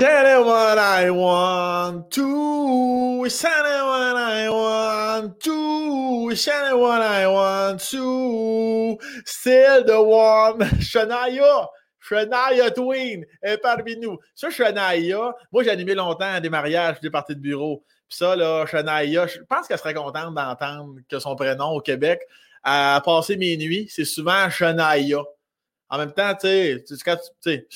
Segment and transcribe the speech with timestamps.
[0.00, 3.28] Send it what I want to.
[3.28, 6.36] Send it what I want to.
[6.36, 8.96] Send it what I want to.
[9.24, 10.60] Still the one.
[10.78, 11.66] Shania.
[12.00, 14.18] Shania Twin est parmi nous.
[14.36, 17.82] Ça, Shania, moi, j'ai animé longtemps des mariages, des parties de bureau.
[18.08, 22.20] Puis ça, là, Shania, je pense qu'elle serait contente d'entendre que son prénom au Québec
[22.62, 23.88] a passé mes nuits.
[23.90, 25.24] C'est souvent Shania.
[25.90, 27.66] En même temps, tu sais, tu sais,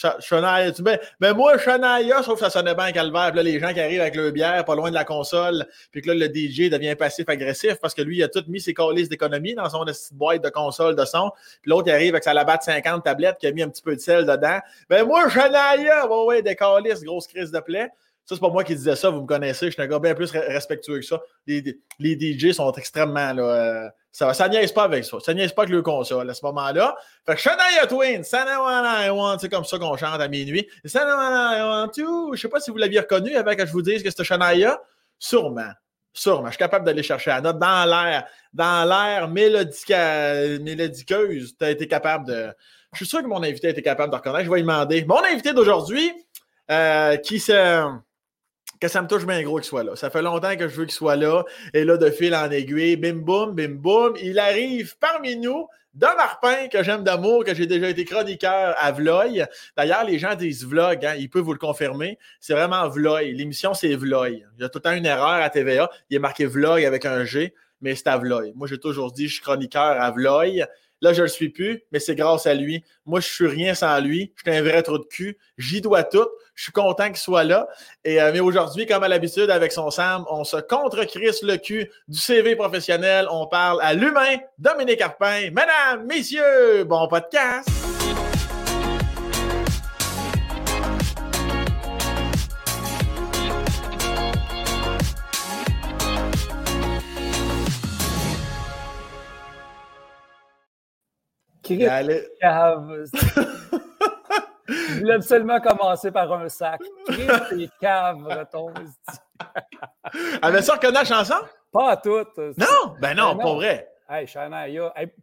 [0.74, 3.34] tu mets, mais moi, Shania, trouve que ça sonnait bien calvaire.
[3.34, 6.10] Là, les gens qui arrivent avec leur bière pas loin de la console, puis que
[6.10, 9.54] là, le DJ devient passif-agressif parce que lui, il a tout mis ses colis d'économie
[9.54, 11.30] dans son boîte de console de son.
[11.62, 13.96] Puis l'autre, il arrive avec sa labatte 50 tablettes qui a mis un petit peu
[13.96, 14.58] de sel dedans.
[14.90, 17.88] Ben moi, Shania, ouais, ouais, des colis, grosse crise de plaie.
[18.24, 20.14] Ça, c'est pas moi qui disais ça, vous me connaissez, je suis un gars bien
[20.14, 21.20] plus respectueux que ça.
[21.46, 21.62] Les,
[21.98, 25.18] les DJ sont extrêmement là, euh, ça, ça niaise pas avec ça.
[25.20, 26.94] Ça niaise pas avec le console à ce moment-là.
[27.26, 27.64] Fait que Shania
[29.06, 30.68] I Want, c'est comme ça qu'on chante à minuit.
[30.84, 32.34] To.
[32.34, 34.78] Je sais pas si vous l'aviez reconnu avant que je vous dise que c'était Shania.
[35.18, 35.72] Sûrement.
[36.12, 36.48] Sûrement.
[36.48, 38.26] Je suis capable d'aller chercher la note dans l'air.
[38.52, 40.60] Dans l'air mélodiqueuse,
[41.56, 42.52] tu as été capable de.
[42.92, 44.44] Je suis sûr que mon invité a été capable de reconnaître.
[44.44, 45.06] Je vais lui demander.
[45.06, 46.12] Mon invité d'aujourd'hui,
[46.70, 47.88] euh, qui se
[48.82, 49.94] que ça me touche bien gros qu'il soit là.
[49.94, 51.44] Ça fait longtemps que je veux qu'il soit là.
[51.72, 55.68] Et là, de fil en aiguille, bim boum, bim boum, il arrive parmi nous.
[55.94, 59.46] Dom Marpin, que j'aime d'amour, que j'ai déjà été chroniqueur à Vloy.
[59.76, 62.18] D'ailleurs, les gens disent vlog, hein, ils peuvent vous le confirmer.
[62.40, 63.32] C'est vraiment Vloy.
[63.32, 64.44] L'émission, c'est Vloy.
[64.58, 65.88] Il y a tout le temps une erreur à TVA.
[66.10, 68.52] Il est marqué vlog avec un G, mais c'est à Vloy.
[68.56, 70.64] Moi, j'ai toujours dit, je suis chroniqueur à Vloy.
[71.02, 72.84] Là, je ne le suis plus, mais c'est grâce à lui.
[73.04, 74.32] Moi, je suis rien sans lui.
[74.36, 75.36] Je suis un vrai trou de cul.
[75.58, 76.28] J'y dois tout.
[76.54, 77.66] Je suis content qu'il soit là.
[78.04, 81.90] Et, euh, mais aujourd'hui, comme à l'habitude, avec son Sam, on se contre-crisse le cul
[82.06, 83.26] du CV professionnel.
[83.30, 85.50] On parle à l'humain, Dominique Arpin.
[85.50, 87.81] Mesdames, messieurs, bon podcast!
[101.88, 102.26] Allez.
[104.68, 106.80] Je voulais absolument commencer par un sac.
[107.06, 108.78] Christ et cave, retombe.
[110.40, 111.34] Avait ça reconnaît la chanson?
[111.72, 112.38] Pas à toutes.
[112.38, 113.88] Non, ben non, ben pas vrai.
[114.08, 114.66] Hey, Shania.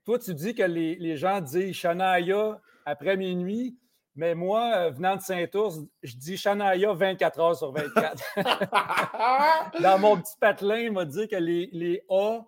[0.05, 3.77] toi, tu dis que les, les gens disent Shania après minuit,
[4.15, 8.21] mais moi, euh, venant de Saint-Ours, je dis Shania 24 heures sur 24.
[9.81, 12.41] Dans mon petit patelin, il m'a dit que les, les A,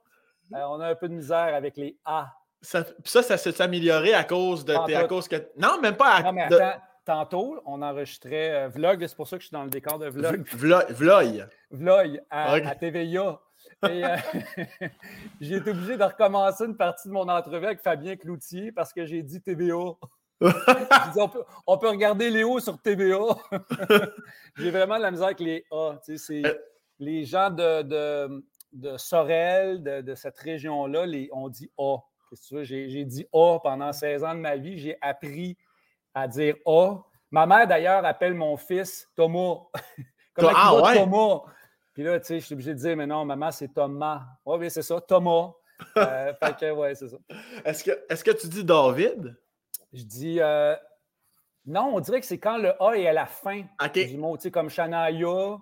[0.54, 2.34] euh, on a un peu de misère avec les A.
[2.62, 4.74] Ça, ça, ça s'est amélioré à cause de.
[4.74, 5.36] À cause que...
[5.58, 6.24] Non, même pas à.
[6.24, 9.64] Non, mais attends, tantôt, on enregistrait euh, Vlog, c'est pour ça que je suis dans
[9.64, 10.46] le décor de Vlog.
[10.92, 11.48] Vlog.
[11.72, 13.40] Vlog à, à TVA.
[13.90, 14.16] Et euh,
[15.42, 19.06] j'ai été obligé de recommencer une partie de mon entrevue avec Fabien Cloutier parce que
[19.06, 19.76] j'ai dit TVA.
[20.42, 23.20] on, peut, on, peut, regarder Léo sur TVA.
[24.58, 25.94] j'ai vraiment de la misère avec les A.
[26.02, 26.54] C'est euh.
[27.00, 28.44] les gens de, de,
[28.74, 31.98] de Sorel, de, de cette région-là, on dit A.
[32.62, 34.78] J'ai dit A pendant 16 ans de ma vie.
[34.78, 35.58] J'ai appris
[36.14, 36.98] à dire A.
[37.30, 39.60] Ma mère, d'ailleurs, appelle mon fils Thomas.
[40.34, 40.98] Comment ah, ouais?
[40.98, 41.42] Thomas?
[41.94, 44.22] Puis là, tu sais, je suis obligé de dire, mais non, maman, c'est Thomas.
[44.46, 45.52] Oui, oui, c'est ça, Thomas.
[45.98, 47.18] Euh, fait que, ouais, c'est ça.
[47.66, 49.38] Est-ce que, est que tu dis David?
[49.94, 50.76] Je dis, euh,
[51.66, 53.64] non, on dirait que c'est quand le A est à la fin
[53.94, 55.58] du mot, tu sais, comme Shania,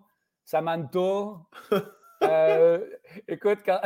[0.45, 1.37] Samantha.
[2.21, 2.85] Euh,
[3.29, 3.79] écoute, quand,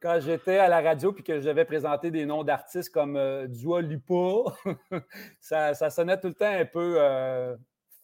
[0.00, 3.46] quand j'étais à la radio puis que je devais présenter des noms d'artistes comme euh,
[3.46, 4.42] Dua Lipa,
[5.40, 7.54] ça, ça, sonnait tout le temps un peu euh,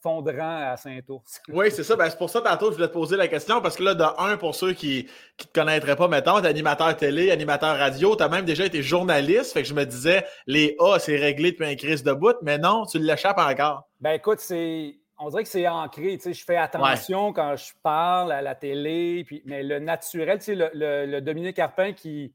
[0.02, 1.40] fondrant à Saint-Ours.
[1.48, 1.96] oui, c'est ça.
[1.96, 4.04] Ben, c'est pour ça, tantôt, je voulais te poser la question parce que là, de
[4.18, 5.08] un, pour ceux qui
[5.40, 8.82] ne te connaîtraient pas, mettons, tu animateur télé, animateur radio, tu as même déjà été
[8.82, 9.52] journaliste.
[9.52, 12.58] Fait que je me disais, les A, c'est réglé depuis un crise de bout, mais
[12.58, 13.88] non, tu l'échappes encore.
[14.00, 16.18] Ben, écoute, c'est on dirait que c'est ancré.
[16.22, 19.24] Je fais attention quand je parle à la télé.
[19.26, 22.32] Puis, mais le naturel, le, le, le, Dominique Carpin qui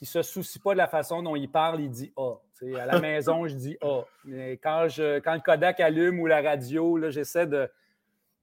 [0.00, 2.34] ne se soucie pas de la façon dont il parle, il dit Ah.
[2.78, 4.02] à la maison, je dis Ah.
[4.24, 7.70] Mais quand, je, quand le Kodak allume ou la radio, j'essaie de.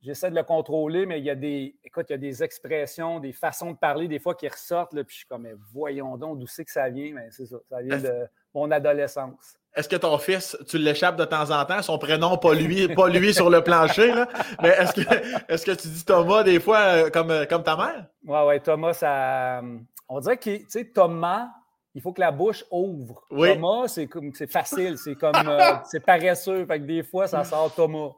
[0.02, 3.20] J'essaie de le contrôler, mais il y a des, écoute, il y a des expressions,
[3.20, 6.40] des façons de parler, des fois qui ressortent, là, puis je suis comme, voyons donc
[6.40, 9.59] d'où c'est que ça vient, mais c'est ça, ça vient de mon adolescence.
[9.76, 11.82] Est-ce que ton fils, tu l'échappes de temps en temps?
[11.82, 14.28] Son prénom, pas lui, pas lui sur le plancher, là.
[14.62, 15.02] Mais est-ce que,
[15.54, 18.06] est que tu dis Thomas des fois euh, comme, euh, comme ta mère?
[18.26, 19.62] Oui, oui, Thomas, ça.
[20.08, 21.50] On dirait que, tu sais, Thomas,
[21.94, 23.24] il faut que la bouche ouvre.
[23.30, 25.36] Thomas, c'est, c'est facile, c'est comme.
[25.48, 26.66] Euh, c'est paresseux.
[26.66, 28.10] Fait que des fois, ça sort Thomas.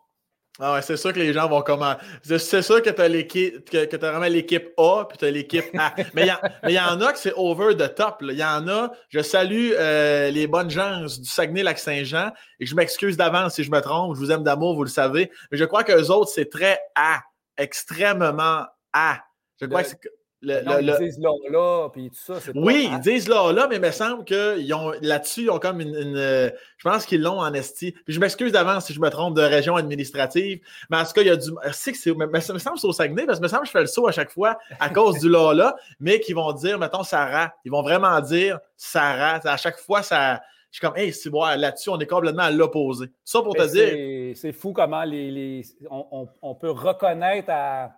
[0.60, 1.96] Ah ouais, c'est sûr que les gens vont comment.
[2.24, 5.32] C'est sûr que tu as l'équipe, que, que as vraiment l'équipe A, puis tu as
[5.32, 5.96] l'équipe A.
[6.14, 6.28] mais
[6.68, 8.18] il y, en a que c'est over the top.
[8.22, 13.16] Il y en a, je salue euh, les bonnes gens du Saguenay-Lac-Saint-Jean et je m'excuse
[13.16, 14.16] d'avance si je me trompe.
[14.16, 15.32] Je vous aime d'amour, vous le savez.
[15.52, 17.22] Mais je crois qu'eux autres, c'est très A,
[17.58, 19.20] extrêmement A.
[19.60, 20.10] Je crois que
[20.44, 22.52] c'est ils disent là, là, puis tout ça.
[22.56, 25.82] Oui, ils disent là, là, mais il me semble que ont là-dessus, ils ont comme
[25.82, 25.96] une.
[25.96, 27.92] Euh, je pense qu'ils l'ont en esti.
[27.92, 30.62] Puis je m'excuse d'avance si je me trompe de région administrative.
[30.90, 31.50] Mais en tout cas, il y a du.
[31.74, 32.14] C'est que c'est.
[32.14, 33.82] Mais ça me semble que c'est au Saguenay, parce que me semble que je fais
[33.82, 37.04] le saut à chaque fois à cause du là, là, mais qu'ils vont dire, mettons,
[37.04, 37.54] Sarah.
[37.64, 39.40] Ils vont vraiment dire Sarah.
[39.44, 40.42] À chaque fois, ça.
[40.72, 43.08] Je suis comme, hey, c'est bon, là-dessus, on est complètement à l'opposé.
[43.26, 44.38] Ça pour te dire.
[44.38, 47.92] C'est fou comment les, les on, on, peut reconnaître à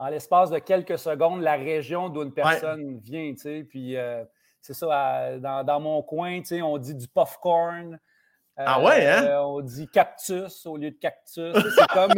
[0.00, 3.34] en l'espace de quelques secondes la région d'où une personne vient.
[3.68, 4.24] Puis euh,
[4.62, 8.00] c'est ça, dans, mon coin, on dit du popcorn.
[8.66, 9.24] Ah ouais, hein?
[9.24, 11.54] Euh, on dit cactus au lieu de cactus.
[11.54, 12.12] C'est comme.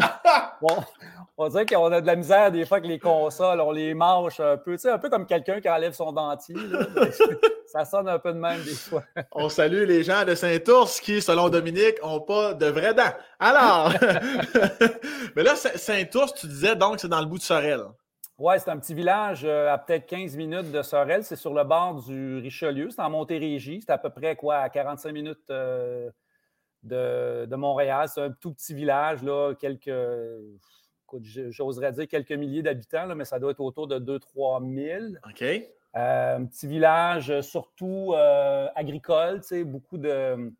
[1.37, 4.41] on dirait qu'on a de la misère des fois avec les consoles, on les mange
[4.41, 4.77] un peu.
[4.85, 6.57] Un peu comme quelqu'un qui enlève son dentier.
[7.67, 9.03] ça sonne un peu de même des fois.
[9.33, 13.13] on salue les gens de Saint-Ours qui, selon Dominique, n'ont pas de vraies dents.
[13.39, 13.93] Alors,
[15.37, 17.83] mais là, Saint-Ours, tu disais donc c'est dans le bout de Sorel.
[18.39, 21.23] Oui, c'est un petit village euh, à peut-être 15 minutes de Sorel.
[21.23, 22.91] C'est sur le bord du Richelieu.
[22.91, 23.83] C'est en Montérégie.
[23.83, 26.11] C'est à peu près quoi, à 45 minutes euh,
[26.83, 28.09] de, Montréal.
[28.09, 29.93] C'est un tout petit village, là, quelques,
[31.21, 35.15] j'oserais dire quelques milliers d'habitants, mais ça doit être autour de 2-3 000.
[35.29, 35.43] OK.
[35.95, 38.15] Euh, un petit village surtout
[38.75, 40.53] agricole, beaucoup de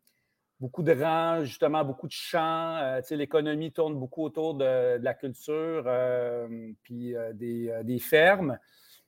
[0.63, 2.77] beaucoup de rangs, justement, beaucoup de champs.
[2.77, 8.57] Euh, l'économie tourne beaucoup autour de, la culture, euh, puis euh, des, fermes.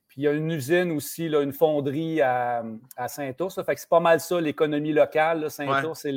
[0.06, 2.62] Puis il y a une usine aussi, là, une fonderie à,
[3.08, 3.62] Saint-Ours.
[3.64, 5.50] Fait que c'est pas mal ça, l'économie locale.
[5.50, 6.12] Saint-Ours, c'est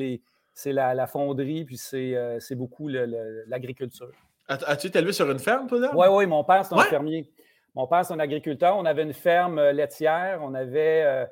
[0.65, 4.11] la, fonderie, puis c'est beaucoup l'agriculture.
[4.47, 5.79] As-tu été élevé sur une ferme, toi?
[5.94, 7.31] Oui, oui, mon père, c'est un fermier.
[7.75, 8.75] Mon père, c'est un agriculteur.
[8.77, 10.39] On avait une ferme laitière.
[10.41, 11.27] On avait.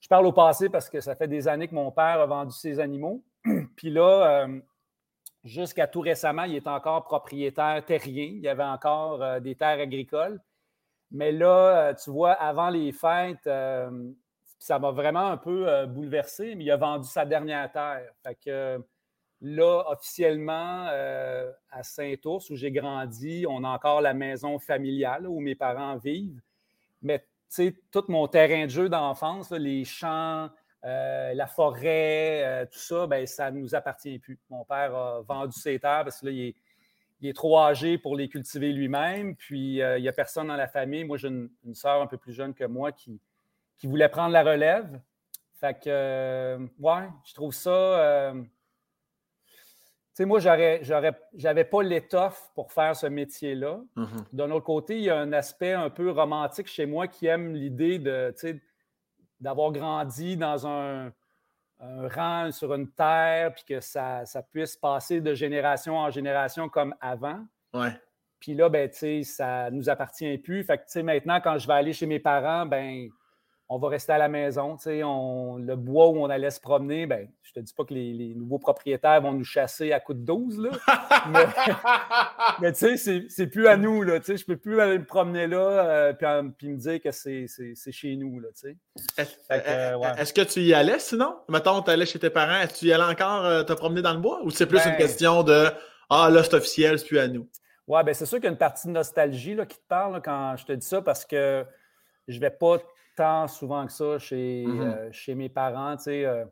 [0.00, 2.54] je parle au passé parce que ça fait des années que mon père a vendu
[2.54, 3.22] ses animaux.
[3.76, 4.60] Puis là, euh,
[5.44, 8.24] jusqu'à tout récemment, il est encore propriétaire terrien.
[8.24, 10.40] Il y avait encore euh, des terres agricoles.
[11.10, 13.48] Mais là, euh, tu vois, avant les fêtes,
[14.64, 18.10] ça m'a vraiment un peu bouleversé, mais il a vendu sa dernière terre.
[18.22, 18.82] Fait que
[19.42, 20.86] là, officiellement,
[21.70, 26.40] à Saint-Ours, où j'ai grandi, on a encore la maison familiale où mes parents vivent.
[27.02, 30.48] Mais tu sais, tout mon terrain de jeu d'enfance, les champs,
[30.84, 34.38] euh, la forêt, euh, tout ça, ben, ça ne nous appartient plus.
[34.50, 38.28] Mon père a vendu ses terres parce que là, il est, trop âgé pour les
[38.28, 39.34] cultiver lui-même.
[39.36, 41.04] Puis, euh, il n'y a personne dans la famille.
[41.04, 43.18] Moi, j'ai une, une soeur un peu plus jeune que moi qui,
[43.78, 45.00] qui voulait prendre la relève.
[45.60, 48.32] Fait que, ouais, je trouve ça.
[48.34, 48.42] tu
[50.12, 53.80] sais, moi, j'avais pas l'étoffe pour faire ce métier-là.
[53.96, 54.24] Mm-hmm.
[54.32, 57.54] D'un autre côté, il y a un aspect un peu romantique chez moi qui aime
[57.54, 58.34] l'idée de,
[59.40, 61.12] d'avoir grandi dans un,
[61.80, 66.94] rang sur une terre, puis que ça, ça, puisse passer de génération en génération comme
[67.00, 67.44] avant.
[67.74, 67.92] Ouais.
[68.40, 70.64] Puis là, ben, tu sais, ça nous appartient plus.
[70.64, 73.08] Fait que, tu sais, maintenant, quand je vais aller chez mes parents, ben,
[73.68, 74.76] on va rester à la maison.
[74.86, 78.34] On, le bois où on allait se promener, ben, je te dis pas que les,
[78.34, 80.70] nouveaux propriétaires vont nous chasser à coups de 12, là,
[82.60, 84.02] mais, tu sais, c'est plus à nous.
[84.02, 87.46] Là, je peux plus aller me promener là euh, puis, me dire que c'est
[87.90, 88.42] chez nous.
[89.16, 91.36] Est-ce que tu y allais sinon?
[91.48, 94.02] Mettons, tu allais chez tes parents, est-ce que tu y allais encore euh, te promener
[94.02, 95.68] dans le bois ou c'est plus une ben question de
[96.10, 97.48] Ah, là, c'est officiel, c'est plus à nous?
[97.86, 100.22] Oui, ben c'est sûr qu'il y a une partie de nostalgie là, qui te parle
[100.22, 101.64] quand je te dis ça parce que
[102.28, 102.78] je vais pas
[103.16, 104.80] tant souvent que ça chez, mm-hmm.
[104.80, 105.96] euh, chez mes parents.
[106.06, 106.44] Euh,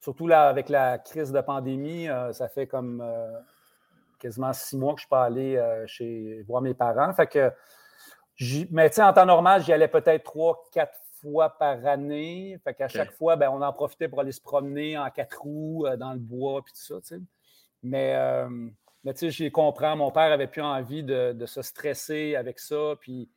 [0.00, 3.04] surtout là, avec la crise de pandémie, euh, ça fait comme
[4.18, 7.12] quasiment six mois que je suis pas allé chez, voir mes parents.
[7.12, 7.52] Fait que,
[8.70, 12.58] mais en temps normal, j'y allais peut-être trois, quatre fois par année.
[12.64, 15.86] Fait qu'à chaque fois, ben, on en profitait pour aller se promener en quatre roues
[15.98, 17.16] dans le bois puis tout ça.
[17.82, 18.16] Mais,
[19.04, 19.96] mais tu sais, je comprends.
[19.96, 22.94] Mon père avait plus envie de, de se stresser avec ça.
[23.00, 23.28] Puis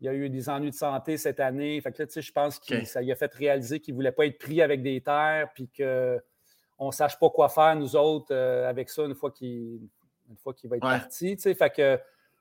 [0.00, 1.80] il y a eu des ennuis de santé cette année.
[1.80, 4.38] Fait que je pense que ça lui a fait réaliser qu'il ne voulait pas être
[4.38, 8.90] pris avec des terres puis qu'on ne sache pas quoi faire, nous autres, euh, avec
[8.90, 9.80] ça une fois qu'il
[10.64, 11.36] va être parti.
[11.36, 11.98] Fait que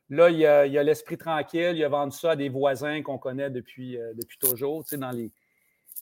[0.09, 1.73] là, il a, l'esprit tranquille.
[1.75, 4.83] Il a vendu ça à des voisins qu'on connaît depuis, euh, depuis toujours.
[4.91, 5.31] Dans les,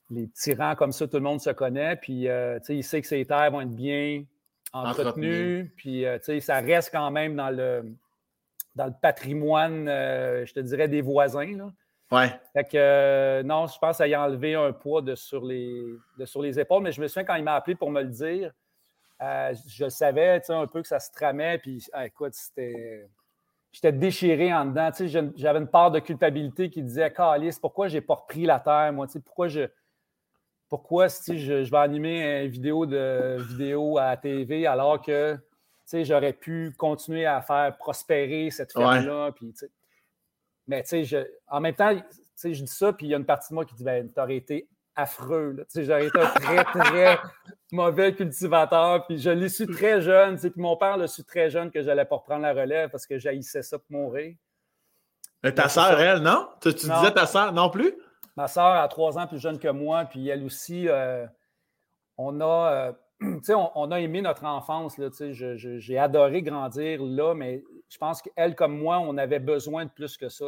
[0.09, 1.95] les petits rangs comme ça, tout le monde se connaît.
[1.95, 4.25] Puis euh, il sait que ses terres vont être bien
[4.73, 5.71] entretenues.
[5.77, 6.03] Puis
[6.41, 7.95] ça reste quand même dans le
[8.75, 11.55] dans le patrimoine, euh, je te dirais, des voisins.
[11.57, 11.71] Là.
[12.11, 12.39] Ouais.
[12.53, 15.83] Fait que euh, non, je pense à y enlever un poids de sur, les,
[16.17, 18.09] de sur les épaules, mais je me souviens quand il m'a appelé pour me le
[18.09, 18.51] dire,
[19.19, 21.57] je savais un peu que ça se tramait.
[21.57, 23.07] Puis, ah, écoute, c'était.
[23.71, 24.89] J'étais déchiré en dedans.
[25.35, 29.07] J'avais une part de culpabilité qui disait Calice, pourquoi j'ai pas repris la terre, moi?
[29.25, 29.67] Pourquoi je.
[30.69, 35.37] Pourquoi je, je vais animer une vidéo de vidéo à la TV alors que
[35.91, 39.31] j'aurais pu continuer à faire prospérer cette ferme-là.
[40.67, 40.83] Mais
[41.47, 41.95] en même temps,
[42.43, 44.19] je dis ça, puis il y a une partie de moi qui dit ben, Tu
[44.19, 45.65] aurais été affreux.
[45.75, 47.19] J'aurais été un très, très
[47.71, 49.05] mauvais cultivateur.
[49.05, 50.37] Puis je l'ai su très jeune.
[50.37, 53.17] Puis mon père l'a su très jeune que j'allais pas reprendre la relève parce que
[53.17, 54.35] j'haïssais ça pour mourir.
[55.43, 56.49] Mais ta soeur, elle, non?
[56.61, 57.93] Tu, disais ta soeur non plus?
[58.35, 61.25] Ma soeur a trois ans plus jeune que moi, puis elle aussi, euh,
[62.17, 62.71] on a.
[62.73, 62.91] Euh,
[63.75, 64.99] on, a aimé notre enfance.
[65.29, 70.17] J'ai adoré grandir là, mais je pense qu'elle, comme moi, on avait besoin de plus
[70.17, 70.47] que ça.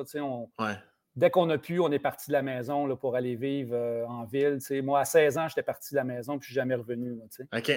[1.16, 4.06] Dès qu'on a pu, on est parti de la maison là, pour aller vivre euh,
[4.06, 4.60] en ville.
[4.84, 7.20] Moi, à 16 ans, j'étais parti de la maison puis je suis jamais revenu.
[7.56, 7.72] OK.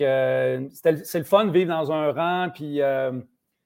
[0.00, 3.12] Euh, c'est le fun de vivre dans un rang puis euh,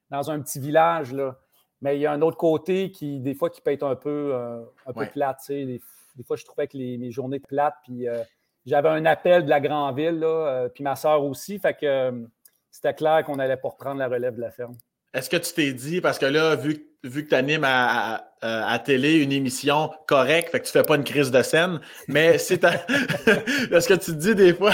[0.09, 1.11] dans un petit village.
[1.11, 1.37] Là.
[1.81, 4.33] Mais il y a un autre côté qui, des fois, qui peut être un peu,
[4.85, 5.41] un peu plate.
[5.49, 5.81] Des,
[6.15, 8.05] des, fois, je trouvais que les, mes journées plates, puis
[8.65, 11.59] j'avais un appel de la grande ville, euh, puis ma soeur aussi.
[11.59, 12.11] Fait que euh,
[12.71, 14.75] c'était clair qu'on allait pour prendre la relève de la ferme.
[15.13, 18.79] Est-ce que tu t'es dit, parce que là, vu, vu que tu animes à, à,
[18.79, 22.63] télé une émission correcte, fait que tu fais pas une crise de scène, mais c'est
[22.63, 24.73] est-ce que tu te dis des fois,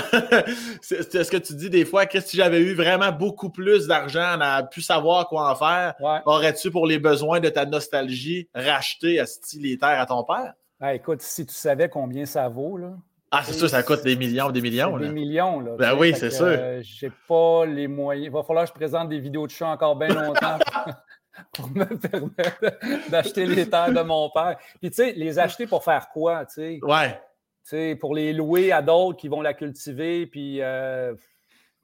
[0.92, 4.42] est-ce que tu dis des fois, que si j'avais eu vraiment beaucoup plus d'argent, on
[4.42, 5.94] a pu savoir quoi en faire,
[6.26, 9.26] aurais-tu pour les besoins de ta nostalgie racheté à
[9.58, 10.54] les terres à ton père?
[10.94, 12.94] écoute, si tu savais combien ça vaut, là,
[13.32, 14.98] ah, c'est sûr, ça coûte des millions, des millions.
[14.98, 15.76] Des millions, là.
[15.78, 16.46] Ben oui, c'est sûr.
[16.46, 18.28] Euh, j'ai pas les moyens.
[18.28, 20.60] Il va falloir que je présente des vidéos de chat encore bien longtemps
[21.54, 24.58] pour me permettre d'acheter les terres de mon père.
[24.80, 26.80] Puis, tu sais, les acheter pour faire quoi, tu sais?
[26.84, 27.20] Ouais.
[27.64, 30.28] Tu sais, pour les louer à d'autres qui vont la cultiver.
[30.28, 31.22] Puis, euh, tu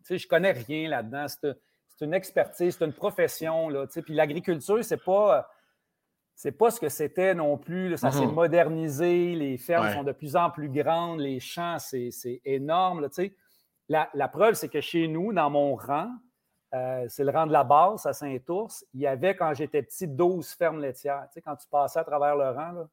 [0.04, 1.26] sais, je connais rien là-dedans.
[1.28, 3.88] C'est une expertise, c'est une profession, là.
[3.88, 5.48] Tu sais, puis l'agriculture, c'est pas
[6.42, 7.96] c'est pas ce que c'était non plus.
[7.98, 8.34] Ça s'est mhm.
[8.34, 13.08] modernisé, les fermes sont de plus en plus grandes, les champs, c'est énorme.
[13.88, 16.10] la, preuve, c'est que chez nous, dans mon rang,
[16.74, 20.08] euh, c'est le rang de la base à Saint-Ours, il y avait, quand j'étais petit,
[20.08, 21.28] 12 fermes laitières.
[21.46, 22.88] quand tu passais à travers le rang,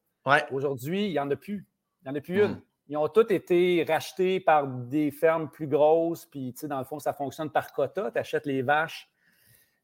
[0.51, 1.67] aujourd'hui, il n'y en a plus.
[2.03, 2.51] Il n'y en a plus une.
[2.51, 2.63] Mhm.
[2.91, 7.15] Ils ont toutes été rachetés par des fermes plus grosses, puis dans le fond, ça
[7.15, 8.11] fonctionne par quota.
[8.11, 9.09] Tu achètes les vaches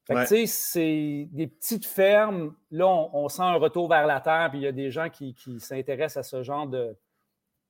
[0.07, 2.55] fait tu sais, c'est des petites fermes.
[2.71, 5.35] Là, on, sent un retour vers la terre, puis il y a des gens qui,
[5.59, 6.97] s'intéressent à ce genre de,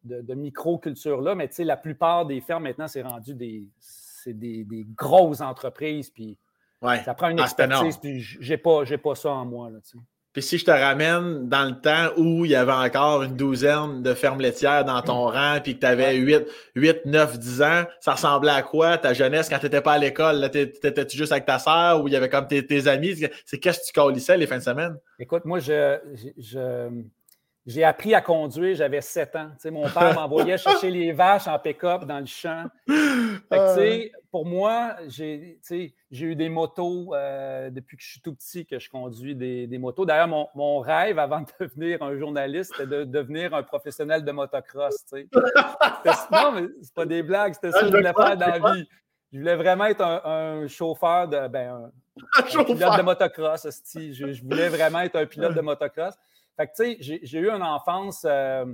[0.03, 1.37] de, micro-culture-là.
[1.37, 3.69] Mais tu sais, la plupart des fermes, maintenant, c'est rendu des,
[4.27, 6.37] des, des, grosses entreprises, puis
[6.83, 10.05] ça prend une ah, expertise, puis j'ai pas, pas ça en moi, là, tu sais.
[10.35, 14.03] Puis si je te ramène dans le temps où il y avait encore une douzaine
[14.03, 15.33] de fermes laitières dans ton mm.
[15.33, 19.15] rang, puis que tu avais 8, 8, 9, 10 ans, ça ressemblait à quoi ta
[19.15, 20.51] jeunesse quand tu n'étais pas à l'école?
[20.51, 23.15] T'étais-tu juste avec ta sœur ou il y avait comme tes, amis?
[23.47, 24.99] C'est qu'est-ce que tu colissais les fins de semaine?
[25.21, 25.99] Écoute, moi, je,
[27.67, 29.51] j'ai appris à conduire, j'avais 7 ans.
[29.71, 32.67] mon père m'envoyait chercher les vaches en pick-up dans le champ.
[34.31, 35.59] pour moi, j'ai
[36.11, 40.05] eu des motos euh, depuis que je suis tout petit que je conduis des, motos.
[40.05, 44.95] D'ailleurs, mon, rêve avant de devenir un journaliste, c'était de devenir un professionnel de motocross.
[46.33, 48.89] non, mais c'est pas des blagues, c'était ça que je voulais faire dans la vie.
[49.33, 51.49] Je voulais vraiment être un, chauffeur de.
[51.49, 51.91] Ben,
[52.37, 53.67] un, pilote de motocross.
[53.95, 56.15] Je, je voulais vraiment être un pilote de motocross.
[56.57, 58.65] Fait que, tu sais, j'ai eu une enfance euh,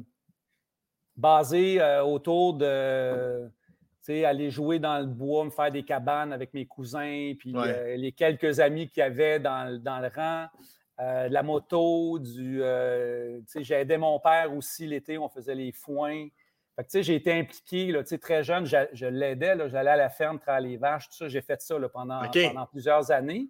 [1.16, 3.52] basée euh, autour de, tu
[4.02, 7.96] sais, aller jouer dans le bois, me faire des cabanes avec mes cousins, puis euh,
[7.96, 10.46] les quelques amis qu'il y avait dans, le rang.
[10.99, 12.58] la moto, du.
[12.58, 16.28] tu sais, j'aidais mon père aussi l'été, on faisait les foins.
[16.76, 19.90] Fait que, tu sais, j'ai été impliqué, là, tu sais, très jeune, je, l'aidais, j'allais
[19.90, 23.10] à la ferme, travailler les vaches, tout ça, j'ai fait ça là, pendant, pendant plusieurs
[23.10, 23.49] années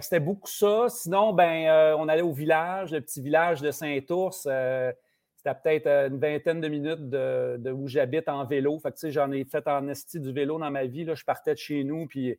[0.00, 0.86] c'était beaucoup ça.
[0.88, 4.46] Sinon, ben, euh, on allait au village, le petit village de Saint-Ours.
[4.50, 4.92] Euh,
[5.36, 8.78] c'était peut-être euh, une vingtaine de minutes de, où j'habite en vélo.
[8.78, 11.04] Fait que, j'en ai fait en esti du vélo dans ma vie.
[11.04, 11.14] Là.
[11.14, 12.38] Je partais de chez nous, puis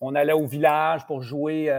[0.00, 1.72] on allait au village pour jouer,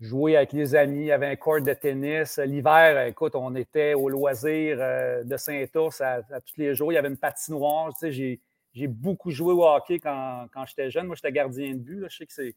[0.00, 1.00] jouer avec les amis.
[1.00, 2.38] Il y avait un court de tennis.
[2.38, 4.78] L'hiver, écoute, on était au loisir
[5.24, 6.92] de Saint-Ours à, tous les jours.
[6.92, 7.92] Il y avait une patinoire.
[8.00, 8.40] J'ai,
[8.72, 11.06] j'ai beaucoup joué au hockey quand, quand j'étais jeune.
[11.06, 12.06] Moi, j'étais gardien de but.
[12.08, 12.54] Je sais que c'est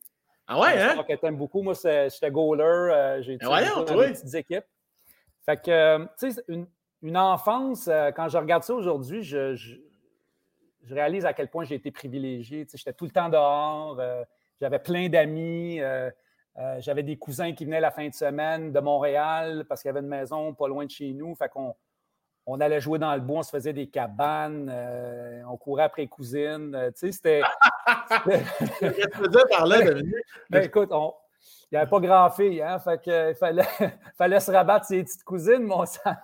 [0.51, 1.05] ah ouais, hein?
[1.07, 1.61] Je t'aime beaucoup.
[1.61, 2.63] Moi, j'étais goaler.
[2.63, 4.65] Euh, j'ai été dans des petites équipes.
[5.45, 9.75] Fait que, euh, tu sais, une, enfance, euh, quand je regarde ça aujourd'hui, je, je,
[10.89, 12.65] réalise à quel point j'ai été privilégié.
[12.65, 14.01] Tu sais, j'étais tout le temps dehors.
[14.59, 15.81] j'avais plein d'amis.
[16.79, 19.99] j'avais des cousins qui venaient la fin de semaine de Montréal parce qu'il y avait
[19.99, 21.35] une maison pas loin de chez nous.
[21.35, 21.75] Fait qu'on
[22.51, 24.73] on allait jouer dans le bois, on se faisait des cabanes,
[25.47, 26.75] on courait après les cousines.
[26.95, 27.41] tu sais, c'était
[28.25, 30.15] Qu'est-ce que tu veux par là, Dominique?
[30.49, 31.13] Ben, écoute, on,
[31.71, 32.79] il n'y avait pas grand-fille, hein?
[32.79, 33.63] Fait que, il fallait,
[34.17, 36.15] fallait se rabattre ses petites cousines, mon sang.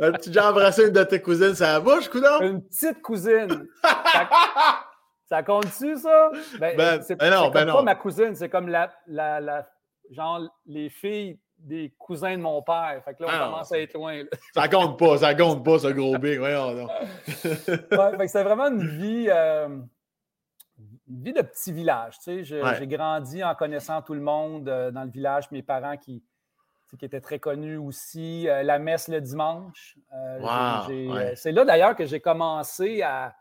[0.00, 2.40] As-tu déjà embrassé une de tes cousines ça bouche, coudon?
[2.40, 3.66] Une petite cousine.
[5.28, 6.30] ça, compte-tu, ça?
[6.58, 9.68] Ben, Ben, c'est ben non, c'est ben pas ma cousine, c'est comme la, la, la-
[10.10, 13.00] genre les filles des cousins de mon père.
[13.04, 14.16] Fait que là, on Ah commence à être loin.
[14.18, 14.24] là.
[14.54, 16.38] Ça compte pas, ça compte pas, ce gros big.
[16.38, 16.90] Voyons donc.
[17.26, 19.68] Ouais, fait que c'était vraiment une vie, euh,
[21.08, 22.18] une vie de petit village.
[22.20, 22.62] tu sais.
[22.62, 22.74] Ouais.
[22.78, 25.50] J'ai grandi en connaissant tout le monde euh, dans le village.
[25.50, 26.22] Mes parents qui,
[26.98, 28.48] qui étaient très connus aussi.
[28.48, 29.96] Euh, la messe le dimanche.
[30.12, 31.34] Wow, ouais.
[31.36, 33.34] C'est là d'ailleurs que j'ai commencé à,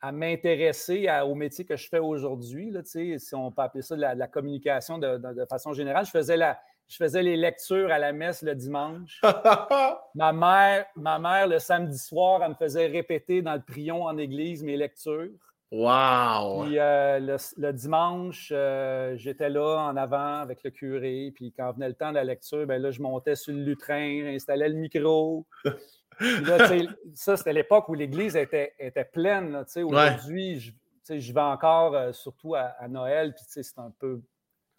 [0.00, 2.74] à m'intéresser au métier que je fais aujourd'hui.
[2.84, 6.06] Si on peut appeler ça de la, de la communication de, de- de façon générale.
[6.06, 6.58] Je faisais, la,
[6.90, 9.20] je faisais les lectures à la messe le dimanche.
[10.16, 14.18] Ma mère, ma mère, le samedi soir, elle me faisait répéter dans le prion en
[14.18, 15.30] église mes lectures.
[15.70, 16.64] wow!
[16.64, 21.30] Puis euh, le, le dimanche, euh, j'étais là en avant avec le curé.
[21.32, 24.22] Puis quand venait le temps de la lecture, ben là, je montais sur le lutrin,
[24.24, 25.46] j'installais le micro.
[26.18, 26.58] Puis là,
[27.14, 29.64] ça, c'était l'époque où l'église était, était pleine.
[29.76, 30.74] Aujourd'hui,
[31.08, 34.20] je, vais encore, euh, surtout à, à Noël, puis c'est un peu,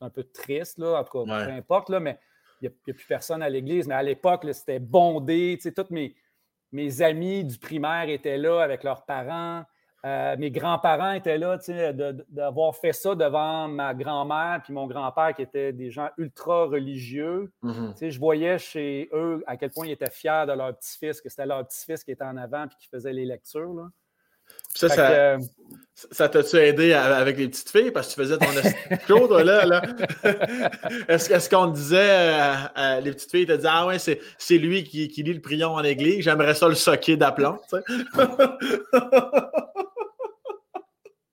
[0.02, 1.46] un peu triste, là, en tout cas, Ouais.
[1.46, 2.20] peu importe, là, mais
[2.62, 3.88] il n'y a, plus personne à l'église.
[3.88, 5.58] Mais à l'époque, c'était bondé.
[5.76, 6.16] Tous mes,
[6.72, 9.64] mes amis du primaire étaient là avec leurs parents.
[10.04, 11.60] Euh, mes grands-parents étaient là,
[12.30, 17.52] d'avoir fait ça devant ma grand-mère puis mon grand-père qui étaient des gens ultra religieux.
[17.62, 17.94] Mhm.
[17.96, 21.30] Sais, je voyais chez eux à quel point ils étaient fiers de leur petit-fils, que
[21.30, 23.74] c'était leur petit-fils qui était en avant puis qui faisait les lectures.
[23.74, 23.90] Là.
[24.74, 25.38] Ça, ça, que, euh,
[26.12, 27.92] ça t'a-tu aidé à- avec les petites filles?
[27.92, 29.66] Parce que tu faisais ton toi, là?
[29.66, 29.82] là?
[31.08, 34.84] Est-ce qu'on te disait, euh, euh, les petites filles te disaient, ah ouais, c'est lui
[34.84, 37.84] qui, qui lit le prion en église, j'aimerais ça le socker d'aplomb, tu sais?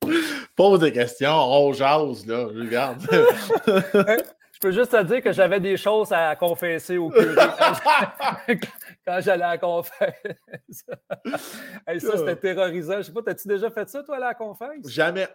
[0.56, 3.00] Pose des questions, on jase, là, je regarde.
[4.60, 7.32] Je peux juste te dire que j'avais des choses à confesser au curé
[9.06, 10.14] quand j'allais à la confesse.
[11.86, 12.96] Hey, ça, c'était terrorisant.
[12.96, 14.88] Je sais pas, t'as-tu déjà fait ça, toi, à la confesse?
[14.88, 15.28] jamais,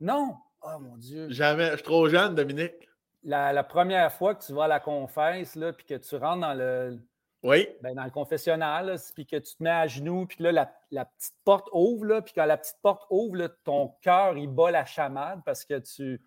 [0.00, 0.34] Non!
[0.62, 1.28] Oh mon Dieu!
[1.30, 1.70] jamais.
[1.72, 2.88] Je suis trop jeune, Dominique.
[3.22, 6.40] La, la première fois que tu vas à la confesse, là, puis que tu rentres
[6.40, 6.98] dans le,
[7.42, 7.68] Oui.
[7.82, 11.04] ben, dans le confessionnal, puis que tu te mets à genoux, puis là, la, la
[11.04, 14.70] petite porte ouvre, là, puis quand la petite porte ouvre, là, ton cœur, il bat
[14.70, 16.22] la chamade parce que tu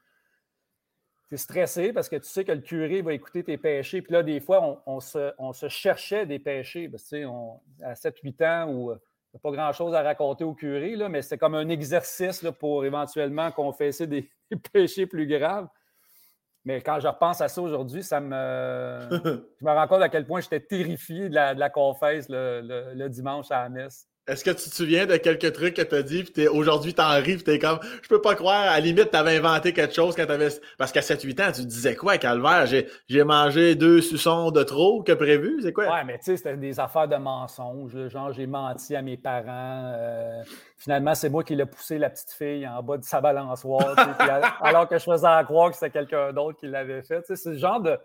[1.31, 4.01] es stressé, parce que tu sais que le curé va écouter tes péchés.
[4.01, 6.89] Puis là, des fois, on, on se, on se cherchait des péchés.
[6.89, 10.03] Parce que, tu sais, on- à 7-8 ans, où il n'y a pas grand-chose à
[10.03, 14.57] raconter au curé, là, mais c'était comme un exercice là, pour éventuellement confesser des, des
[14.57, 15.67] péchés plus graves.
[16.65, 18.99] Mais quand je repense à ça aujourd'hui, ça me.
[19.59, 22.61] Je me rends compte à quel point j'étais terrifié de la, de la confesse le,
[22.63, 24.07] le- le dimanche à la messe.
[24.25, 27.13] Est-ce que tu te souviens de quelques trucs que tu as dit, puis aujourd'hui t'en
[27.15, 30.15] ris, puis t'es comme, je peux pas croire, à la limite t'avais inventé quelque chose
[30.15, 34.51] quand t'avais, parce qu'à 7-8 ans, tu te disais quoi, Calvaire, j'ai, mangé deux suçons
[34.51, 35.91] de trop que prévu, c'est quoi?
[35.91, 38.07] Ouais, mais tu sais, c'était des affaires de mensonges.
[38.07, 39.91] Genre, j'ai menti à mes parents.
[39.93, 40.41] euh,
[40.77, 43.93] finalement, c'est moi qui l'ai poussé la petite fille en bas de sa balançoire.
[43.95, 44.29] puis
[44.61, 47.21] alors que je faisais à croire que c'était quelqu'un d'autre qui l'avait fait.
[47.23, 47.97] Tu sais, c'est le genre de.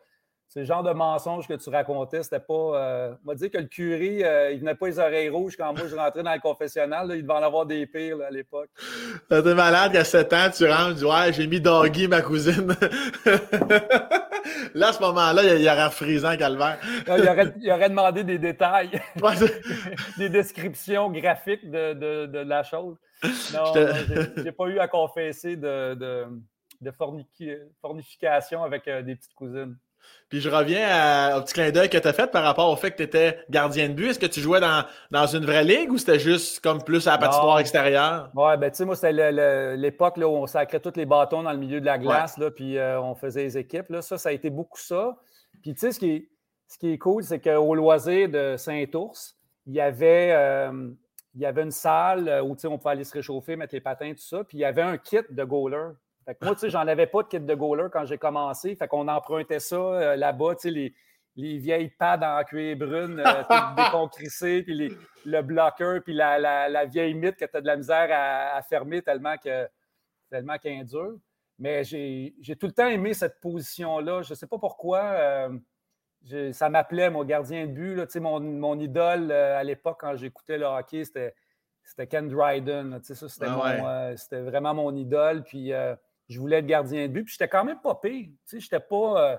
[0.51, 2.23] C'est le genre de mensonge que tu racontais.
[2.23, 2.55] C'était pas.
[2.55, 5.77] euh, on va dire que le curé, euh, il venait pas les oreilles rouges quand
[5.77, 7.07] moi je rentrais dans le confessionnal.
[7.07, 7.17] là.
[7.17, 8.71] il devait en avoir des pires là, à l'époque.
[9.29, 12.75] T'es malade qu'à 7 ans, tu rentres, tu dis, ouais, j'ai mis Doggy, ma cousine.
[14.75, 16.79] Là, à ce moment-là, il y, y aurait frisant, Calvaire.
[17.07, 18.91] Là, il, aurait, il aurait demandé des détails,
[20.19, 22.97] des descriptions graphiques de, de- de la chose.
[23.53, 26.27] Non, te- j'ai- pas eu à confesser de, de,
[27.83, 29.77] fornification avec euh, des petites cousines.
[30.29, 32.77] Puis je reviens à- au petit clin d'œil que tu as fait par rapport au
[32.77, 34.11] fait que tu étais gardien de but.
[34.11, 37.13] Est-ce que tu jouais dans, dans une vraie ligue ou c'était juste comme plus à
[37.13, 37.59] la patinoire Non.
[37.59, 38.31] extérieure?
[38.35, 41.59] Ouais, ben tu sais, moi, c'était l'époque où on sacrait tous les bâtons dans le
[41.59, 43.89] milieu de la glace, là, puis euh, on faisait les équipes.
[43.89, 44.03] Là.
[44.03, 45.17] Ça, ça a été beaucoup ça.
[45.63, 46.29] Puis tu sais, ce qui est,
[46.67, 49.35] ce qui est cool, c'est qu'au loisir de Saint-Ours,
[49.67, 50.91] il y avait, euh,
[51.35, 53.81] il y avait une salle où tu sais, on pouvait aller se réchauffer, mettre les
[53.81, 54.45] patins, tout ça.
[54.45, 55.93] Puis il y avait un kit de goaler.
[56.29, 58.77] Fait que moi, tu sais, j'en avais pas de kit de goaler quand j'ai commencé.
[58.77, 60.95] Fait qu'on empruntait ça euh, là-bas, tu sais, les,
[61.37, 63.43] les vieilles pads en cuir brune, euh,
[63.77, 64.93] déconcrissées, puis les-
[65.25, 68.57] le blocker, puis la, la- la vieille mythe que tu as de la misère à,
[68.57, 69.67] à fermer tellement que
[70.31, 71.17] tellement qu'elle est dure.
[71.59, 74.21] Mais j'ai tout le temps aimé cette position-là.
[74.23, 75.01] Je ne sais pas pourquoi.
[75.01, 75.59] euh,
[76.53, 77.95] ça m'appelait, mon gardien de but.
[77.95, 78.05] là.
[78.07, 83.01] Tu sais, mon, mon idole euh, à l'époque, quand j'écoutais le hockey, c'était Ken Dryden.
[83.03, 83.59] C'était Ah
[84.11, 84.15] ouais.
[84.35, 85.43] euh, vraiment mon idole.
[85.45, 85.73] Puis
[86.29, 87.25] je voulais être gardien de but.
[87.25, 88.27] Puis j'étais quand même pas pire.
[88.27, 89.37] Tu sais, j'étais pas, euh,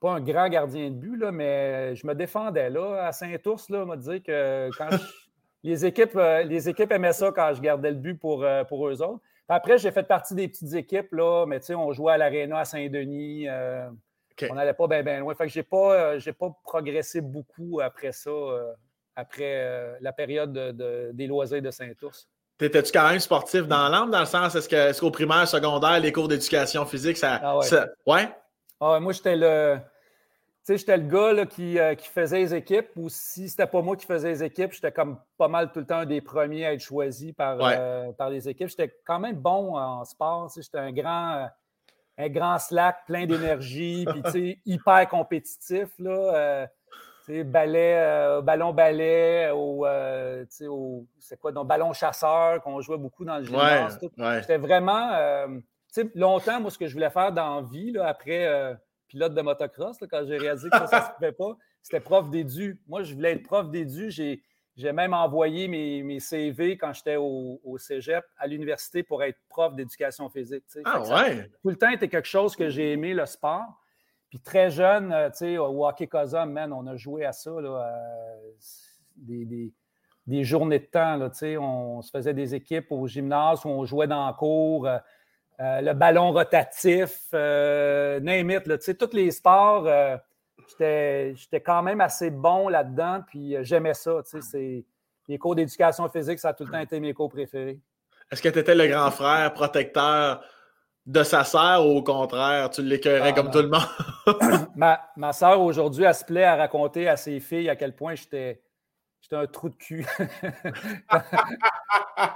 [0.00, 2.70] pas un grand gardien de but, là, mais je me défendais.
[2.70, 4.98] Là, à Saint-Ours, là, on m'a dit que quand je,
[5.62, 8.86] les, équipes, euh, les équipes aimaient ça quand je gardais le but pour, euh, pour
[8.88, 9.20] eux autres.
[9.48, 13.48] après, j'ai fait partie des petites équipes, là, mais on jouait à l'Arena à Saint-Denis.
[14.50, 15.34] On n'allait pas bien loin.
[15.34, 18.30] Fait que je n'ai pas, pas progressé beaucoup après ça,
[19.16, 20.52] après la période
[21.16, 22.28] des loisirs de Saint-Ours.
[22.58, 26.28] T'étais-tu quand même sportif dans l'âme, dans le sens, est-ce qu'au primaire, secondaire, les cours
[26.28, 27.40] d'éducation physique, ça.
[27.42, 27.66] Ah ouais?
[28.06, 28.28] ouais?
[28.80, 29.78] Ah moi, j'étais le
[30.76, 34.30] j'étais le gars euh, qui, faisait les équipes, ou si c'était pas moi qui faisais
[34.30, 37.32] les équipes, j'étais comme pas mal tout le temps un des premiers à être choisi
[37.32, 38.68] par, euh, par les équipes.
[38.68, 40.50] J'étais quand même bon en sport.
[40.54, 41.46] J'étais un grand, euh,
[42.18, 45.88] un grand slack, plein d'énergie, puis hyper compétitif.
[45.98, 46.68] Là,
[47.44, 49.84] ballet, ballon ballet, ou
[51.18, 53.98] c'est quoi, donc ballon chasseur, qu'on jouait beaucoup dans le gymnase.
[54.40, 55.10] J'étais vraiment.
[56.14, 58.76] longtemps, moi, ce que je voulais faire dans la vie, là, après
[59.08, 62.80] pilote de motocross, quand j'ai réalisé que ça ne se pouvait pas, c'était prof d'édu.
[62.86, 64.10] Moi, je voulais être prof d'édu.
[64.10, 64.42] J'ai,
[64.76, 69.38] j'ai même envoyé mes, mes CV quand j'étais au, au, cégep à l'université pour être
[69.48, 70.64] prof d'éducation physique.
[70.84, 71.50] Ah ouais?
[71.62, 73.64] tout le temps, c'était quelque chose que j'ai aimé, le sport.
[74.28, 77.50] Puis très jeune, euh, tu sais, au hockey Cosum, man, on a joué à ça,
[77.60, 77.92] là,
[79.16, 79.72] des, des,
[80.26, 83.68] des, journées de temps, là, tu sais, on, se faisait des équipes au gymnase où
[83.68, 84.86] on jouait dans le cours.
[84.86, 84.98] Euh,
[85.60, 90.16] euh, le ballon rotatif, euh, name it, là, tous les sports, euh,
[91.34, 94.20] j'étais quand même assez bon là-dedans, puis euh, j'aimais ça.
[95.26, 97.80] Les cours d'éducation physique, ça a tout le temps été mes cours préférés.
[98.30, 100.42] Est-ce que tu étais le grand frère protecteur
[101.08, 104.68] de sa sœur ou au contraire, tu l'écœurais comme tout le monde?
[104.76, 108.14] ma, ma sœur, aujourd'hui, elle se plaît à raconter à ses filles à quel point
[108.14, 108.60] j'étais
[109.32, 110.06] un trou de cul.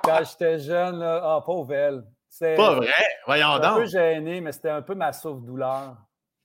[0.02, 2.04] quand, j'étais jeune, ah, pauvre elle.
[2.30, 2.88] C'est pas vrai,
[3.26, 3.64] voyons donc.
[3.64, 5.96] un peu gêné, mais c'était un peu ma souffre-douleur.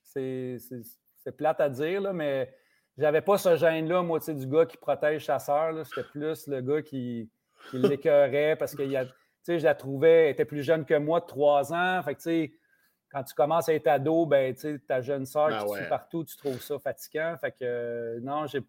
[0.02, 0.58] C'est
[1.36, 2.54] plate à dire, là, mais
[2.98, 5.74] j'avais pas ce gêne-là, moi, du gars qui protège sa sœur.
[5.86, 7.30] C'était plus le gars qui,
[7.70, 8.82] qui l'écœurait parce que
[9.56, 12.02] je la trouvais, elle était plus jeune que moi de trois ans.
[12.02, 12.52] Fait que,
[13.10, 14.54] quand tu commences à être ado, ben,
[14.86, 17.36] ta jeune sœur ben qui partout, tu trouves ça fatigant.
[17.40, 18.60] Fait que, euh, non, j'ai.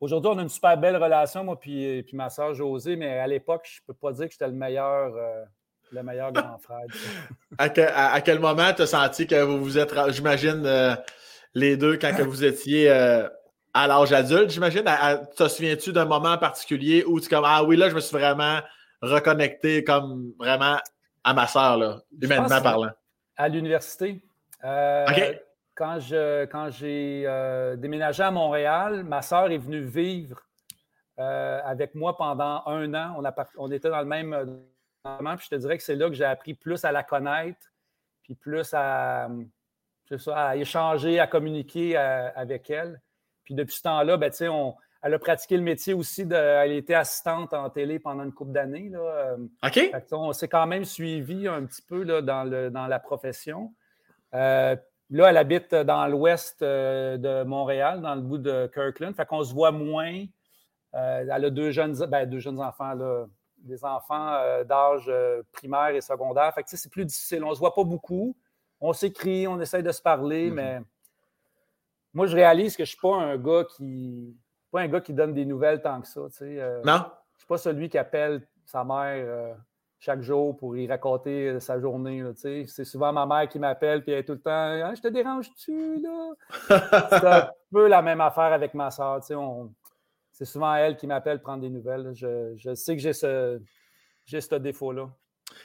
[0.00, 3.26] Aujourd'hui, on a une super belle relation, moi, puis, puis ma soeur Josée, mais à
[3.26, 5.14] l'époque, je peux pas dire que j'étais le meilleur.
[5.16, 5.44] Euh,
[5.92, 6.86] le meilleur grand frère.
[7.58, 10.94] à, quel moment tu as senti que vous vous êtes, j'imagine, euh,
[11.54, 13.28] les deux, quand que vous étiez euh,
[13.74, 14.84] à l'âge adulte, j'imagine,
[15.36, 18.60] te souviens-tu d'un moment particulier où tu comme Ah oui, là, je me suis vraiment
[19.02, 20.78] reconnecté comme vraiment
[21.24, 22.90] à ma soeur, là, humainement parlant?
[23.36, 24.22] À l'université.
[24.64, 25.06] Euh,
[25.74, 27.22] quand, je, quand j'ai
[27.78, 30.40] déménagé à Montréal, ma soeur est venue vivre
[31.16, 33.16] avec moi pendant un an.
[33.18, 33.24] On,
[33.56, 34.62] on était dans le même
[35.04, 37.72] puis je te dirais que c'est là que j'ai appris plus à la connaître,
[38.22, 39.28] puis plus à,
[40.34, 43.00] à échanger, à communiquer euh, avec elle.
[43.44, 46.26] Puis depuis ce temps-là, ben, on, elle a pratiqué le métier aussi.
[46.26, 48.90] De, elle était assistante en télé pendant une couple d'années.
[48.94, 49.36] Euh.
[49.64, 49.90] OK.
[50.12, 53.74] on s'est quand même suivi un petit peu là, dans, le, dans la profession.
[54.34, 54.76] Euh,
[55.10, 59.14] là, elle habite dans l'ouest de Montréal, dans le bout de Kirkland.
[59.14, 60.24] Fait qu'on se voit moins.
[60.92, 63.26] elle a deux jeunes, ben, deux jeunes enfants, là,
[63.62, 66.52] des enfants euh, d'âge euh, primaire et secondaire.
[66.54, 67.44] Fait que, c'est plus difficile.
[67.44, 68.36] On ne se voit pas beaucoup.
[68.80, 70.54] On s'écrit, on essaye de se parler, mm-hmm.
[70.54, 70.80] mais
[72.12, 74.36] moi, je réalise que je ne suis pas un gars qui.
[74.72, 76.20] Pas un gars qui donne des nouvelles tant que ça.
[76.42, 76.94] Euh, non.
[76.94, 79.56] Je ne suis pas celui qui appelle sa mère
[80.02, 82.24] chaque jour pour y raconter sa journée.
[82.34, 85.06] C'est souvent ma mère qui m'appelle et elle est tout le temps ah, Je te
[85.06, 86.32] dérange-tu là?
[87.10, 89.20] c'est un peu la même affaire avec ma soeur.
[89.30, 89.72] On,
[90.32, 92.12] c'est souvent elle qui m'appelle prendre des nouvelles.
[92.14, 93.60] Je, sais que j'ai ce,
[94.26, 95.08] ce défaut-là.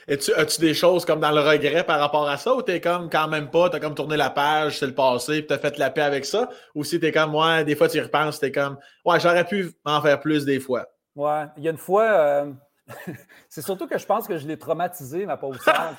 [0.08, 3.28] As-tu des choses comme dans le regret par rapport à ça ou t'es comme quand
[3.28, 6.02] même pas, t'as comme tourné la page, c'est le passé, puis t'as fait la paix
[6.02, 6.48] avec ça?
[6.74, 9.70] Ou si t'es comme moi, des fois tu y repenses, t'es comme Ouais, j'aurais pu
[9.84, 10.86] en faire plus des fois.
[11.14, 12.52] Ouais, il y a une fois, euh,
[13.48, 15.94] c'est surtout que je pense que je l'ai traumatisé, ma pauvre soeur,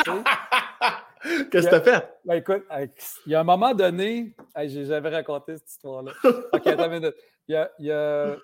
[1.52, 2.10] Qu'est-ce que t'as fait?
[2.24, 2.64] Ben, écoute,
[3.26, 6.14] il y a un moment donné, j'ai jamais raconté cette histoire-là.
[6.24, 7.16] OK, attends une minute.
[7.48, 7.58] Il y
[7.92, 8.36] a,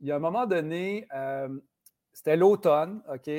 [0.00, 1.48] il y a un moment donné, euh,
[2.12, 3.30] c'était l'automne, OK?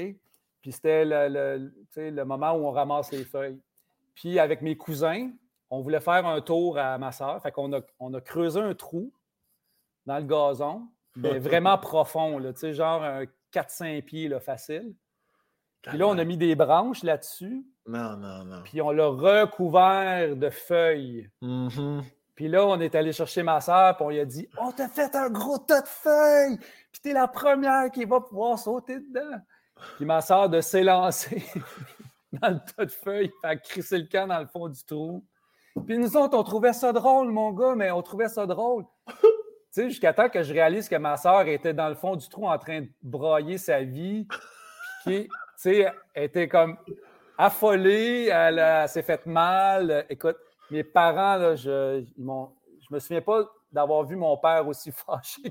[0.62, 3.60] Puis c'était le, le, moment où on ramasse les feuilles.
[4.16, 5.30] Puis avec mes cousins,
[5.70, 7.42] on voulait faire un tour à ma soeur.
[7.42, 9.12] Fait qu'on a, on a creusé un trou
[10.06, 14.96] dans le gazon, mais vraiment profond, là, genre un 4-5 pieds là, facile.
[15.84, 17.66] Puis là, on a mis des branches là-dessus.
[17.86, 18.62] Non, non, non.
[18.64, 21.30] Puis on l'a recouvert de feuilles.
[21.42, 22.04] Mm-hmm.
[22.36, 24.90] Puis là, on est allé chercher ma soeur, puis on lui a dit On t'a
[24.90, 26.58] fait un gros tas de feuilles,
[26.92, 29.40] puis t'es la première qui va pouvoir sauter dedans.
[29.96, 31.44] Puis ma soeur de s'élancer
[32.34, 35.24] dans le tas de feuilles, a crissé le camp dans le fond du trou.
[35.86, 38.86] Puis nous autres, on trouvait ça drôle, mon gars, mais on trouvait ça drôle.
[39.08, 39.14] tu
[39.72, 42.48] sais, jusqu'à temps que je réalise que ma soeur était dans le fond du trou
[42.48, 44.28] en train de broyer sa vie,
[45.06, 46.78] puis tu sais, elle était comme
[47.38, 50.06] affolée, elle, s'est faite mal.
[50.10, 50.38] Écoute,
[50.72, 52.26] mes parents, là, je, ils
[52.90, 55.42] je me souviens pas d'avoir vu mon père aussi fâché.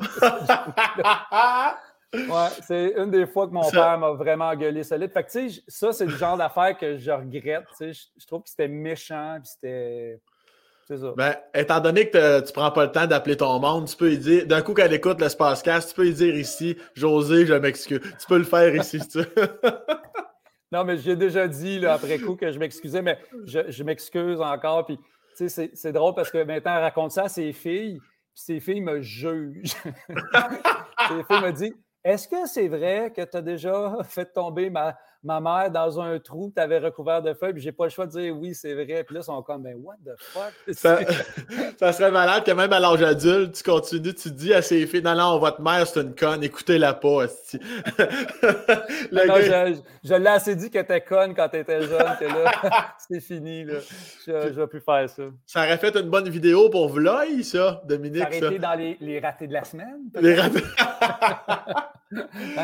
[2.14, 5.12] Ouais, c'est une des fois que mon père m'a vraiment gueulé solide.
[5.12, 7.64] Fait que, tu sais, ça, c'est le genre d'affaire que je regrette.
[7.78, 10.20] Tu sais, je, trouve que c'était méchant, puis c'était.
[10.86, 11.12] C'est ça.
[11.16, 14.18] Ben, étant donné que tu prends pas le temps d'appeler ton monde, tu peux lui
[14.18, 18.00] dire, d'un coup qu'elle écoute le Spacecast, tu peux lui dire ici, José, je m'excuse.
[18.00, 19.18] Tu peux le faire ici si tu
[20.72, 24.40] non, mais j'ai déjà dit là, après coup que je m'excusais, mais je, je m'excuse
[24.40, 24.86] encore.
[24.86, 24.96] Puis
[25.34, 29.00] c'est drôle parce que maintenant, elle raconte ça à ses filles, puis ses filles me
[29.00, 29.74] jugent.
[31.08, 31.74] ses filles me disent
[32.06, 36.20] Est-ce que c'est vrai que tu as déjà fait tomber ma, ma mère dans un
[36.20, 38.74] trou, tu avais recouvert de feuilles, puis j'ai pas le choix de dire oui, c'est
[38.74, 39.02] vrai.
[39.04, 40.52] Puis là, ils sont comme, ben, what the fuck?
[41.78, 45.02] Ça, serait malade que même à l'âge adulte, tu continues, tu dis à ses filles,
[45.02, 47.26] non, non, votre mère, c'est une conne, écoutez-la pas.
[49.12, 52.94] non, je, je l'ai assez dit qu'elle était conne quand tu étais jeune, que là,
[53.08, 53.74] c'est fini, là.
[54.24, 55.24] Je ne vais plus faire ça.
[55.44, 58.22] Ça aurait fait une bonne vidéo pour Vlog, ça, Dominique.
[58.22, 60.02] Ça aurait été dans les, les ratés de la semaine.
[60.14, 60.62] Les ratés.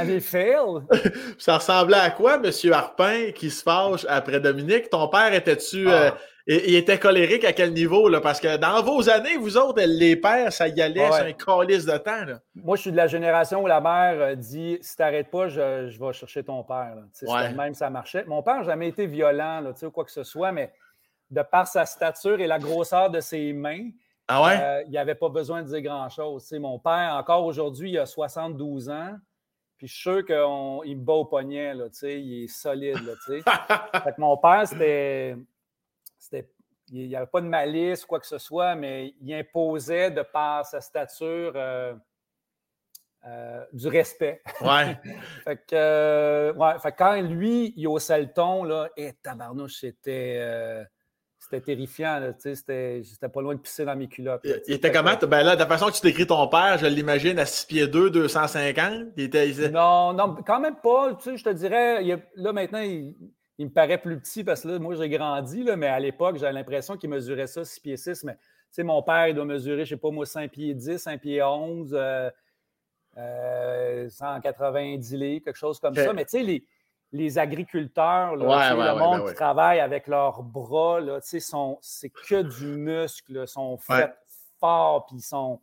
[1.39, 2.73] ça ressemblait à quoi, M.
[2.73, 4.91] Harpin, qui se fâche après Dominique?
[4.91, 5.89] Ton père était-tu.
[5.89, 6.19] Euh, ah.
[6.47, 8.09] il était colérique à quel niveau?
[8.09, 8.21] Là?
[8.21, 11.85] Parce que dans vos années, vous autres, les pères, ça y allait sur un calice
[11.85, 12.25] de temps.
[12.25, 12.41] Là.
[12.55, 15.89] Moi, je suis de la génération où la mère euh, dit si t'arrêtes pas, je,
[15.89, 16.95] je, vais chercher ton père.
[17.57, 18.25] Même ça marchait.
[18.25, 20.73] Mon père n'a jamais été violent là, quoi que ce soit, mais
[21.31, 23.89] de par sa stature et la grosseur de ses mains,
[24.29, 24.59] ah ouais?
[24.61, 26.51] Euh, il n'y avait pas besoin de dire grand-chose.
[26.53, 29.17] Mon père, encore aujourd'hui, il a 72 ans.
[29.83, 33.01] Puis je suis sûr qu'il me bat au poignet, là, il est solide.
[33.05, 33.15] Là,
[34.05, 35.35] fait que mon père, c'était.
[36.93, 40.23] Il n'y avait pas de malice ou quoi que ce soit, mais il imposait, de
[40.23, 41.95] par sa stature, euh,
[43.27, 44.41] euh, du respect.
[44.61, 44.97] Ouais.
[45.45, 49.81] fait que, euh, ouais, fait quand lui, il haussait le ton, là, et eh, tabarnouche,
[49.81, 50.87] c'était
[51.53, 52.33] c'était terrifiant.
[52.39, 54.41] C'était pas loin de pisser dans mes culottes.
[54.45, 55.13] il, était comment?
[55.29, 57.87] Ben là, de la façon que tu décris ton père, je l'imagine à 6 pieds
[57.87, 59.09] 2, 250.
[59.17, 61.15] Il était, Non, non, quand même pas.
[61.15, 62.03] Tu sais, je te dirais,
[62.37, 63.15] là maintenant, il,
[63.59, 66.53] me paraît plus petit parce que là, moi, j'ai grandi, là, mais à l'époque, j'avais
[66.53, 68.25] l'impression qu'il mesurait ça 6 pieds 6.
[68.25, 70.99] Mais tu sais, mon père, il doit mesurer, je sais pas moi, 5 pieds 10,
[70.99, 71.99] 5 pieds 11,
[74.09, 76.13] 190 livres, quelque chose comme ça.
[76.15, 76.65] Mais tu sais, les
[77.13, 83.77] les agriculteurs, le monde ben qui travaille avec leurs bras, c'est que du muscle, sont
[83.77, 84.15] faits
[84.59, 85.61] forts, puis ils sont,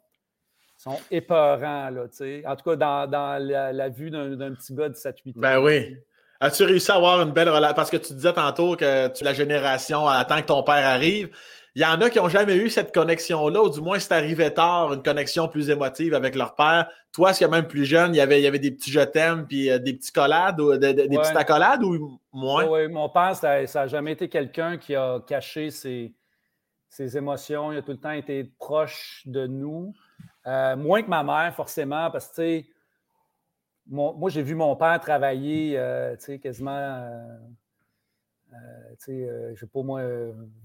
[0.78, 1.90] sont épeurants.
[1.90, 2.04] Là,
[2.46, 5.34] en tout cas, dans, la, vue d'un petit gars de 7-8 ans.
[5.36, 5.98] Ben oui.
[6.42, 7.76] As-tu réussi à avoir une belle relation?
[7.76, 11.36] Parce que tu disais tantôt que tu la génération attend que ton père arrive.
[11.80, 14.54] Il y en a qui n'ont jamais eu cette connexion-là, ou du moins c'est arrivé
[14.54, 16.92] tard, une connexion plus émotive avec leur père.
[17.14, 19.00] Toi, est-ce que même plus jeune, il y avait, il y avait des petits je
[19.00, 22.66] t'aime, puis euh, des petits collades, ou des petites accolades, ou moins?
[22.66, 26.14] Oui, mon père, ça n'a jamais été quelqu'un qui a caché ses,
[26.90, 27.72] ses, émotions.
[27.72, 29.94] Il a tout le temps été proche de nous.
[30.48, 32.68] Euh, moins que ma mère, forcément, parce que, tu sais,
[33.88, 37.10] moi, j'ai vu mon père travailler, euh, tu sais, quasiment
[38.54, 40.02] euh, euh, je sais pas moi,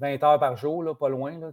[0.00, 1.38] 20 heures par jour, là, pas loin.
[1.38, 1.50] Là,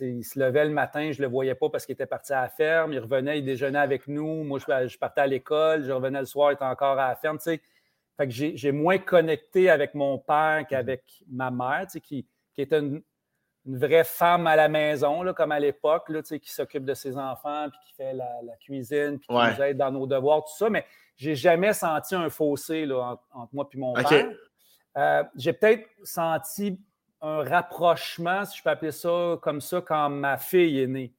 [0.00, 2.42] il se levait le matin, je ne le voyais pas parce qu'il était parti à
[2.42, 2.92] la ferme.
[2.92, 4.44] Il revenait, il déjeunait avec nous.
[4.44, 7.38] Moi, je, partais à l'école, je revenais le soir, il était encore à la ferme.
[7.38, 13.02] Fait que j'ai moins connecté avec mon père qu'avec ma mère, qui, qui était une,
[13.64, 17.78] vraie femme à la maison, là, comme à l'époque, qui s'occupe de ses enfants, puis
[17.86, 18.26] qui fait la,
[18.60, 20.70] cuisine, puis qui nous aide dans nos devoirs, tout ça.
[20.70, 24.30] Mais j'ai jamais senti un fossé là, entre, moi et mon père.
[24.96, 26.80] Euh, j'ai peut-être senti
[27.20, 31.14] un rapprochement, si je peux appeler ça comme ça, quand ma fille est née.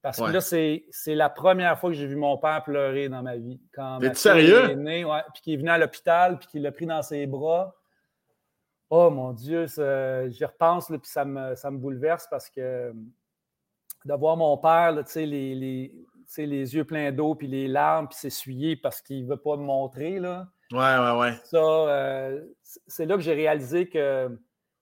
[0.00, 3.36] Parce que là, c'est, la première fois que j'ai vu mon père pleurer dans ma
[3.36, 3.60] vie.
[3.72, 4.70] Quand ma sérieux?
[4.70, 7.76] est née, puis qu'il est venu à l'hôpital, puis qu'il l'a pris dans ses bras.
[8.90, 12.92] Oh mon Dieu, j'y repense, puis ça me, ça me bouleverse parce que
[14.04, 15.94] de voir mon père, les, les,
[16.36, 19.62] les yeux pleins d'eau, puis les larmes, puis s'essuyer parce qu'il ne veut pas me
[19.62, 20.18] montrer.
[20.18, 20.48] Là.
[20.72, 21.34] Ouais, ouais, ouais.
[21.44, 22.44] Ça, euh,
[22.86, 24.36] c'est là que j'ai réalisé que,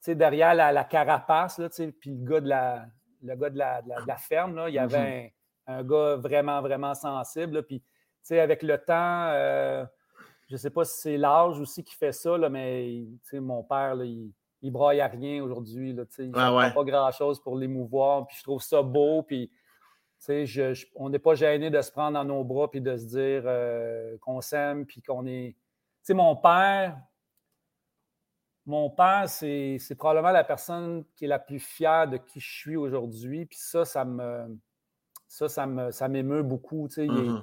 [0.06, 2.86] derrière la, carapace, là, puis le gars de la,
[3.22, 5.34] le gars de la, ferme, là, il y avait
[5.66, 5.78] mm-hmm.
[5.78, 7.64] un, gars vraiment, vraiment sensible.
[7.64, 7.82] puis,
[8.30, 9.84] avec le temps, euh,
[10.48, 13.94] je ne sais pas si c'est l'âge aussi qui fait ça, là, mais mon père,
[14.02, 15.90] il, il braille à rien aujourd'hui.
[15.90, 18.26] Il ne pas grand-chose pour l'émouvoir.
[18.26, 19.22] Puis je trouve ça beau.
[19.22, 19.50] Puis,
[20.28, 23.42] je, on n'est pas gêné de se prendre dans nos bras puis de se dire
[23.46, 25.56] euh, qu'on s'aime puis qu'on est
[26.02, 26.98] sais, mon père,
[28.66, 32.76] mon père, c'est probablement la personne qui est la plus fière de qui je suis
[32.76, 33.46] aujourd'hui.
[33.46, 34.58] Puis ça, ça me,
[35.26, 36.88] ça, ça m'émeut beaucoup.
[36.88, 37.42] Tu sais, mm-hmm.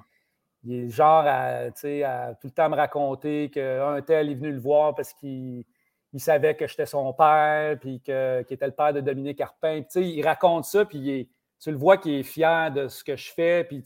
[0.63, 4.35] il, est, genre à, tu sais, à, tout le temps me raconter qu'un tel est
[4.35, 5.65] venu le voir parce qu'il
[6.13, 10.07] il savait que j'étais son père, puis qu'il était le père de Dominique tu sais,
[10.07, 13.63] il raconte ça, puis tu le vois qu'il est fier de ce que je fais.
[13.65, 13.83] Puis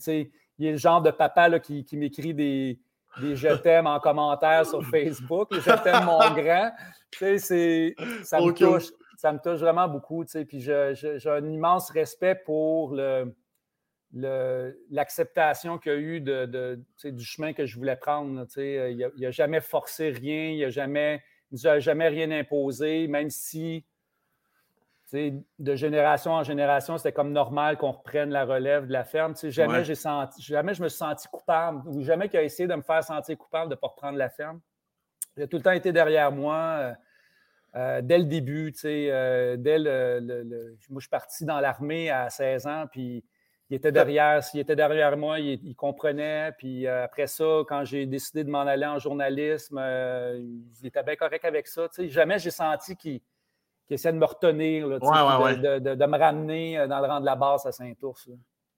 [0.58, 2.78] il est le genre de papa là, qui, qui m'écrit des,
[3.20, 5.48] des je t'aime en commentaire sur Facebook.
[5.52, 6.70] Je t'aime mon grand.
[7.10, 7.94] Tu sais,
[8.24, 10.24] ça, me touche, ça me touche vraiment beaucoup.
[10.24, 13.34] Tu sais, puis j'ai un immense respect pour le,
[14.90, 18.46] l'acceptation qu'il y a eu de, du chemin que je voulais prendre.
[18.56, 21.22] il n'a jamais forcé rien, il n'a jamais,
[21.52, 23.84] jamais rien imposé, même si
[25.12, 29.34] de génération en génération, c'était comme normal qu'on reprenne la relève de la ferme.
[29.42, 32.74] jamais, j'ai senti, jamais je me suis senti coupable ou jamais qu'il a essayé de
[32.74, 34.60] me faire sentir coupable de ne pas reprendre la ferme.
[35.36, 36.92] Il a tout le temps été derrière moi euh,
[37.76, 38.72] euh, dès le début.
[38.84, 43.24] Euh, dès le, moi, je suis parti dans l'armée à 16 ans, puis
[43.70, 46.52] il était derrière, s'il était derrière moi, il, comprenait.
[46.58, 51.44] Puis après ça, quand j'ai décidé de m'en aller en journalisme, il était bien correct
[51.44, 51.88] avec ça.
[51.98, 53.22] jamais j'ai senti qu'il
[53.86, 57.66] qui essaie de me retenir, de, me ramener euh, dans le rang de la base
[57.66, 58.28] à Saint-Ours.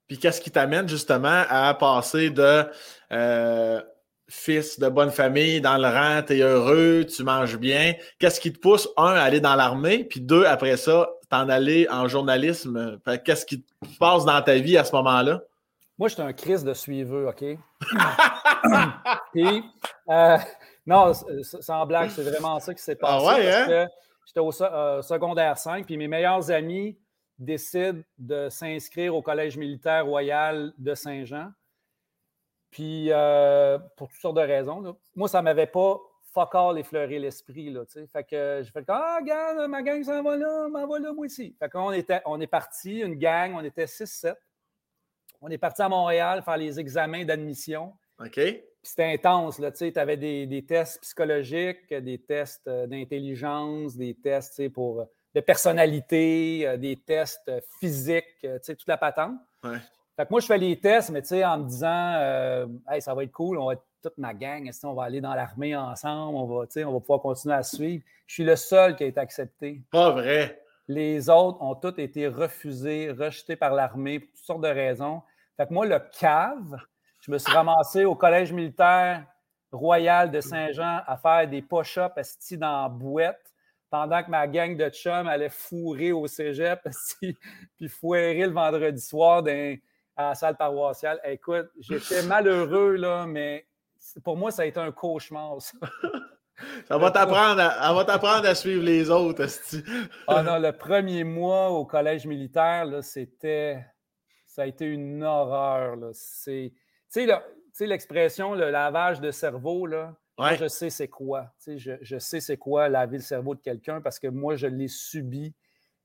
[0.07, 2.63] Puis qu'est-ce qui t'amène justement à passer de
[3.11, 3.81] euh,
[4.27, 7.93] fils de bonne famille dans le rang, tu es heureux, tu manges bien.
[8.19, 11.87] Qu'est-ce qui te pousse, un, à aller dans l'armée, puis deux, après ça, t'en aller
[11.89, 12.99] en journalisme?
[13.23, 15.41] Qu'est-ce qui te passe dans ta vie à ce moment-là?
[15.97, 17.43] Moi, j'étais un Christ de suiveux, OK?
[19.31, 19.63] puis,
[20.09, 20.37] euh,
[20.85, 23.25] non, sans blague, c'est vraiment ça qui s'est ah passé.
[23.27, 23.87] Ah ouais, hein?
[24.25, 26.97] J'étais au euh, secondaire 5, puis mes meilleurs amis
[27.37, 31.51] décident de s'inscrire au Collège militaire royal de Saint-Jean.
[32.71, 34.97] Puis, euh, pour toutes sortes de raisons.
[35.15, 35.99] Moi, ça ne m'avait pas
[36.33, 37.69] fuck all effleuré l'esprit.
[37.69, 41.13] Là, fait que j'ai fait Ah, regarde, ma gang s'en va là, m'en va là,
[41.13, 41.55] moi aussi.
[41.57, 41.93] Fait qu'on
[42.25, 44.35] on est parti, une gang, on était 6-7.
[45.41, 47.93] On est parti à Montréal faire les examens d'admission.
[48.19, 48.39] OK
[48.87, 49.61] c'était intense.
[49.77, 56.67] Tu avais des, tests psychologiques, des tests euh, d'intelligence, des tests pour, euh, de personnalité,
[56.67, 59.35] euh, des tests physiques, toute la patente.
[59.63, 63.31] Fait que moi, je fais les tests, mais en me disant hey, ça va être
[63.31, 66.65] cool, on va être toute ma gang, on va aller dans l'armée ensemble, on va,
[66.87, 68.03] on va pouvoir continuer à suivre.
[68.27, 69.81] Je suis le seul qui a été accepté.
[69.91, 70.61] Pas vrai.
[70.87, 75.21] Les autres ont tous été refusés, rejetés par l'armée pour toutes sortes de raisons.
[75.57, 76.77] Fait que moi, le cave,
[77.25, 79.25] je me suis ramassé au Collège militaire
[79.71, 83.51] royal de Saint-Jean à faire des push-ups assis dans la bouette
[83.89, 86.87] pendant que ma gang de chums allait fourrer au cégep
[87.77, 89.77] puis foirer le vendredi soir dans,
[90.15, 91.19] à la salle paroissiale.
[91.23, 93.65] Écoute, j'étais malheureux, là, mais
[94.23, 95.59] pour moi, ça a été un cauchemar.
[95.59, 95.77] Ça,
[96.87, 99.47] ça va t'apprendre à, à, suivre les autres.
[100.27, 103.83] ah non, le premier mois au collège militaire, c'était.
[104.45, 105.97] Ça a été une horreur.
[106.13, 106.71] C'est
[107.11, 107.27] tu
[107.73, 111.53] sais, l'expression le lavage de cerveau, là, moi, je sais c'est quoi.
[111.65, 114.89] Je, je, sais c'est quoi laver le cerveau de quelqu'un parce que moi, je l'ai
[114.89, 115.53] subi.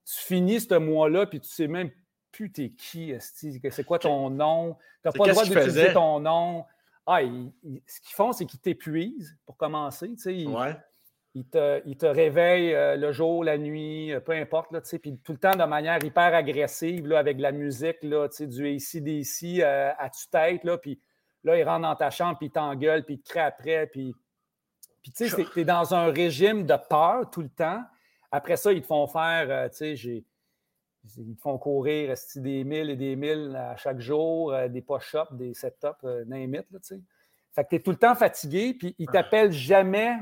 [0.04, 1.90] Tu finis ce mois-là, puis tu sais même
[2.30, 4.76] plus t'es qui, c'est quoi ton nom.
[5.02, 6.64] Tu n'as pas le droit d'utiliser ton nom.
[7.06, 10.12] Ah, ce qu'ils font, c'est qu'ils t'épuisent pour commencer.
[10.26, 10.48] Ils,
[11.34, 14.72] ils, te, ils, te, réveillent euh, le jour, la nuit, euh, peu importe.
[14.72, 18.66] Là, puis tout le temps de manière hyper agressive, là, avec la musique, là, du
[18.66, 20.64] ACDC euh, à tue-tête.
[20.64, 21.00] Là, puis
[21.44, 23.86] là, ils rentrent dans ta chambre, puis ils t'engueulent, puis ils te créent après.
[23.86, 24.14] Puis,
[25.02, 27.82] puis tu sais, tu es dans un régime de peur tout le temps.
[28.32, 30.24] Après ça, ils te font faire, tu sais, j'ai
[31.16, 35.54] ils te font courir des milles et des milles à chaque jour, des push-ups, des
[35.54, 36.62] set-ups, euh, name
[37.52, 40.16] Fait que tu es tout le temps fatigué, puis ils t'appellent jamais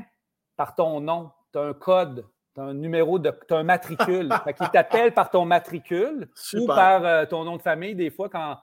[0.59, 1.31] par ton nom.
[1.53, 4.29] Tu as un code, tu as un numéro, de, tu as un matricule.
[4.43, 8.27] fait qu'ils t'appellent par ton matricule ou par euh, ton nom de famille, des fois,
[8.27, 8.57] quand,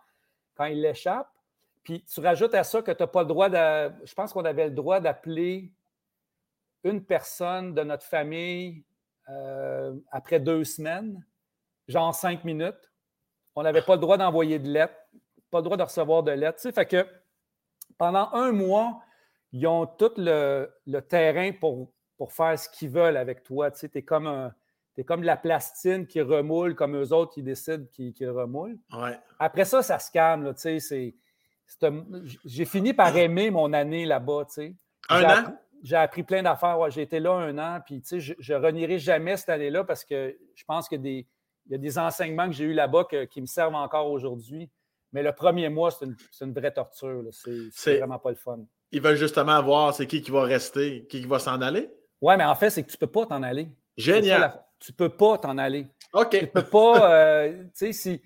[0.54, 1.26] quand il l'échappe.
[1.84, 3.90] Puis tu rajoutes à ça que tu n'as pas le droit de.
[4.04, 5.72] Je pense qu'on avait le droit d'appeler
[6.84, 8.84] une personne de notre famille
[9.30, 11.24] euh, après deux semaines,
[11.88, 12.92] genre cinq minutes.
[13.54, 15.00] On n'avait pas le droit d'envoyer de lettres,
[15.50, 16.56] pas le droit de recevoir de lettres.
[16.56, 17.06] Tu sais, fait que
[17.96, 19.00] pendant un mois,
[19.56, 20.70] ils ont tout le,
[21.08, 23.70] terrain pour, pour faire ce qu'ils veulent avec toi.
[23.70, 24.54] Tu sais, es comme un,
[24.98, 28.78] es comme la plastine qui remoule, comme eux autres qui décident qu'ils qui remoulent.
[29.38, 30.54] Après ça, ça se calme.
[30.54, 31.14] tu sais,
[32.44, 34.44] j'ai fini par aimer mon année là-bas.
[34.46, 34.74] Tu sais.
[35.08, 35.56] Un an?
[35.82, 36.78] J'ai appris plein d'affaires.
[36.90, 40.64] j'ai été là un an, puis je ne renierai jamais cette année-là parce que je
[40.64, 44.70] pense qu'il y a des enseignements que j'ai eus là-bas qui me servent encore aujourd'hui.
[45.12, 47.22] Mais le premier mois, c'est une, vraie torture.
[47.72, 48.66] C'est vraiment pas le fun.
[48.92, 51.90] Ils veulent justement voir c'est qui qui va rester, qui, qui va s'en aller.
[52.20, 53.68] Oui, mais en fait, c'est que tu ne peux pas t'en aller.
[53.96, 54.62] Génial.
[54.78, 55.86] Tu ne peux pas t'en aller.
[56.12, 56.30] OK.
[56.30, 58.22] Tu ne peux pas, euh, tu sais, si.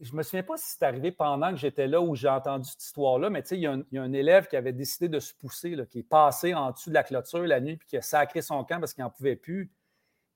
[0.00, 2.82] je me souviens pas si c'est arrivé pendant que j'étais là où j'ai entendu cette
[2.82, 6.08] histoire-là, mais il y, a un élève qui avait décidé de se pousser, qui est
[6.08, 8.94] passé en dessous de la clôture la nuit, puis qui a sacré son camp parce
[8.94, 9.70] qu'il n'en pouvait plus.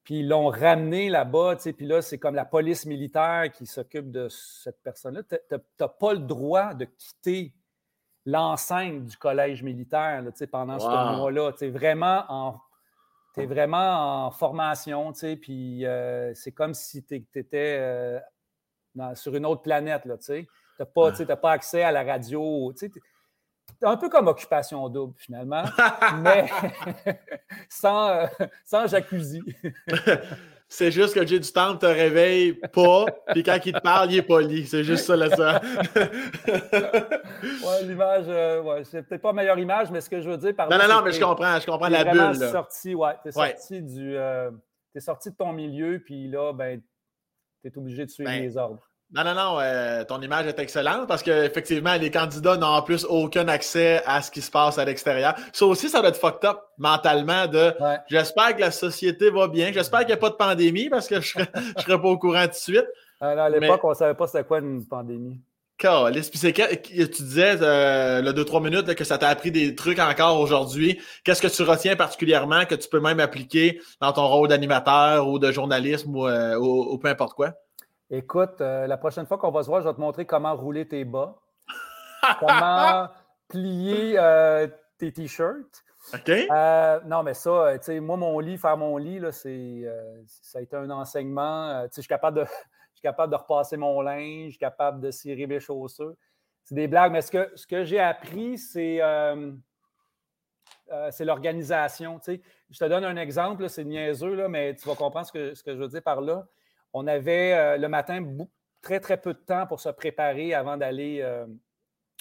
[0.04, 4.28] Puis ils l'ont ramené là-bas, puis là, c'est comme la police militaire qui s'occupe de
[4.28, 5.22] cette personne-là.
[5.22, 5.36] Tu
[5.80, 7.54] n'as pas le droit de quitter
[8.26, 11.52] l'enceinte du collège militaire pendant ce mois-là.
[11.52, 12.60] Tu es vraiment en
[13.34, 18.20] tu es vraiment en formation, tu sais, puis euh, c'est comme si tu étais euh,
[19.16, 20.46] sur une autre planète, là, tu sais.
[20.76, 23.00] Tu n'as pas, pas, accès à la radio, tu sais.
[23.82, 25.64] Un peu comme occupation double, finalement,
[26.22, 26.48] mais
[27.68, 28.26] sans, euh,
[28.64, 29.42] sans jacuzzi.
[30.76, 34.18] C'est juste que Jay du Temple te réveille pas, puis quand il te parle, il
[34.18, 34.66] est poli.
[34.66, 35.60] C'est juste ça, là, ça.
[36.48, 40.36] ouais, l'image, euh, ouais, c'est peut-être pas la meilleure image, mais ce que je veux
[40.36, 42.40] dire par Non, non, non, mais je comprends, je comprends la bulle.
[42.40, 42.50] Là.
[42.50, 44.16] Sorti, ouais, t'es sorti du.
[44.16, 44.50] Euh,
[44.96, 46.82] es sorti de ton milieu, puis là, ben,
[47.62, 48.90] t'es obligé de suivre ben, les ordres.
[49.14, 53.04] Non, non, non, euh, ton image est excellente parce qu'effectivement, les candidats n'ont en plus
[53.04, 55.36] aucun accès à ce qui se passe à l'extérieur.
[55.52, 57.72] Ça aussi, ça doit être fucked up mentalement de
[58.08, 61.20] j'espère que la société va bien, j'espère qu'il n'y a pas de pandémie parce que
[61.20, 62.86] je ne serais, pas au courant tout de suite.
[63.20, 65.40] à l'époque, on ne savait pas c'était quoi une pandémie.
[66.82, 71.00] tu disais euh, le 2-3 minutes que ça t'a appris des trucs encore aujourd'hui.
[71.22, 75.38] Qu'est-ce que tu retiens particulièrement que tu peux même appliquer dans ton rôle d'animateur ou
[75.38, 77.54] de journalisme ou euh, peu importe quoi?
[78.10, 80.86] Écoute, euh, la prochaine fois qu'on va se voir, je vais te montrer comment rouler
[80.86, 81.40] tes bas,
[82.38, 83.08] comment
[83.48, 85.82] plier euh, tes t-shirts.
[86.12, 86.28] OK.
[86.28, 89.84] Euh, non, mais ça, tu sais, moi, mon lit, faire mon lit, là, c'est,
[90.26, 91.82] ça a été un enseignement.
[91.84, 92.46] tu sais, je suis capable de.
[92.94, 96.14] Je suis capable de repasser mon linge, je suis capable de cirer mes chaussures.
[96.62, 99.00] C'est des blagues, mais ce que, ce que j'ai appris, c'est,
[101.10, 102.20] c'est l'organisation.
[102.20, 102.42] Tu sais.
[102.70, 105.64] Je te donne un exemple, c'est niaiseux, là, mais tu vas comprendre ce que, ce
[105.64, 106.46] que je veux dire par là.
[106.94, 108.24] On avait euh, le matin
[108.80, 111.44] très, très peu de temps pour se préparer avant d'aller euh,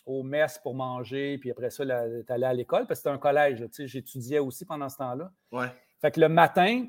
[0.06, 3.64] au mess pour manger, puis après ça, d'aller à l'école, parce que c'était un collège.
[3.72, 5.32] J'étudiais aussi pendant ce temps-là.
[5.52, 5.68] Ouais.
[6.02, 6.88] Fait que le matin,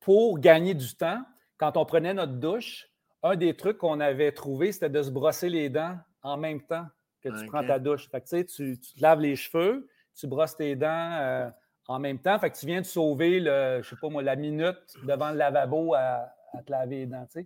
[0.00, 1.20] pour gagner du temps,
[1.58, 2.88] quand on prenait notre douche,
[3.24, 6.86] un des trucs qu'on avait trouvé, c'était de se brosser les dents en même temps
[7.20, 8.08] que tu prends ta douche.
[8.08, 11.50] Fait que, tu, tu te laves les cheveux, tu brosses tes dents euh,
[11.88, 12.38] en même temps.
[12.38, 15.38] Fait que tu viens de sauver, le, je sais pas moi, la minute devant le
[15.38, 17.26] lavabo à, à te laver les dents.
[17.30, 17.44] Fait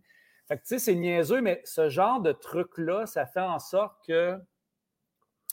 [0.57, 4.39] que, tu sais, c'est niaiseux, mais ce genre de truc-là, ça fait en sorte que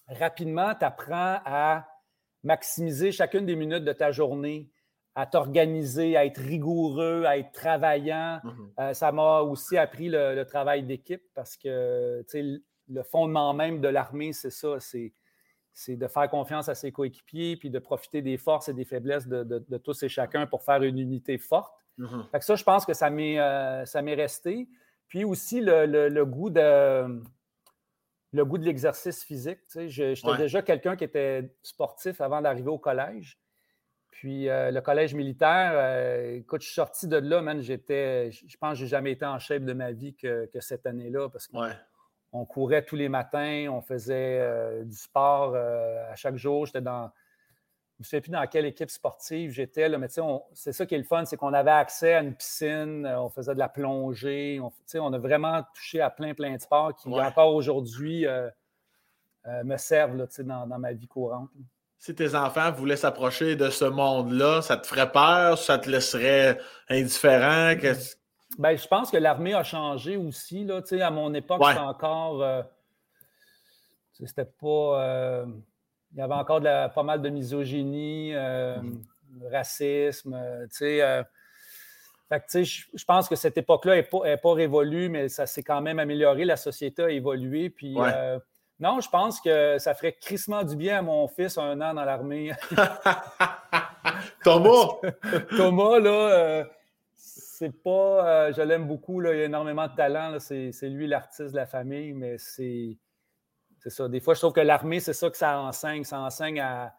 [0.08, 1.88] rapidement, tu apprends à
[2.44, 4.70] maximiser chacune des minutes de ta journée,
[5.16, 8.40] à t'organiser, à être rigoureux, à être travaillant.
[8.44, 8.70] Mm-hmm.
[8.80, 14.34] Euh, ça m'a aussi appris le, travail d'équipe parce que le fondement même de l'armée,
[14.34, 15.14] c'est ça, c'est,
[15.96, 19.78] de faire confiance à ses coéquipiers puis de profiter des forces et des faiblesses de
[19.78, 21.79] tous et chacun pour faire une unité forte.
[22.00, 22.26] Mhm.
[22.40, 23.84] ça, je pense que ça m'est, euh,
[24.16, 24.68] resté.
[25.08, 27.22] Puis aussi le, goût de
[28.32, 29.60] le goût de l'exercice physique.
[29.76, 33.40] j'étais déjà quelqu'un qui était sportif avant d'arriver au collège.
[34.12, 38.58] Puis euh, le collège militaire, euh, écoute, je suis sorti de là, man, j'étais, je
[38.58, 42.46] pense que j'ai jamais été en shape de ma vie que, cette année-là parce qu'on
[42.46, 46.68] courait tous les matins, on faisait du sport à chaque jour.
[46.68, 47.12] J'étais dans,
[48.00, 50.08] je ne sais plus dans quelle équipe sportive j'étais, mais
[50.54, 53.30] c'est ça qui est le fun, c'est qu'on avait accès à une piscine, euh, on
[53.30, 54.72] faisait de la plongée, on,
[55.02, 58.50] on a vraiment touché à plein, plein de sports qui, encore aujourd'hui, euh,
[59.48, 61.50] euh, me servent là, dans, dans, ma vie courante.
[61.98, 66.58] Si tes enfants voulaient s'approcher de ce monde-là, ça te ferait peur, ça te laisserait
[66.88, 67.76] indifférent?
[68.58, 70.64] Ben, je pense que l'armée a changé aussi.
[70.64, 72.64] Là, à mon époque, c'était encore.
[74.14, 75.46] c'était pas
[76.14, 79.52] il y avait encore pas mal de misogynie, euh, mm-hmm.
[79.52, 80.34] racisme.
[80.34, 81.24] Euh, euh,
[82.64, 86.46] je pense que cette époque-là n'est pas, pas, révolue, mais ça s'est quand même amélioré.
[86.46, 87.70] La société a évolué.
[87.70, 87.96] Puis,
[88.80, 92.06] non, je pense que ça ferait crissement du bien à mon fils un an dans
[92.06, 92.52] l'armée.
[94.44, 94.88] Thomas!
[95.58, 96.66] Thomas, là,
[97.16, 98.52] c'est pas.
[98.52, 100.38] je l'aime beaucoup, là, il a énormément de talent.
[100.40, 102.98] C'est lui l'artiste de la famille, mais c'est
[103.80, 104.08] c'est ça.
[104.08, 106.04] Des fois, je trouve que l'armée, c'est ça que ça enseigne.
[106.04, 106.94] Ça enseigne à,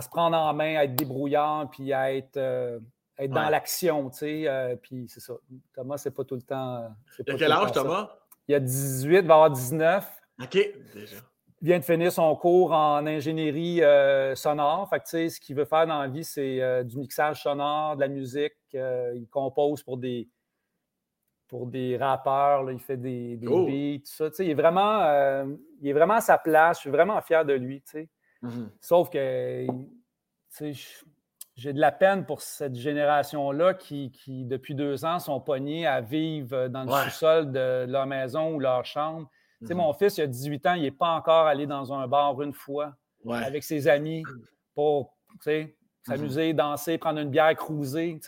[0.00, 2.80] se prendre en main, à être débrouillant, puis à être, euh,
[3.18, 4.48] être dans l'action, tu sais.
[4.48, 5.34] Euh, puis c'est ça.
[5.74, 6.88] Thomas, c'est pas tout le temps.
[7.18, 8.10] Il a quel âge, Thomas?
[8.48, 10.22] Il a 18, il va avoir 19.
[10.42, 10.52] OK,
[10.94, 11.16] déjà.
[11.60, 14.88] Il vient de finir son cours en ingénierie euh, sonore.
[14.90, 18.08] Fait que, ce qu'il veut faire dans la vie, c'est du mixage sonore, de la
[18.08, 18.56] musique.
[18.72, 20.28] il compose pour des,
[21.52, 24.42] pour des rappeurs, il fait des, beats, tout ça.
[24.42, 25.44] il, est vraiment, euh,
[25.82, 26.78] il est vraiment à sa place.
[26.78, 27.84] Je suis vraiment fier de lui.
[28.42, 28.68] Mm-hmm.
[28.80, 29.66] Sauf que
[31.54, 36.00] j'ai de la peine pour cette génération-là qui, qui, depuis deux ans, sont pognés à
[36.00, 39.28] vivre dans le sous-sol de leur maison ou leur chambre.
[39.60, 39.74] Mm-hmm.
[39.74, 42.54] mon fils, il a 18 ans, il n'est pas encore allé dans un bar une
[42.54, 42.94] fois
[43.28, 44.22] avec ses amis
[44.74, 45.68] pour mm-hmm.
[46.06, 48.18] s'amuser, danser, prendre une bière, cruiser.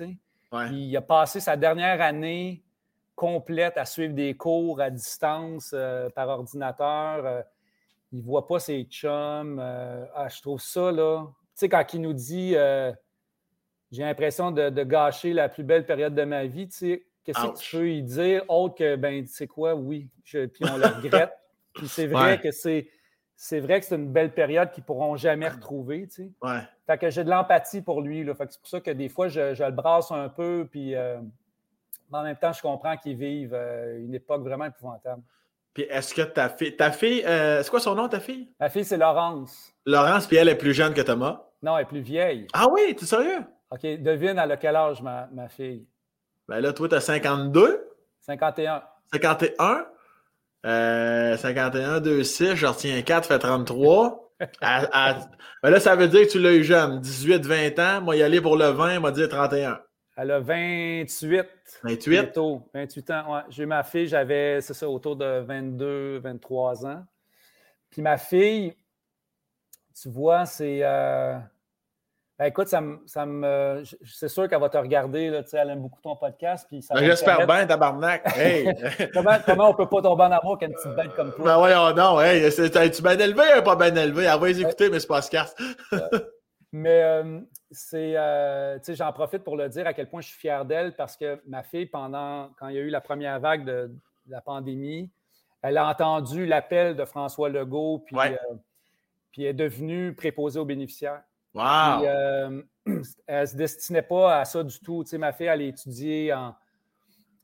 [0.72, 2.64] Il a passé sa dernière année
[3.15, 7.25] complète à suivre des cours à distance euh, par ordinateur.
[7.25, 7.43] Euh,
[8.12, 9.59] il ne voit pas ses chums.
[9.61, 11.27] Euh, ah, je trouve ça, là.
[11.27, 12.55] Tu sais, quand il nous dit
[13.91, 17.59] j'ai l'impression de, gâcher la plus belle période de ma vie, tu sais, qu'est-ce que
[17.59, 18.43] tu peux y dire?
[18.49, 21.33] Autre que, ben, tu sais quoi, oui, puis on le regrette.
[21.75, 22.89] puis c'est vrai que c'est.
[23.37, 26.07] C'est vrai que c'est une belle période qu'ils ne pourront jamais retrouver.
[26.07, 26.31] Tu sais.
[26.43, 26.61] ouais.
[26.87, 28.23] Fait que j'ai de l'empathie pour lui.
[28.23, 28.33] Là.
[28.37, 30.69] Fait que c'est pour ça que des fois, je, le brasse un peu.
[30.71, 30.95] Puis
[32.15, 35.23] en même temps, je comprends qu'ils vivent euh, une époque vraiment épouvantable.
[35.73, 36.77] Puis est-ce que ta fille.
[36.77, 38.49] Ta fille, euh, c'est quoi son nom, ta fille?
[38.61, 39.73] Ma fille, c'est Laurence.
[39.85, 41.43] Laurence, puis elle est plus jeune que Thomas?
[41.62, 42.47] Non, elle est plus vieille.
[42.53, 43.45] Ah oui, t'es sérieux?
[43.71, 45.87] OK, devine, à quel âge, ma, ma fille?
[46.47, 47.89] Ben là, toi, t'as 52?
[48.21, 48.83] 51.
[49.12, 49.87] 51?
[50.67, 54.21] Euh, 51, 2, 6, je retiens 4, fait 33.
[54.61, 58.01] Ben là, ça veut dire que tu l'as eu jeune, 18, 20 ans.
[58.03, 59.81] Moi, y aller pour le 20, m'a dit 31.
[60.17, 61.47] Elle a 28.
[61.83, 62.39] 28?
[62.73, 63.41] 28 ans, ouais.
[63.49, 67.05] J'ai eu ma fille, j'avais, c'est ça, autour de 22, 23 ans.
[67.91, 68.77] Puis ma fille,
[70.01, 70.81] tu vois, c'est.
[70.83, 71.37] Euh...
[72.37, 75.31] Ben écoute, ça me, ça me, c'est sûr qu'elle va te regarder.
[75.31, 76.67] Là, elle aime beaucoup ton podcast.
[76.69, 78.23] Puis ben, J'espère bien, tabarnak.
[78.37, 78.69] Hey.
[79.15, 81.45] comment, comment on peut pas tomber en amour avec une petite bête comme toi?
[81.45, 82.21] Ben voyons, non.
[82.21, 84.25] Hey, es-tu bien élevé ou pas bien élevé?
[84.25, 85.31] Elle va les écouter, mais c'est pas ce
[86.75, 90.64] mais euh, c'est, euh, j'en profite pour le dire à quel point je suis fier
[90.64, 93.95] d'elle parce que ma fille, pendant, quand il y a eu la première vague de,
[94.27, 95.09] la pandémie,
[95.62, 98.37] elle a entendu l'appel de François Legault, puis, euh,
[99.31, 101.22] puis est devenue préposée aux bénéficiaires.
[101.55, 102.03] Wow!
[103.27, 105.05] elle ne se destinait pas à ça du tout.
[105.12, 106.57] ma fille, elle a étudié en,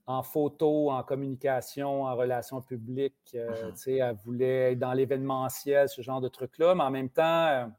[0.06, 3.14] en photo, en communication, en relations publiques.
[3.32, 4.00] Uh-huh.
[4.00, 7.70] Elle voulait être dans l'événementiel, ce genre de trucs-là, mais en même temps,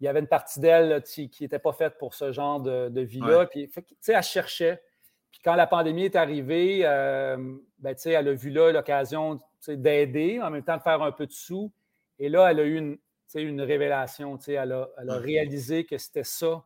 [0.00, 3.46] il y avait une partie d'elle qui n'était pas faite pour ce genre de, vie-là.
[3.46, 4.82] Puis, tu sais, elle cherchait.
[5.30, 7.36] Puis quand la pandémie est arrivée, euh,
[7.78, 11.12] ben, tu sais, elle a vu là l'occasion d'aider, en même temps de faire un
[11.12, 11.72] peu de sous.
[12.18, 12.98] Et là, elle a eu une,
[13.34, 14.38] une révélation.
[14.46, 16.64] Elle a, elle a réalisé que c'était ça,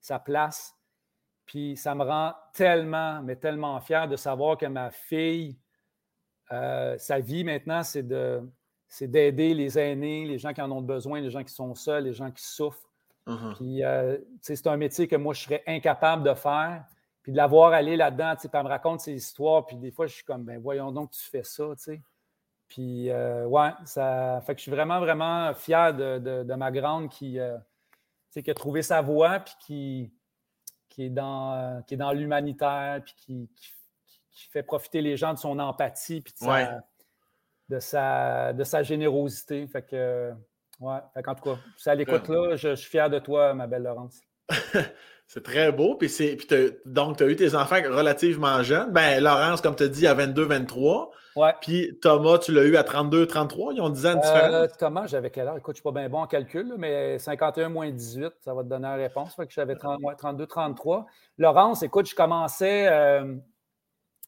[0.00, 0.74] sa place.
[1.46, 5.58] Puis ça me rend tellement, mais tellement fier de savoir que ma fille,
[6.50, 8.42] euh, sa vie maintenant, c'est de,
[8.92, 12.04] c'est d'aider les aînés, les gens qui en ont besoin, les gens qui sont seuls,
[12.04, 12.90] les gens qui souffrent.
[13.26, 13.54] Uh-huh.
[13.54, 16.84] Puis, euh, c'est un métier que moi, je serais incapable de faire.
[17.22, 20.12] Puis de l'avoir allé là-dedans, puis elle me raconte ses histoires, puis des fois, je
[20.12, 22.02] suis comme, ben voyons donc, tu fais ça, tu sais.
[22.68, 27.38] Puis, euh, ouais, ça fait que je suis vraiment, vraiment fier de, ma grande qui,
[27.38, 27.56] euh,
[28.30, 30.12] qui a trouvé sa voie, puis qui,
[30.90, 33.48] qui est dans, qui est dans l'humanitaire, puis qui,
[34.50, 36.38] fait profiter les gens de son empathie, puis de
[37.68, 39.66] de sa, de sa générosité.
[39.66, 40.32] Fait que,
[40.80, 43.66] ouais, fait en tout cas, si à l'écoute là, je, suis fier de toi, ma
[43.66, 44.20] belle Laurence.
[45.26, 45.94] c'est très beau.
[45.94, 46.10] Puis,
[46.84, 48.92] donc, tu as eu tes enfants relativement jeunes.
[48.92, 51.10] Ben, Laurence, comme tu as dit, à 22, 23.
[51.34, 51.54] Ouais.
[51.62, 53.72] Puis Thomas, tu l'as eu à 32, 33.
[53.72, 54.52] Ils ont 10 ans de différence.
[54.52, 55.58] Euh, Thomas, j'avais quel âge?
[55.58, 58.62] Écoute, je ne suis pas bien bon en calcul, mais 51 moins 18, ça va
[58.62, 59.34] te donner la réponse.
[59.34, 61.06] Fait que j'avais 32, 33.
[61.38, 63.36] Laurence, écoute, je commençais, euh,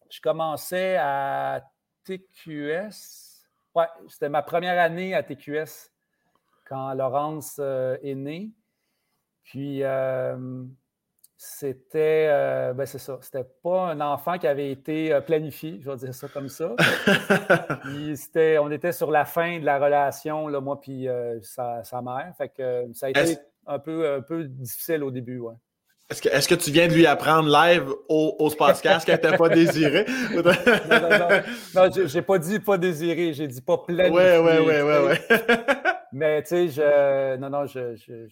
[0.08, 1.62] je commençais à
[2.04, 3.23] TQS
[3.74, 5.90] oui, c'était ma première année à TQS
[6.64, 8.50] quand Laurence euh, est née.
[9.42, 10.64] Puis, euh,
[11.36, 15.96] c'était, euh, ben c'est ça, c'était pas un enfant qui avait été planifié, je vais
[15.96, 16.74] dire ça comme ça.
[17.82, 21.06] puis c'était, on était sur la fin de la relation, là, moi puis
[21.42, 22.32] sa, mère.
[22.38, 25.54] Fait que ça a été un peu, un peu difficile au début, ouais.
[26.10, 29.36] Est-ce que, est que, tu viens de lui apprendre live au, au Spacecast qu'elle n'était
[29.38, 30.04] pas désirée?
[30.34, 31.28] non, non, non.
[31.74, 34.38] non j'ai pas dit pas désiré, j'ai dit pas planifié.
[34.38, 35.20] Oui, oui, oui, oui, ouais.
[36.12, 38.26] Mais tu sais, je, non, non, je, je,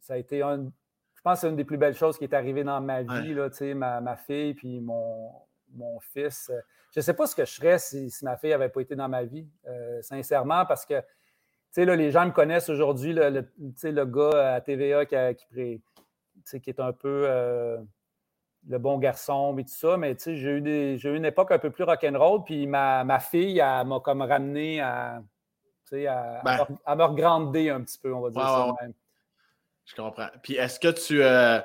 [0.00, 0.70] ça a été un,
[1.16, 3.34] je pense que c'est une des plus belles choses qui est arrivée dans ma vie,
[3.34, 5.32] là, tu sais, ma, ma, fille puis mon,
[5.74, 6.52] mon fils.
[6.94, 8.94] Je ne sais pas ce que je serais si, si ma fille n'avait pas été
[8.94, 13.30] dans ma vie, euh, sincèrement, parce que, tu sais, les gens me connaissent aujourd'hui, le,
[13.30, 13.44] le,
[13.82, 15.82] le gars à TVA qui, a, qui,
[16.54, 17.78] qui est un peu euh,
[18.68, 19.96] le bon garçon et tout ça.
[19.96, 22.44] Mais j'ai eu, des, j'ai eu une époque un peu plus rock'n'roll.
[22.44, 25.22] Puis ma, ma fille, elle m'a comme ramené à,
[25.92, 26.66] à, ben.
[26.84, 28.92] à, me regrander un petit peu, on va dire ça même.
[29.84, 30.28] Je comprends.
[30.42, 31.22] Puis est-ce que tu.
[31.22, 31.60] Euh,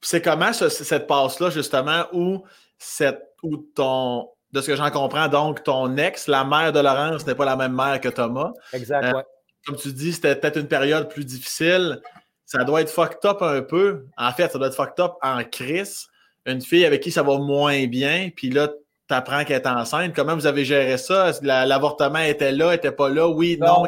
[0.00, 2.44] c'est comment cette passe-là, justement, où,
[2.78, 4.30] cette, où ton.
[4.52, 7.56] De ce que j'en comprends, donc, ton ex, la mère de Laurence, n'est pas la
[7.56, 8.52] même mère que Thomas.
[8.72, 9.22] Exact, euh,
[9.66, 12.00] Comme tu dis, c'était peut-être une période plus difficile
[12.46, 14.06] ça doit être fucked up un peu.
[14.16, 16.06] En fait, ça doit être fucked up en crise.
[16.46, 20.14] Une fille avec qui ça va moins bien, puis là, tu apprends qu'elle est enceinte.
[20.14, 21.32] Comment vous avez géré ça?
[21.42, 23.28] L'avortement était là, était pas là?
[23.28, 23.84] Oui, non.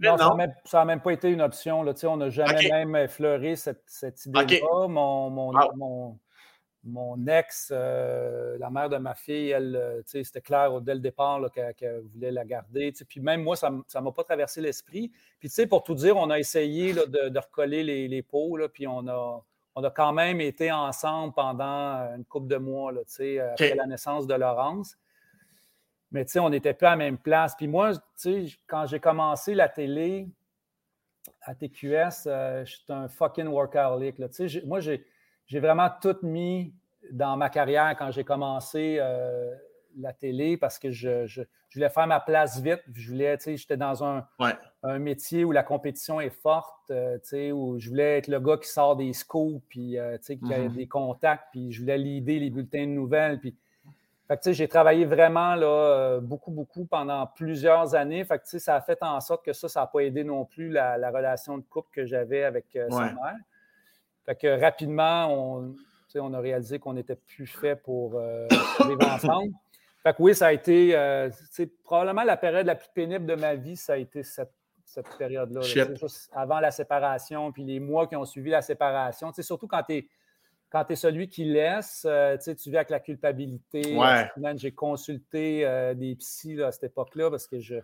[0.00, 0.16] non,
[0.64, 1.82] Ça n'a même, pas été une option.
[1.82, 1.92] Là.
[2.04, 4.86] On n'a jamais même effleuré cette, cette idée-là.
[4.88, 6.18] Mon, mon, mon,
[6.86, 11.40] mon ex, euh, la mère de ma fille, elle, euh, c'était clair dès le départ
[11.76, 12.92] qu'elle voulait la garder.
[13.08, 15.10] Puis même moi, ça ne m'a pas traversé l'esprit.
[15.38, 19.44] Puis pour tout dire, on a essayé de, recoller les, les pots, puis on a,
[19.74, 23.02] on a quand même été ensemble pendant une couple de mois là,
[23.52, 24.96] après la naissance de Laurence.
[26.12, 27.54] Mais on n'était plus à la même place.
[27.56, 27.92] Puis moi,
[28.66, 30.28] quand j'ai commencé la télé
[31.42, 34.18] à TQS, euh, j'étais un fucking workaholic.
[34.18, 34.28] Là.
[34.64, 35.04] Moi, j'ai
[35.46, 36.74] j'ai vraiment tout mis
[37.12, 39.54] dans ma carrière quand j'ai commencé euh,
[39.98, 41.42] la télé parce que je,
[41.74, 42.82] voulais faire ma place vite.
[42.92, 44.26] Je voulais, j'étais dans un,
[44.82, 47.18] un, métier où la compétition est forte, euh,
[47.52, 50.72] où je voulais être le gars qui sort des scoops, puis euh, qui a mm-hmm.
[50.72, 53.40] des contacts, puis je voulais lider les bulletins de nouvelles.
[53.40, 53.54] Puis,
[54.46, 58.24] j'ai travaillé vraiment là, beaucoup, beaucoup pendant plusieurs années.
[58.24, 60.96] Fait ça a fait en sorte que ça, ça n'a pas aidé non plus la,
[61.12, 63.36] relation de couple que j'avais avec sa mère.
[64.26, 65.76] Fait que rapidement, on,
[66.18, 68.46] on a réalisé qu'on n'était plus fait pour euh,
[68.88, 69.52] vivre ensemble.
[70.02, 71.30] Fait que oui, ça a été euh,
[71.84, 74.52] probablement la période la plus pénible de ma vie, ça a été cette,
[75.18, 75.60] période-là.
[76.32, 79.32] avant la séparation, puis les mois qui ont suivi la séparation.
[79.32, 80.08] Surtout quand tu es
[80.70, 83.96] quand tu es celui qui laisse, euh, tu vis avec la culpabilité.
[83.96, 84.28] Ouais.
[84.56, 85.64] J'ai consulté
[85.94, 87.76] des psys à cette époque-là parce que je,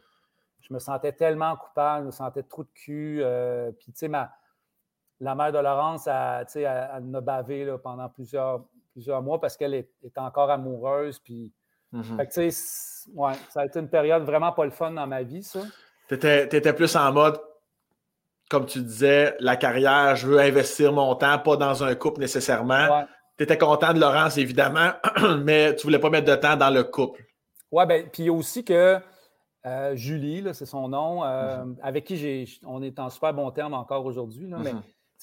[0.60, 3.22] je, me sentais tellement coupable, je me sentais trop de cul.
[3.78, 4.32] puis, tu sais, ma,
[5.22, 9.56] la mère de Laurence, a, elle, elle m'a bavé là, pendant plusieurs, plusieurs mois parce
[9.56, 11.20] qu'elle est, encore amoureuse.
[11.20, 11.52] Puis,
[11.94, 13.10] mm-hmm.
[13.14, 15.60] ouais, ça a été une période vraiment pas le fun dans ma vie, ça.
[16.08, 17.40] Tu étais, plus en mode,
[18.50, 23.06] comme tu disais, la carrière, je veux investir mon temps, pas dans un couple nécessairement.
[23.38, 24.90] Tu étais content de Laurence, évidemment,
[25.44, 27.24] mais tu voulais pas mettre de temps dans le couple.
[27.70, 28.98] Oui, ben, puis aussi que
[29.64, 31.76] euh, Julie, c'est son nom, euh, mm-hmm.
[31.80, 34.72] avec qui on est en super bon terme encore aujourd'hui, mais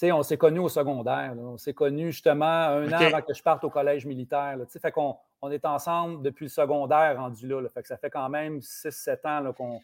[0.03, 1.33] on s'est connus au secondaire.
[1.37, 4.57] On s'est connus justement un an avant que je parte au collège militaire.
[4.57, 7.61] Là, fait qu'on on est ensemble depuis le secondaire rendu là.
[7.69, 9.81] Fait que ça fait quand même 6-7 ans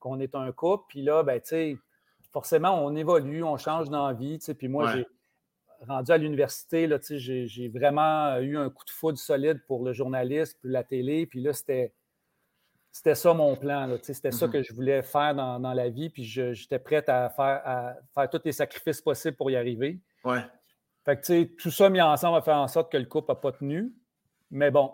[0.00, 0.84] qu'on, est un couple.
[0.88, 1.40] Puis là, ben,
[2.32, 4.38] forcément, on évolue, on change d'envie.
[4.58, 5.06] Puis moi, j'ai
[5.86, 10.58] rendu à l'université, j'ai, j'ai vraiment eu un coup de foudre solide pour le journalisme,
[10.60, 11.26] pour la télé.
[11.26, 11.92] Puis là, c'était
[12.92, 13.88] c'était ça mon plan.
[14.02, 14.52] C'était ça mhm.
[14.52, 16.10] que je voulais faire dans, la vie.
[16.10, 19.98] Puis j'étais prête à faire, à faire tous les sacrifices possibles pour y arriver.
[20.24, 20.40] Ouais.
[21.06, 23.50] Fait que, tout ça mis ensemble a fait en sorte que le couple n'a pas
[23.50, 23.92] tenu.
[24.50, 24.92] Mais bon,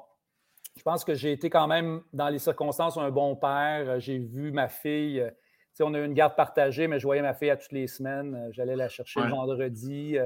[0.76, 3.98] je pense que j'ai été quand même, dans les circonstances, un bon père.
[3.98, 5.20] J'ai vu ma fille.
[5.20, 5.30] Euh,
[5.80, 8.48] on a eu une garde partagée, mais je voyais ma fille à toutes les semaines.
[8.52, 10.16] J'allais la chercher le vendredi.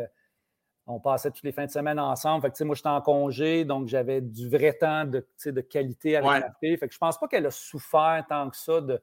[0.89, 2.43] Euh, on passait toutes les fins de semaine ensemble.
[2.43, 6.29] Fait que, moi, j'étais en congé, donc j'avais du vrai temps de, de qualité avec
[6.29, 6.77] ma fille.
[6.77, 9.01] Fait que je pense pas qu'elle a souffert tant que ça de,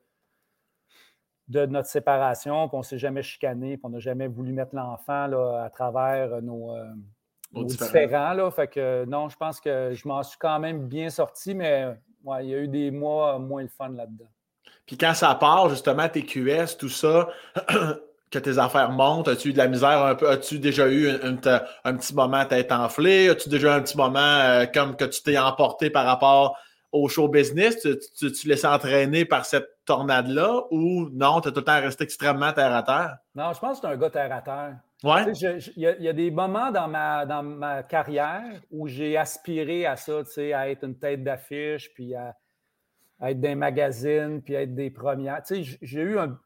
[1.48, 5.32] de notre séparation, puis on s'est jamais chicané, puis on n'a jamais voulu mettre l'enfant
[5.58, 8.34] à travers nos, euh, différents.
[8.34, 8.52] Là.
[8.52, 11.88] Fait que non, je pense que je m'en suis quand même bien sorti, mais
[12.24, 14.30] ouais, il y a eu des mois moins le fun là-dedans.
[14.86, 17.30] Puis quand ça part, justement, tes QS, tout ça,
[18.32, 19.28] que tes affaires montent?
[19.28, 20.30] As-tu eu de la misère un peu?
[20.30, 21.36] As-tu déjà eu un,
[21.96, 23.30] petit moment tête enflée?
[23.30, 26.58] As-tu déjà eu un petit moment euh, comme que tu t'es emporté par rapport
[26.92, 27.80] au show business?
[27.82, 32.04] Tu, tu, laissais entraîner par cette tornade-là ou non, tu as tout le temps resté
[32.04, 33.18] extrêmement terre à terre?
[33.36, 34.78] Non, je pense que tu es un gars terre à terre.
[35.04, 35.32] Ouais.
[35.78, 40.22] Il y, a des moments dans ma, dans ma carrière où j'ai aspiré à ça,
[40.54, 42.36] à être une tête d'affiche, puis à,
[43.22, 45.42] être des magazines, puis à être des premières.
[45.50, 46.38] J'ai eu un,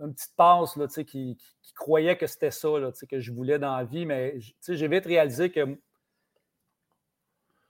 [0.00, 3.76] une petite passe là, qui, qui, croyait que c'était ça là, que je voulais dans
[3.76, 5.78] la vie, mais j'ai vite réalisé que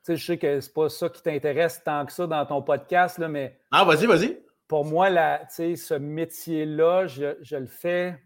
[0.09, 3.29] je sais que c'est pas ça qui t'intéresse tant que ça dans ton podcast, là,
[3.29, 3.59] mais.
[3.71, 4.39] Ah, vas-y, vas-y.
[4.67, 8.21] Pour moi, là, ce métier-là, je, je, le fais.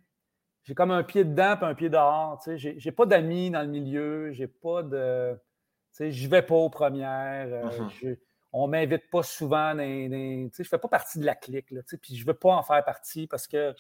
[0.63, 2.41] J'ai comme un pied dedans et un pied dehors.
[2.57, 5.37] J'ai, j'ai pas d'amis dans le milieu, j'ai pas de.
[5.99, 7.49] Je vais pas aux premières.
[7.49, 8.17] Euh, uh-huh
[8.59, 11.83] on ne m'invite pas souvent dans, je ne fais pas partie de la clique, là,
[12.01, 13.75] puis je ne veux pas en faire partie parce que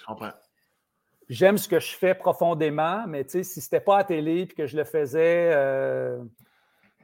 [1.30, 4.66] j'aime ce que je fais profondément, mais si ce n'était pas à télé et que
[4.66, 6.18] je le faisais, euh,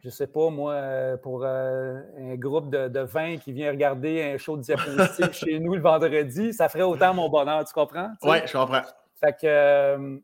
[0.03, 4.23] je ne sais pas, moi, euh, pour euh, un groupe de, 20 qui vient regarder
[4.23, 8.13] un show de diapositive chez nous le vendredi, ça ferait autant mon bonheur, tu comprends?
[8.23, 8.83] Oui, je comprends.
[9.19, 10.21] Fait que,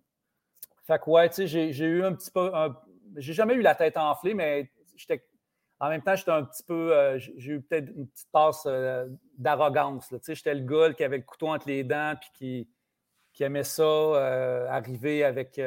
[0.87, 2.53] fait que ouais, j'ai eu un petit peu,
[3.17, 5.25] j'ai jamais eu la tête enflée, mais j'étais
[5.81, 6.97] en même temps, j'étais un petit peu.
[6.97, 9.07] Euh, j'ai eu peut-être une petite passe euh,
[9.37, 10.13] d'arrogance.
[10.27, 12.69] J'étais le gars qui avait le couteau entre les dents puis qui,
[13.33, 15.61] qui aimait ça, euh, arriver avec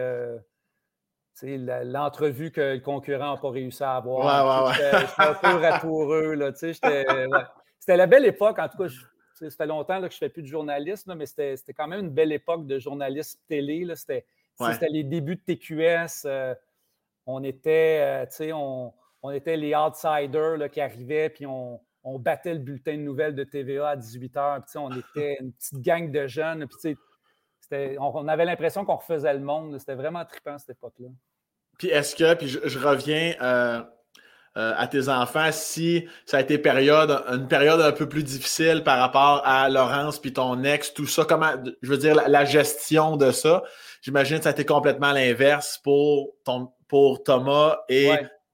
[1.41, 4.25] l'entrevue que le concurrent n'a pas réussi à avoir.
[4.25, 6.53] Ouais, ouais, J'étais un peu ratoureux.
[6.53, 8.59] C'était la belle époque.
[8.59, 8.89] En tout cas,
[9.33, 12.11] ça fait longtemps que je ne fais plus de journalisme, mais c'était quand même une
[12.11, 13.87] belle époque de journalisme télé.
[13.95, 14.25] C'était
[14.89, 16.27] les débuts de TQS.
[17.25, 21.79] On, était, euh, on, on, était les outsiders qui arrivaient, puis on,
[22.19, 24.63] battait le bulletin de nouvelles de TVA à 18h.
[24.75, 26.67] on était une petite gang de jeunes.
[26.67, 26.97] Puis,
[27.99, 29.77] on, on, avait l'impression qu'on refaisait le monde.
[29.79, 31.09] C'était vraiment trippant cette époque-là.
[31.77, 33.81] Puis est-ce que, puis je, reviens euh,
[34.57, 38.83] euh, à tes enfants, si ça a été période, une période un peu plus difficile
[38.83, 43.17] par rapport à Laurence puis ton ex, tout ça, comment, je veux dire, la, gestion
[43.17, 43.63] de ça,
[44.03, 48.11] j'imagine que ça a été complètement l'inverse pour, ton, pour Thomas et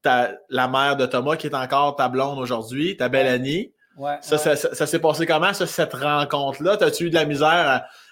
[0.08, 3.74] ta, la mère de Thomas qui est encore ta blonde aujourd'hui, ta belle Annie.
[4.22, 6.78] ça, ça, s'est passé comment, cette rencontre-là?
[6.80, 7.50] As-tu eu de la misère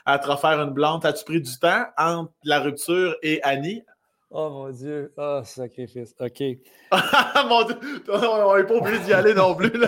[0.06, 1.06] à, à te refaire une blonde?
[1.06, 3.82] As-tu pris du temps entre la rupture et Annie?
[4.30, 5.14] Oh mon Dieu.
[5.16, 6.14] Oh, sacrifice.
[6.20, 6.44] OK.
[7.48, 7.78] mon Dieu.
[8.10, 9.72] On n'est pas obligé d'y aller non plus.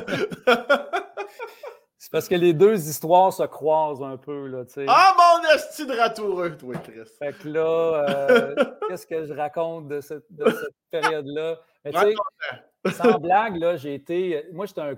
[1.99, 4.47] C'est parce que les deux histoires se croisent un peu.
[4.47, 4.85] Là, sais.
[4.87, 7.01] ah, mon esti de ratoureux, toi, Chris.
[7.19, 8.55] Fait que là, euh,
[8.87, 11.57] qu'est-ce que je raconte de cette, cette période-là?
[11.91, 14.45] Sans blague, là, j'ai été.
[14.51, 14.95] Moi, j'étais un.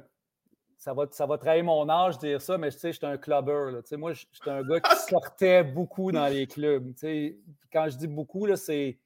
[0.78, 3.18] Ça va, ça va trahir mon âge de dire ça, mais tu sais, j'étais un
[3.18, 3.72] clubber.
[3.72, 6.94] Là, moi, j'étais un gars qui sortait beaucoup dans les clubs.
[7.72, 8.98] Quand je dis beaucoup, là, c'est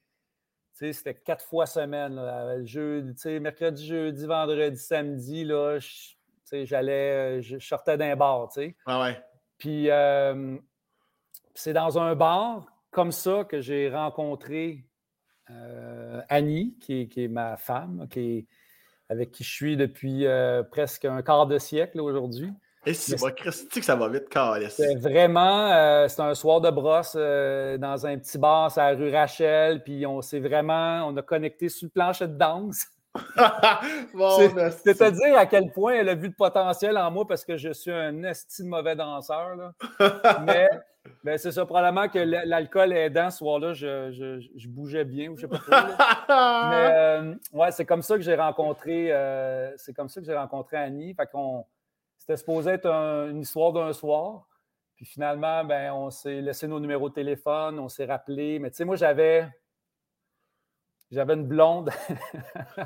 [0.73, 2.19] c'était quatre fois semaine.
[2.65, 5.79] Jeudi, mercredi, jeudi, vendredi, samedi, là,
[6.51, 8.49] j'allais, je sortais d'un bar.
[8.85, 9.23] Ah ouais.
[9.57, 9.89] Puis
[11.55, 14.92] c'est dans un bar comme ça que j'ai rencontré euh,
[16.29, 18.47] Annie, qui est, ma femme, qui
[19.09, 22.51] avec qui je suis depuis euh, presque un quart de siècle aujourd'hui.
[22.85, 24.25] Et si, moi, Christy, que ça va vite,
[24.69, 28.97] C'est vraiment, euh, c'est un soir de brosse euh, dans un petit bar à la
[28.97, 32.85] rue Rachel, puis on s'est vraiment, on a connecté sur le plancher de danse.
[34.83, 37.57] c'est à dire à quel point elle a vu le potentiel en moi parce que
[37.57, 39.73] je suis un esti mauvais danseur.
[40.45, 40.69] mais,
[41.23, 45.41] mais c'est ça, probablement que l'alcool aidant ce soir-là, je, je, bougeais bien ou je
[45.41, 45.71] sais pas trop.
[46.69, 49.13] mais euh, ouais, c'est comme ça que j'ai rencontré,
[49.77, 51.13] c'est comme ça que j'ai rencontré Annie.
[51.13, 51.65] Fait qu'on
[52.23, 54.47] c'était supposé être une histoire d'un soir.
[54.95, 58.59] Puis finalement, ben, on s'est laissé nos numéros de téléphone, on s'est rappelé.
[58.59, 59.45] Mais tu sais, moi, j'avais.
[61.13, 61.91] J'avais une blonde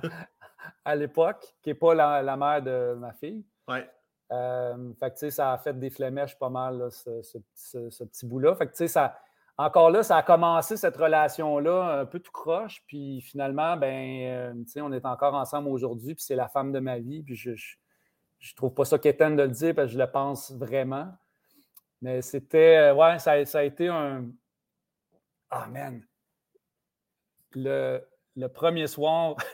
[0.86, 3.46] à l'époque, qui n'est pas la, mère de ma fille.
[3.68, 3.90] Ouais.
[4.34, 8.56] Euh, fait que, ça a fait des flémèches pas mal, ce, petit bout-là.
[8.56, 9.18] Fait que, tu sais, ça,
[9.58, 12.84] encore là, ça a commencé cette relation-là un peu tout croche.
[12.86, 16.14] Puis finalement, ben, euh, on est encore ensemble aujourd'hui.
[16.16, 17.24] Puis c'est la femme de ma vie.
[17.24, 17.52] Puis je,
[18.40, 21.12] je trouve pas ça qu'étenne de le dire parce que je le pense vraiment.
[22.02, 24.26] Mais c'était, euh, ouais, ça, a été un.
[25.50, 26.06] Ah, man!
[27.54, 28.06] Le,
[28.46, 29.36] premier soir.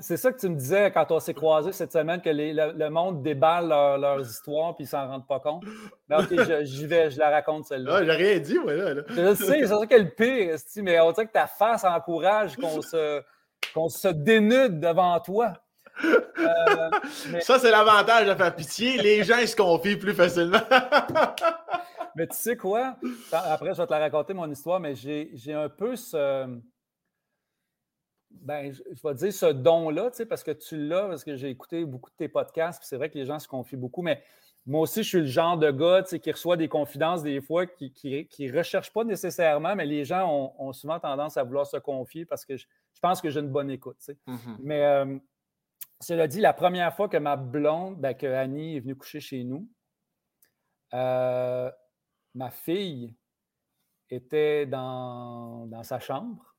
[0.00, 3.22] c'est ça que tu me disais quand on s'est croisés cette semaine, que le, monde
[3.22, 5.64] déballe leurs histoires puis ils s'en rendent pas compte.
[6.08, 7.96] Mais ok, j'y vais, je la raconte celle-là.
[7.96, 9.02] Ah, j'ai rien dit, moi, là.
[9.08, 12.56] Je sais, c'est ça qui est le pire, mais on dirait que ta face encourage
[12.56, 13.22] qu'on se,
[13.74, 15.54] qu'on se dénude devant toi.
[16.04, 16.90] Euh,
[17.40, 18.96] ça, c'est l'avantage de faire pitié.
[18.98, 20.60] Les gens ils se confient plus facilement.
[22.16, 22.96] mais tu sais quoi?
[23.32, 26.60] Après, je vais te la raconter, mon histoire, mais j'ai un peu ce.
[28.30, 31.50] Ben, je, vais dire ce don-là, tu sais, parce que tu l'as, parce que j'ai
[31.50, 34.22] écouté beaucoup de tes podcasts, puis c'est vrai que les gens se confient beaucoup, mais
[34.66, 37.92] moi aussi, je suis le genre de gars qui reçoit des confidences des fois, qui
[38.38, 42.44] ne recherche pas nécessairement, mais les gens ont, souvent tendance à vouloir se confier parce
[42.44, 42.66] que je,
[43.00, 43.96] pense que j'ai une bonne écoute.
[43.98, 44.18] Tu sais.
[44.28, 44.56] Mm-hmm.
[44.60, 45.18] Mais euh,
[46.00, 49.44] cela dit, la première fois que ma blonde, ben, que Annie est venue coucher chez
[49.44, 49.66] nous,
[50.92, 51.70] euh,
[52.34, 53.14] ma fille
[54.10, 56.54] était dans, sa chambre.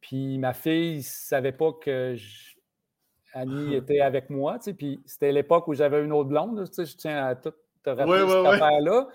[0.00, 2.16] Puis ma fille ne savait pas que
[3.32, 4.58] Annie était avec moi.
[4.76, 6.64] puis c'était l'époque où j'avais une autre blonde.
[6.76, 7.52] je tiens à tout
[7.82, 9.08] te rappeler cette affaire-là,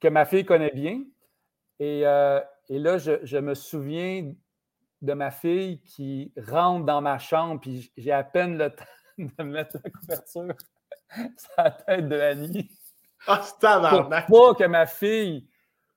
[0.00, 1.04] que ma fille connaît bien.
[1.78, 4.32] Et, euh, là, je, me souviens
[5.02, 8.84] de ma fille qui rentre dans ma chambre, puis j'ai à peine le temps
[9.18, 10.54] de mettre la couverture
[11.36, 12.70] sur la tête de Annie.
[13.26, 14.26] Ah, c'est!
[14.26, 15.48] Pour pas que ma fille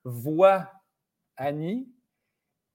[0.04, 0.70] voit
[1.36, 1.88] Annie.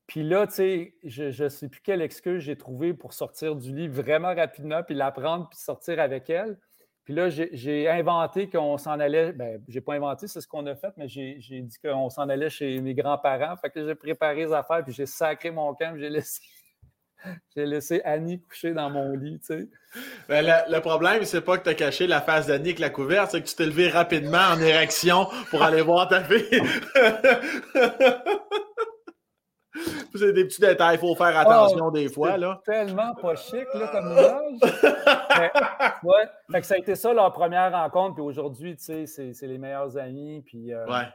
[0.07, 3.75] Puis là, tu sais, je ne sais plus quelle excuse j'ai trouvé pour sortir du
[3.75, 6.57] lit vraiment rapidement, puis la prendre, puis sortir avec elle.
[7.03, 9.31] Puis là, j'ai inventé qu'on s'en allait.
[9.33, 12.49] Ben, j'ai pas inventé, c'est ce qu'on a fait, mais j'ai dit qu'on s'en allait
[12.49, 13.55] chez mes grands-parents.
[13.57, 16.41] Fait que j'ai préparé les affaires, puis j'ai sacré mon camp, j'ai laissé
[17.55, 19.67] j'ai laissé Annie coucher dans mon lit, tu sais.
[20.29, 23.31] Ben, le, problème, c'est pas que tu as caché la face d'Annie avec la couverte,
[23.31, 26.61] c'est que tu t'es levé rapidement en érection pour aller voir ta fille.
[30.15, 32.37] C'est des petits détails, il faut faire ah, attention des fois.
[32.37, 32.61] Là.
[32.65, 34.73] tellement pas chic là, comme image.
[36.03, 36.29] ouais.
[36.51, 39.57] Fait que ça a été ça leur première rencontre, puis aujourd'hui, tu sais, c'est les
[39.57, 40.41] meilleurs amis.
[40.45, 41.07] Puis, euh, ouais.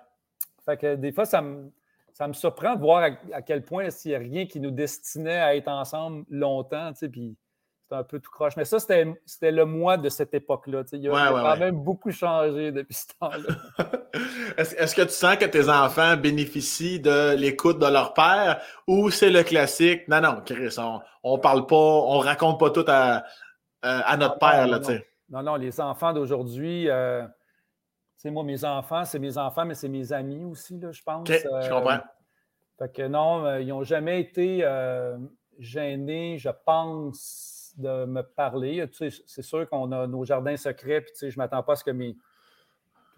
[0.65, 1.73] Fait que des fois, ça me,
[2.13, 5.41] ça me surprend de voir à, quel point s'il n'y a rien qui nous destinait
[5.41, 7.37] à être ensemble longtemps, tu sais, puis
[7.91, 8.57] un peu tout croche.
[8.57, 10.83] Mais ça, c'était le mois de cette époque-là.
[10.93, 13.87] Il a, quand même beaucoup changé depuis ce temps-là.
[14.57, 19.31] Est-ce que tu sens que tes enfants bénéficient de l'écoute de leur père ou c'est
[19.31, 20.09] le classique?
[20.09, 20.75] Non, non, Chris,
[21.23, 23.25] on, ne parle pas, on raconte pas tout à,
[23.83, 24.67] à notre père.
[24.67, 24.81] Non, là,
[25.31, 27.23] non, non, les enfants d'aujourd'hui, euh,
[28.31, 31.29] moi, mes enfants, c'est mes enfants, mais c'est mes amis aussi, là, je pense.
[31.29, 32.01] je euh, comprends.
[32.79, 34.67] fait que non, euh, ils n'ont jamais été
[35.59, 38.85] gênés, je pense de me parler.
[38.93, 41.91] c'est sûr qu'on a nos jardins secrets, puis je ne m'attends pas à ce que,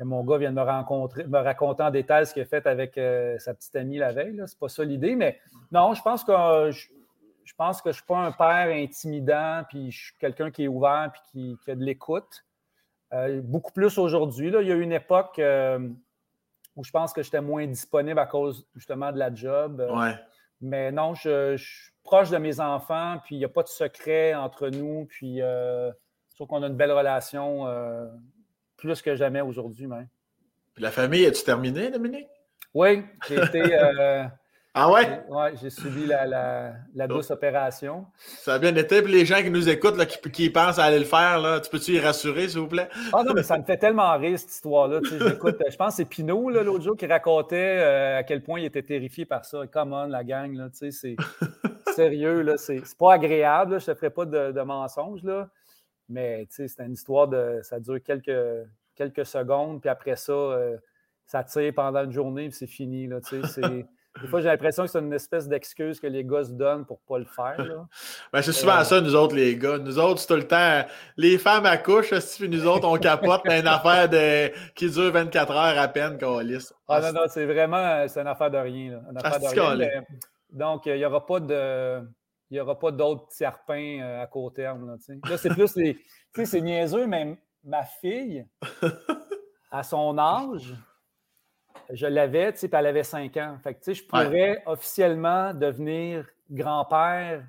[0.01, 3.39] mon gars vienne me rencontrer, me raconter en détail ce qu'il a fait avec euh,
[3.39, 4.37] sa petite amie la veille.
[4.37, 5.39] Ce n'est pas ça l'idée, mais
[5.71, 9.91] non, je pense que je, pense que je ne suis pas un père intimidant, puis
[9.91, 12.45] je suis quelqu'un qui est ouvert puis qui, a de l'écoute.
[13.13, 14.49] Euh, beaucoup plus aujourd'hui.
[14.49, 15.89] Il y a eu une époque euh,
[16.77, 19.87] où je pense que j'étais moins disponible à cause justement de la job.
[20.61, 24.35] Mais non, je, je proche de mes enfants, puis il n'y a pas de secret
[24.35, 25.91] entre nous, puis euh,
[26.31, 28.07] je trouve qu'on a une belle relation euh,
[28.77, 30.09] plus que jamais aujourd'hui même.
[30.75, 32.29] Puis la famille, as-tu terminé, Dominique?
[32.73, 33.63] Oui, j'ai été.
[34.77, 35.23] Euh, ah ouais?
[35.29, 38.07] Oui, j'ai subi la, la, douce opération.
[38.19, 39.03] Ça a bien été.
[39.03, 41.71] Puis les gens qui nous écoutent, là, qui, pensent à aller le faire, là, tu
[41.71, 42.89] peux-tu y rassurer, s'il vous plaît?
[43.13, 44.99] Ah non, mais ça me fait tellement rire, cette histoire-là.
[45.05, 47.83] je pense que c'est Pinot, l'autre jour, qui racontait
[48.19, 49.65] à quel point il était terrifié par ça.
[49.69, 51.17] Come on, la gang, là, tu sais, c'est
[51.95, 55.51] sérieux, là, c'est, pas agréable, je ne te ferai pas de, mensonges, là,
[56.09, 57.61] mais c'est une histoire de.
[57.63, 58.67] Ça dure quelques,
[58.97, 60.77] quelques secondes, puis après ça, euh,
[61.27, 63.07] ça tire pendant une journée, puis c'est fini.
[63.07, 63.21] Là,
[64.23, 67.01] des fois, j'ai l'impression que c'est une espèce d'excuse que les gars se donnent pour
[67.03, 67.87] ne pas le faire.
[68.33, 69.79] Ben, c'est souvent euh, ça, nous autres, les gars.
[69.79, 70.85] Nous autres, c'est tout le temps.
[71.17, 74.53] Les femmes accouchent, puis nous autres, on capote une affaire de...
[74.75, 76.73] qui dure 24 heures à peine qu'on lisse.
[76.89, 79.01] Ah non, non, c'est vraiment c'est une affaire de rien.
[79.11, 80.05] Une affaire de rien
[80.55, 82.09] donc, il n'y aura pas de.
[82.51, 84.97] Il aura pas d'autres serpins euh, à court terme.
[85.29, 85.95] Là, c'est plus les.
[85.95, 86.05] Tu
[86.35, 88.47] sais, c'est niaiseux, mais ma fille,
[89.71, 90.75] à son âge,
[91.91, 93.59] je l'avais, tu sais, puis elle avait 5 ans.
[93.63, 97.45] Fait que, tu sais, je pourrais officiellement devenir grand-père,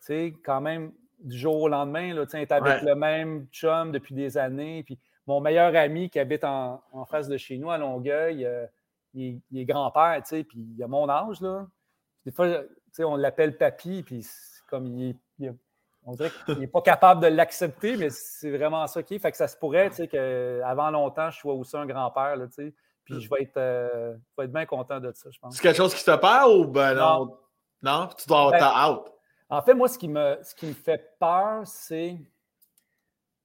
[0.00, 3.92] tu sais, quand même du jour au lendemain, là, tu sais, avec le même chum
[3.92, 4.82] depuis des années.
[4.84, 8.66] Puis mon meilleur ami qui habite en, face de chez nous, à Longueuil, euh,
[9.14, 11.66] il, il, est grand-père, tu sais, puis il a mon âge, là.
[12.24, 12.48] Des fois,
[13.00, 14.26] on l'appelle papy, puis
[14.68, 15.16] comme il,
[16.06, 19.18] on dirait qu'il n'est pas capable de l'accepter, mais c'est vraiment ça qui est.
[19.18, 22.36] Fait que ça se pourrait qu'avant longtemps, je sois aussi un grand-père,
[23.04, 25.54] puis je vais, être, euh, être bien content de ça, je pense.
[25.54, 27.38] C'est quelque chose qui te peur ou ben non?
[27.82, 29.12] Non, tu dois ben, out.
[29.50, 32.16] En fait, moi, ce qui me, ce qui me fait peur, c'est.
[32.18, 32.26] Tu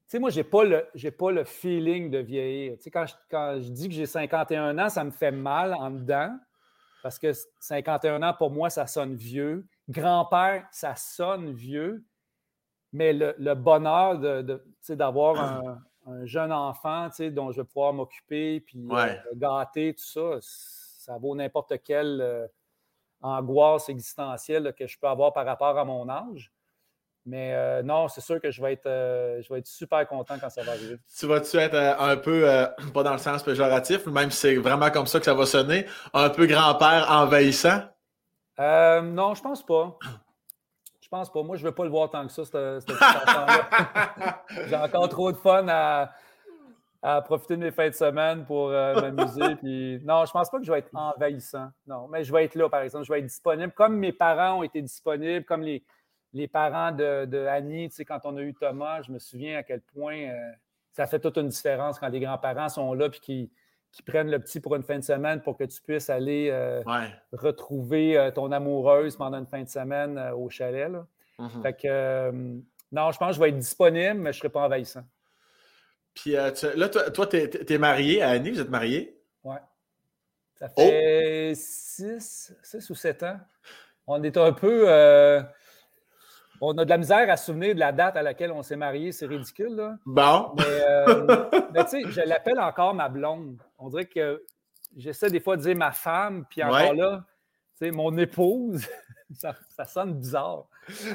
[0.07, 2.77] sais, moi, je n'ai pas, le, pas le feeling de vieillir.
[2.77, 5.73] Tu sais, quand je, quand je dis que j'ai 51 ans, ça me fait mal
[5.73, 6.35] en dedans.
[7.03, 9.67] Parce que 51 ans, pour moi, ça sonne vieux.
[9.87, 12.05] Grand-père, ça sonne vieux.
[12.91, 14.17] Mais le, bonheur
[14.89, 15.81] d'avoir un,
[16.23, 21.73] jeune enfant dont je vais pouvoir m'occuper, puis euh, gâter, tout ça, ça vaut n'importe
[21.83, 22.47] quelle euh,
[23.21, 26.51] angoisse existentielle que je peux avoir par rapport à mon âge.
[27.25, 30.35] Mais euh, non, c'est sûr que je vais, être, euh, je vais être super content
[30.39, 30.97] quand ça va arriver.
[31.17, 32.47] Tu vas-tu être euh, un peu,
[32.93, 35.85] pas dans le sens péjoratif, même si c'est vraiment comme ça que ça va sonner,
[36.13, 37.81] un peu grand-père envahissant?
[38.57, 39.97] non, je pense pas.
[41.11, 41.41] Je pense pas.
[41.41, 42.43] Moi, je ne veux pas le voir tant que ça,
[44.67, 46.11] J'ai encore trop de fun à,
[47.21, 49.55] profiter de mes fins de semaine pour m'amuser.
[49.55, 49.99] Puis...
[50.03, 51.69] Non, je pense pas que je vais être envahissant.
[51.87, 53.05] Non, mais je vais être là, par exemple.
[53.05, 55.83] Je vais être disponible comme mes parents ont été disponibles, comme les
[56.33, 59.63] les parents de, Annie, tu sais, quand on a eu Thomas, je me souviens à
[59.63, 60.51] quel point euh,
[60.91, 63.51] ça fait toute une différence quand les grands-parents sont là et qui,
[64.05, 66.81] prennent le petit pour une fin de semaine pour que tu puisses aller euh,
[67.31, 70.89] retrouver euh, ton amoureuse pendant une fin de semaine au chalet.
[70.91, 71.05] Là.
[71.39, 71.61] Mm-hmm.
[71.61, 72.31] Fait que,
[72.91, 75.03] non, je pense que je vais être disponible, mais je ne serai pas envahissant.
[76.13, 76.51] Puis là,
[76.89, 79.17] toi, tu es, marié à Annie, vous êtes marié?
[79.43, 79.55] Oui.
[80.55, 82.53] Ça fait 6
[82.89, 83.39] ou 7 ans.
[84.07, 84.87] On est un peu
[86.61, 88.75] on a de la misère à se souvenir de la date à laquelle on s'est
[88.75, 89.75] marié, c'est ridicule.
[89.75, 89.97] Là.
[90.05, 90.53] Bon.
[90.57, 91.37] Mais, euh,
[91.83, 93.57] tu sais, je l'appelle encore ma blonde.
[93.77, 94.43] On dirait que
[94.95, 97.23] j'essaie des fois de dire ma femme, puis encore là,
[97.79, 98.87] tu sais, mon épouse.
[99.31, 100.65] ça, sonne bizarre.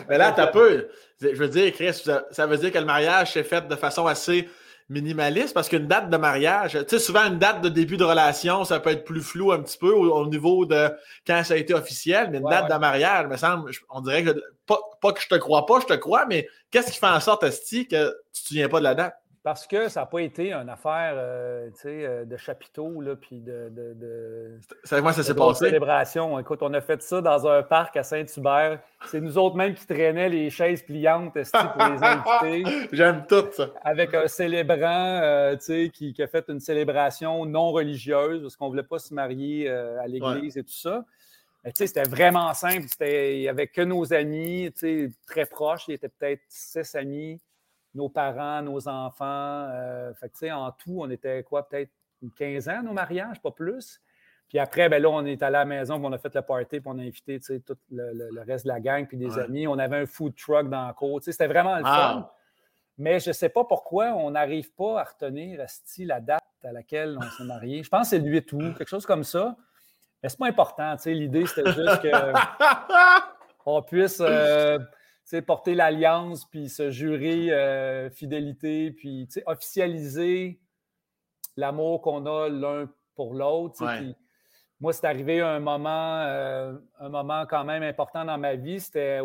[0.09, 0.89] Mais là, tu as peu.
[1.21, 4.49] Je veux dire, Chris, ça veut dire que le mariage s'est fait de façon assez
[4.89, 8.65] minimaliste parce qu'une date de mariage, tu sais, souvent une date de début de relation,
[8.65, 10.91] ça peut être plus flou un petit peu au, niveau de
[11.27, 14.43] quand ça a été officiel, mais une date de mariage, me semble, on dirait que
[14.67, 17.21] pas, pas, que je te crois pas, je te crois, mais qu'est-ce qui fait en
[17.21, 19.24] sorte, Asti, que tu te souviens pas de la date?
[19.45, 24.59] Parce que ça n'a pas été une affaire euh, euh, de chapiteau, là, puis de.
[24.85, 25.67] c'est moi, ça s'est passé.
[25.67, 26.39] célébration.
[26.39, 28.81] Écoute, on a fait ça dans un parc à Saint-Hubert.
[29.05, 32.89] C'est nous autres mêmes qui traînaient les chaises pliantes pour les invités.
[32.93, 33.69] J'aime tout ça.
[33.83, 35.57] Avec un célébrant euh,
[35.93, 39.69] qui, qui, a fait une célébration non religieuse parce qu'on ne voulait pas se marier
[39.69, 41.05] à l'église et tout ça.
[41.75, 42.87] C'était vraiment simple.
[43.03, 44.73] Il n'y avait que nos amis
[45.27, 45.85] très proches.
[45.89, 47.39] Il était peut-être six amis
[47.95, 49.69] nos parents, nos enfants.
[49.71, 50.13] Euh,
[50.53, 51.91] en tout, on était quoi, peut-être
[52.37, 54.01] 15 ans, nos mariages, pas plus.
[54.49, 56.43] Puis après, ben là, on est allé à la maison, puis on a fait le
[56.43, 59.67] party, puis on a invité tout le, reste de la gang, puis des amis.
[59.67, 61.21] On avait un food truck dans la cour.
[61.23, 62.31] C'était vraiment le fun.
[62.97, 65.65] Mais je ne sais pas pourquoi on n'arrive pas à retenir
[65.99, 67.83] la date à laquelle on s'est marié.
[67.83, 69.57] Je pense que c'est le 8 août, quelque chose comme ça.
[70.23, 70.95] Mais c'est pas important.
[71.07, 72.03] L'idée, c'était juste
[73.59, 74.21] qu'on puisse.
[74.21, 74.79] Euh,
[75.47, 80.61] porter l'alliance, puis se jurer euh, fidélité, puis officialiser
[81.57, 83.85] l'amour qu'on a l'un pour l'autre.
[84.81, 88.81] Moi, c'est arrivé un moment, euh, un moment quand même important dans ma vie.
[88.81, 89.21] C'était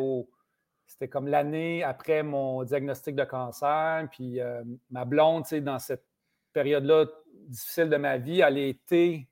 [0.86, 4.08] c'était comme l'année après mon diagnostic de cancer.
[4.12, 6.06] Puis euh, ma blonde, dans cette
[6.54, 7.06] période-là
[7.48, 9.28] difficile de ma vie, elle était.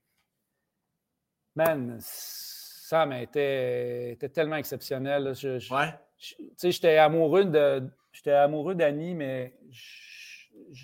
[1.55, 5.33] Man, ça était, était tellement exceptionnel.
[5.71, 7.87] ouais j'étais amoureux de.
[8.11, 9.53] J'étais amoureux d'Annie, mais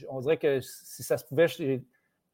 [0.10, 1.80] on dirait que si ça se pouvait, je,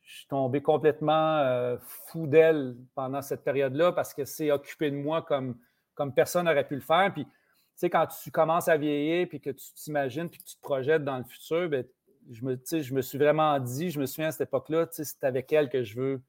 [0.01, 1.77] suis tombé complètement euh,
[2.07, 5.57] fou d'elle pendant cette période-là parce que c'est occupé de moi comme,
[5.93, 7.13] comme personne n'aurait pu le faire.
[7.13, 7.31] Puis, tu
[7.75, 11.03] sais, quand tu commences à vieillir puis que tu t'imagines puis que tu te projettes
[11.03, 11.85] dans le futur, ben,
[12.31, 15.53] je, me, je me suis vraiment dit, je me souviens à cette époque-là, c'est avec
[15.53, 16.21] elle que je veux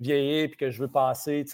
[0.00, 1.44] vieillir puis que je veux passer,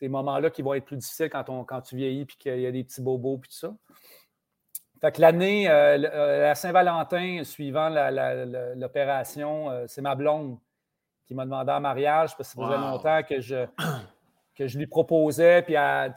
[0.00, 2.66] ces moments-là qui vont être plus difficiles quand, on, quand tu vieillis puis qu'il y
[2.66, 3.74] a des petits bobos puis tout ça.
[5.00, 7.88] Fait que l'année, euh, euh, la Saint-Valentin, suivant
[8.76, 10.58] l'opération, euh, c'est ma blonde
[11.26, 13.66] qui m'a demandé en mariage parce que ça faisait longtemps que je,
[14.54, 16.12] que je lui proposais, puis à,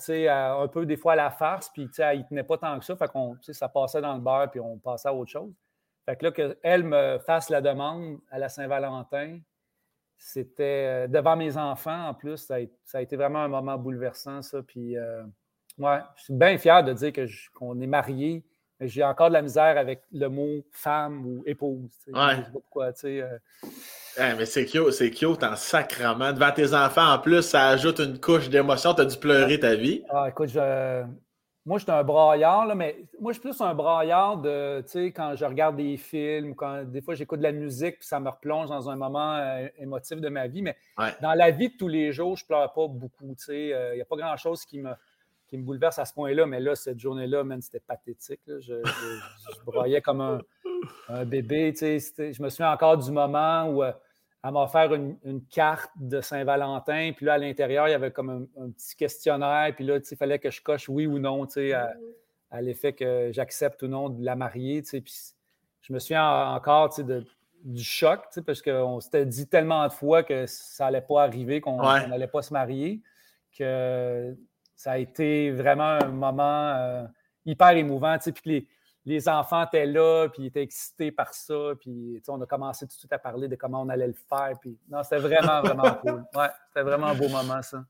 [0.57, 2.95] un peu des fois à la farce, puis elle ne tenait pas tant que ça.
[2.95, 5.53] Fait qu'on, ça passait dans le beurre, puis on passait à autre chose.
[6.05, 9.39] Fait que là, qu'elle me fasse la demande à la Saint-Valentin,
[10.17, 12.37] c'était euh, devant mes enfants en plus.
[12.37, 12.57] Ça
[12.93, 14.61] a, été vraiment un moment bouleversant, ça.
[14.63, 15.23] Puis, euh,
[15.77, 17.11] ouais, je suis bien fier de dire
[17.53, 18.43] qu'on est mariés,
[18.79, 21.91] mais j'ai encore de la misère avec le mot femme ou épouse.
[22.07, 22.13] Ouais.
[22.13, 23.21] Je sais pas pourquoi, tu sais.
[23.21, 24.35] Euh.
[24.37, 26.33] mais c'est cute, c'est cute en sacrament.
[26.33, 28.93] Devant tes enfants, en plus, ça ajoute une couche d'émotion.
[28.93, 30.03] Tu as dû pleurer ta vie.
[30.09, 31.03] Ah, écoute, je,
[31.65, 34.89] moi, je suis un braillard, là, mais moi, je suis plus un braillard de, tu
[34.89, 38.19] sais, quand je regarde des films, quand des fois j'écoute de la musique, puis ça
[38.19, 40.61] me replonge dans un moment euh, émotif de ma vie.
[40.61, 40.75] Mais
[41.21, 43.67] dans la vie de tous les jours, je pleure pas beaucoup, tu sais.
[43.67, 44.91] Il euh, n'y a pas grand-chose qui me,
[45.47, 48.41] qui me bouleverse à ce point-là, mais là, cette journée-là, même, c'était pathétique.
[48.45, 50.41] Je, je, braillais comme
[51.07, 52.33] un, bébé, tu sais.
[52.33, 53.83] Je me souviens encore du moment où...
[53.83, 53.93] Euh,
[54.43, 57.11] elle m'a offert une, carte de Saint-Valentin.
[57.15, 59.73] Puis là, à l'intérieur, il y avait comme un, petit questionnaire.
[59.73, 61.93] Puis là, il fallait que je coche oui ou non, à,
[62.51, 64.81] à l'effet que j'accepte ou non de la marier.
[64.81, 65.33] Puis
[65.81, 66.93] je me souviens encore
[67.63, 71.81] du choc, parce qu'on s'était dit tellement de fois que ça n'allait pas arriver, qu'on
[71.81, 73.01] n'allait pas se marier,
[73.57, 74.35] que
[74.75, 77.05] ça a été vraiment un moment euh,
[77.45, 78.17] hyper émouvant.
[78.17, 78.67] Puis les,
[79.05, 82.93] les enfants étaient là, puis ils étaient excités par ça, puis on a commencé tout
[82.93, 84.53] de suite à parler de comment on allait le faire.
[84.61, 86.23] Puis, non, c'était vraiment, vraiment cool.
[86.35, 87.83] Ouais, c'était vraiment un beau moment, ça.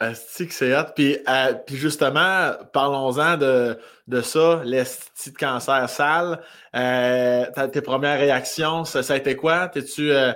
[0.00, 0.86] Asti que c'est hot.
[0.96, 3.78] Puis, euh, puis justement, parlons-en de,
[4.08, 6.40] de ça, l'esti de cancer sale.
[6.74, 9.68] Euh, tes premières réactions, ça, a été quoi?
[9.68, 10.32] T'es-tu euh,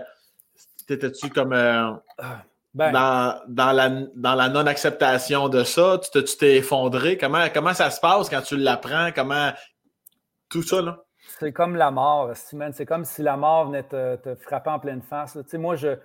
[0.86, 2.02] t'étais-tu comme ah,
[2.74, 2.92] ben.
[2.92, 5.98] dans, dans, la, dans la non-acceptation de ça?
[6.12, 7.16] Tu t'es effondré?
[7.16, 9.12] Comment, comment ça se passe quand tu l'apprends?
[9.14, 9.50] Comment,
[10.48, 11.04] tout ça, là.
[11.26, 15.32] C'est comme la mort, C'est comme si la mort venait te, frapper en pleine face.
[15.32, 15.96] Tu sais, moi, je,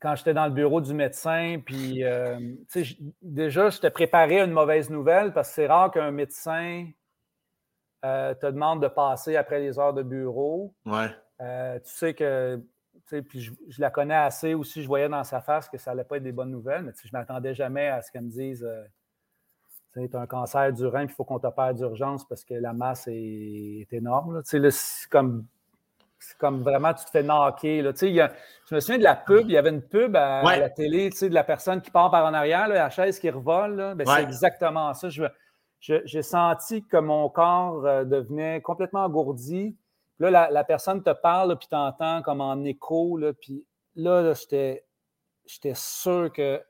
[0.00, 2.38] quand j'étais dans le bureau du médecin, puis euh,
[2.70, 6.86] tu sais, déjà, je t'ai préparé une mauvaise nouvelle parce que c'est rare qu'un médecin
[8.04, 10.74] euh, te demande de passer après les heures de bureau.
[10.86, 11.10] Ouais.
[11.40, 15.24] Euh, tu sais que, tu sais, puis je, la connais assez aussi, je voyais dans
[15.24, 17.88] sa face que ça n'allait pas être des bonnes nouvelles, mais je ne m'attendais jamais
[17.88, 18.66] à ce qu'elle me dise
[19.96, 23.86] as un cancer du rein, il faut qu'on t'opère d'urgence parce que la masse est,
[23.92, 24.42] énorme.
[24.44, 24.60] C'est
[25.10, 25.46] comme,
[26.38, 27.82] comme vraiment, tu te fais knocker.
[27.82, 27.92] Là.
[27.94, 31.34] je me souviens de la pub, il y avait une pub à, la télé de
[31.34, 33.94] la personne qui part par en arrière, la chaise qui revole.
[33.96, 35.08] Ben, c'est exactement ça.
[35.80, 39.76] J'ai senti que mon corps euh, devenait complètement engourdi.
[40.20, 43.66] là, la, personne te parle, puis tu entends comme en écho, là, puis
[43.96, 44.84] là, j'étais,
[45.74, 46.64] sûr qu'elle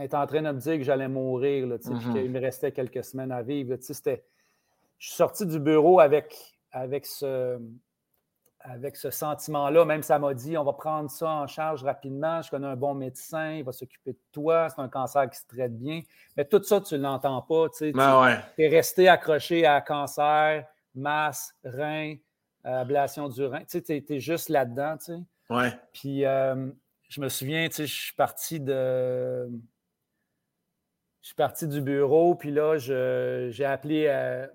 [0.00, 2.12] était en train de me dire que j'allais mourir, là, mm-hmm.
[2.12, 3.76] qu'il me restait quelques semaines à vivre.
[3.80, 4.24] C'était,
[4.98, 6.36] je suis sorti du bureau avec,
[6.72, 7.58] avec ce
[8.62, 12.50] avec ce sentiment-là, même ça m'a dit on va prendre ça en charge rapidement, je
[12.50, 15.76] connais un bon médecin, il va s'occuper de toi, c'est un cancer qui se traite
[15.78, 16.02] bien.
[16.36, 17.68] Mais tout ça, tu ne l'entends pas.
[17.70, 22.16] Tu ben es resté accroché à cancer, masse, rein,
[22.62, 23.62] ablation du rein.
[23.64, 24.98] Tu es, juste là-dedans.
[24.98, 25.12] Tu
[25.48, 25.72] ouais.
[25.94, 26.70] Puis euh,
[27.08, 29.48] je me souviens, je suis parti de.
[31.22, 34.46] Je suis parti du bureau, puis là, j'ai appelé, euh,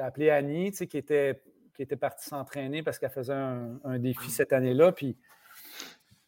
[0.00, 1.42] appelé Annie, qui était
[1.78, 4.90] qui était partie s'entraîner parce qu'elle faisait un, défi cette année-là.
[4.90, 5.16] Puis,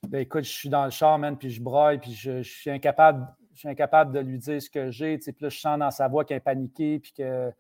[0.07, 3.27] ben, écoute, je suis dans le char, man, puis je braille, puis je, suis incapable.
[3.55, 5.19] Je suis incapable de lui dire ce que j'ai.
[5.19, 7.01] Puis là, je sens dans sa voix qu'elle est paniquée.
[7.01, 7.53] Puis que.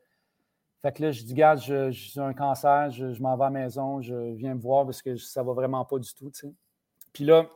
[0.82, 4.00] Fait que là, je dis, garde, j'ai un cancer, je, m'en vais à la maison,
[4.00, 6.30] je viens me voir parce que ça va vraiment pas du tout.
[6.32, 6.54] sais.
[7.12, 7.50] Puis là,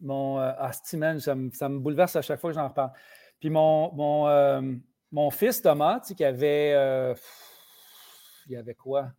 [0.00, 0.40] mon.
[0.40, 2.90] Euh, ah, ça me, bouleverse à chaque fois que j'en reparle.
[3.40, 4.60] Puis mon, mon, euh,
[5.12, 6.72] mon fils Thomas, qui avait.
[6.74, 7.14] Euh,
[8.48, 9.10] il avait quoi?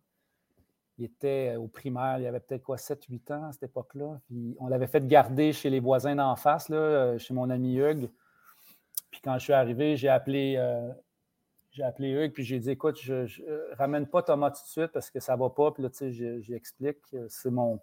[1.00, 4.20] il était euh, au primaire, il avait peut-être quoi, 7-8 ans à cette époque-là.
[4.26, 8.10] Puis on l'avait fait garder chez les voisins d'en face, là, chez mon ami Hugues.
[9.10, 10.60] Puis quand je suis arrivé, j'ai appelé,
[11.70, 14.88] j'ai appelé Hugues, puis j'ai dit écoute, je, ne ramène pas Thomas tout de suite
[14.88, 15.70] parce que ça va pas.
[15.70, 16.98] Puis là, tu sais, j'explique.
[17.28, 17.80] C'est mon.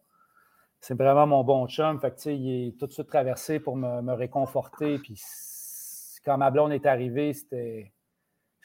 [0.82, 2.00] C'est vraiment mon bon chum.
[2.00, 5.00] Fait que, tu sais, il est tout de suite traversé pour me, réconforter.
[5.00, 5.16] Puis
[6.26, 7.92] quand ma blonde est arrivée, c'était.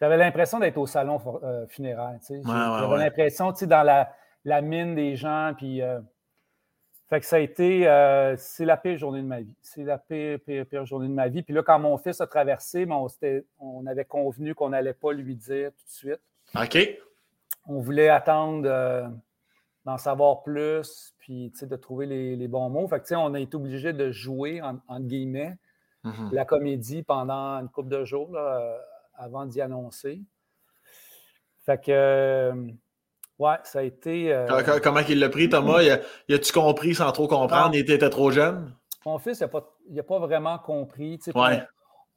[0.01, 1.21] J'avais l'impression d'être au salon
[1.69, 2.19] funéraire.
[2.21, 2.43] Tu sais.
[2.45, 4.11] J'avais l'impression, tu sais, dans la
[4.45, 5.53] la mine des gens.
[5.57, 6.01] Puis, euh,
[7.09, 9.55] fait que ça a été, euh, c'est la pire journée de ma vie.
[9.63, 11.43] C'est la pire, pire, pire journée de ma vie.
[11.43, 13.07] Puis là, quand mon fils a traversé, on,
[13.59, 16.21] on avait convenu qu'on n'allait pas lui dire tout de suite.
[16.55, 16.79] OK.
[17.67, 19.09] On voulait attendre euh,
[19.85, 22.89] d'en savoir plus, puis de trouver les, bons mots.
[22.89, 25.57] Fait que, on a été obligé de jouer, en, entre guillemets,
[26.05, 26.33] mm-hmm.
[26.33, 28.37] la comédie pendant une couple de jours
[29.15, 30.23] avant d'y annoncer.
[31.65, 32.53] Fait que
[33.41, 34.35] oui, ça a été.
[34.35, 35.81] Euh, comment il l'a pris, Thomas?
[36.29, 37.75] Il a-tu compris sans trop comprendre?
[37.75, 38.71] Il était trop jeune?
[39.07, 41.19] Mon fils, il n'a pas, vraiment compris.
[41.35, 41.63] Ouais.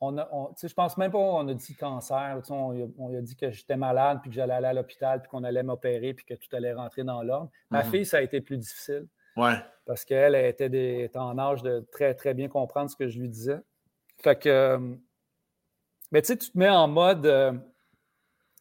[0.01, 0.17] On
[0.61, 2.41] je pense même pas qu'on a dit cancer.
[2.49, 5.45] On, on, a dit que j'étais malade, puis que j'allais aller à l'hôpital, puis qu'on
[5.45, 7.49] allait m'opérer, puis que tout allait rentrer dans l'ordre.
[7.69, 7.91] Ma mhm.
[7.91, 9.07] fille, ça a été plus difficile.
[9.37, 9.55] Ouais.
[9.85, 10.65] Parce qu'elle était,
[11.05, 13.61] était, en âge de très, très bien comprendre ce que je lui disais.
[14.23, 14.49] Fait que.
[14.49, 14.95] Euh,
[16.11, 17.25] mais tu sais, tu te mets en mode.
[17.25, 17.51] Euh,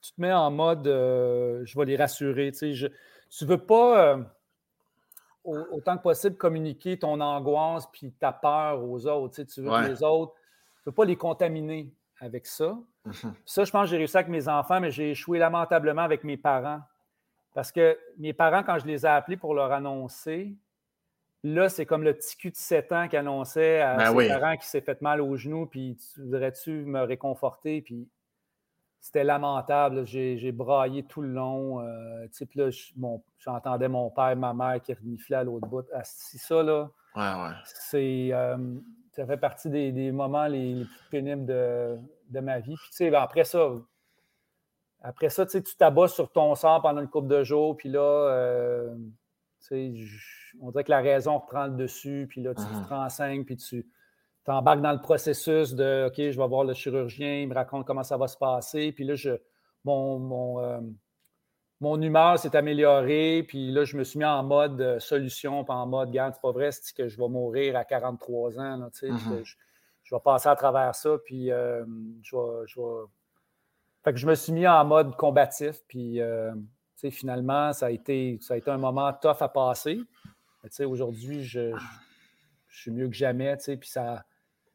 [0.03, 2.51] tu te mets en mode euh, je vais les rassurer.
[2.51, 4.19] Tu ne veux pas
[5.45, 9.43] autant que possible communiquer ton angoisse puis ta peur aux autres.
[9.45, 12.77] Tu, veux que les autres, tu ne veux pas les contaminer avec ça.
[13.07, 13.33] Mm-hmm.
[13.45, 16.37] Ça, je pense que j'ai réussi avec mes enfants, mais j'ai échoué lamentablement avec mes
[16.37, 16.81] parents.
[17.55, 20.57] Parce que mes parents, quand je les ai appelés pour leur annoncer,
[21.43, 24.57] là, c'est comme le petit cul de 7 ans qui annonçait à ben ses parents
[24.57, 27.83] qui s'est fait mal au genou, puis voudrais-tu me réconforter?
[27.83, 28.09] Puis
[29.03, 30.07] c'était lamentable.
[30.07, 31.81] J'ai braillé tout le long.
[31.81, 32.71] Euh, là,
[33.39, 35.85] j'entendais mon père et ma mère qui reniflaient à l'autre bout.
[35.93, 36.89] Ah, c'est ça, là.
[37.65, 38.57] C'est, euh,
[39.11, 42.77] ça fait partie des, moments les, plus pénibles de, ma vie.
[42.97, 43.73] Puis, ben, après ça,
[45.03, 47.77] après ça, tu t'abats sur ton sort pendant une couple de jours.
[47.77, 48.95] Puis là, euh,
[49.71, 52.27] on dirait que la raison reprend le dessus.
[52.29, 52.89] Puis là, tu te uh-huh.
[52.89, 53.45] renseignes.
[53.45, 53.87] Puis tu
[54.45, 57.87] tu embarques dans le processus de OK, je vais voir le chirurgien, il me raconte
[57.87, 58.91] comment ça va se passer.
[58.93, 59.31] Puis là, je,
[59.85, 60.81] mon, mon, euh,
[61.81, 63.45] mon humeur s'est améliorée.
[63.47, 66.41] Puis là, je me suis mis en mode euh, solution, pas en mode garde, c'est
[66.41, 68.77] pas vrai, c'est que je vais mourir à 43 ans.
[68.77, 69.45] Là, mm-hmm.
[70.03, 71.17] je, vais passer à travers ça.
[71.25, 71.85] Puis euh,
[72.23, 72.81] je, vais, je
[74.03, 75.83] Fait que je me suis mis en mode combatif.
[75.87, 76.21] Puis
[77.11, 80.01] finalement, ça a, été, ça a été un moment tough à passer.
[80.87, 81.73] Aujourd'hui, je,
[82.69, 83.57] je, suis mieux que jamais.
[83.57, 84.25] Puis ça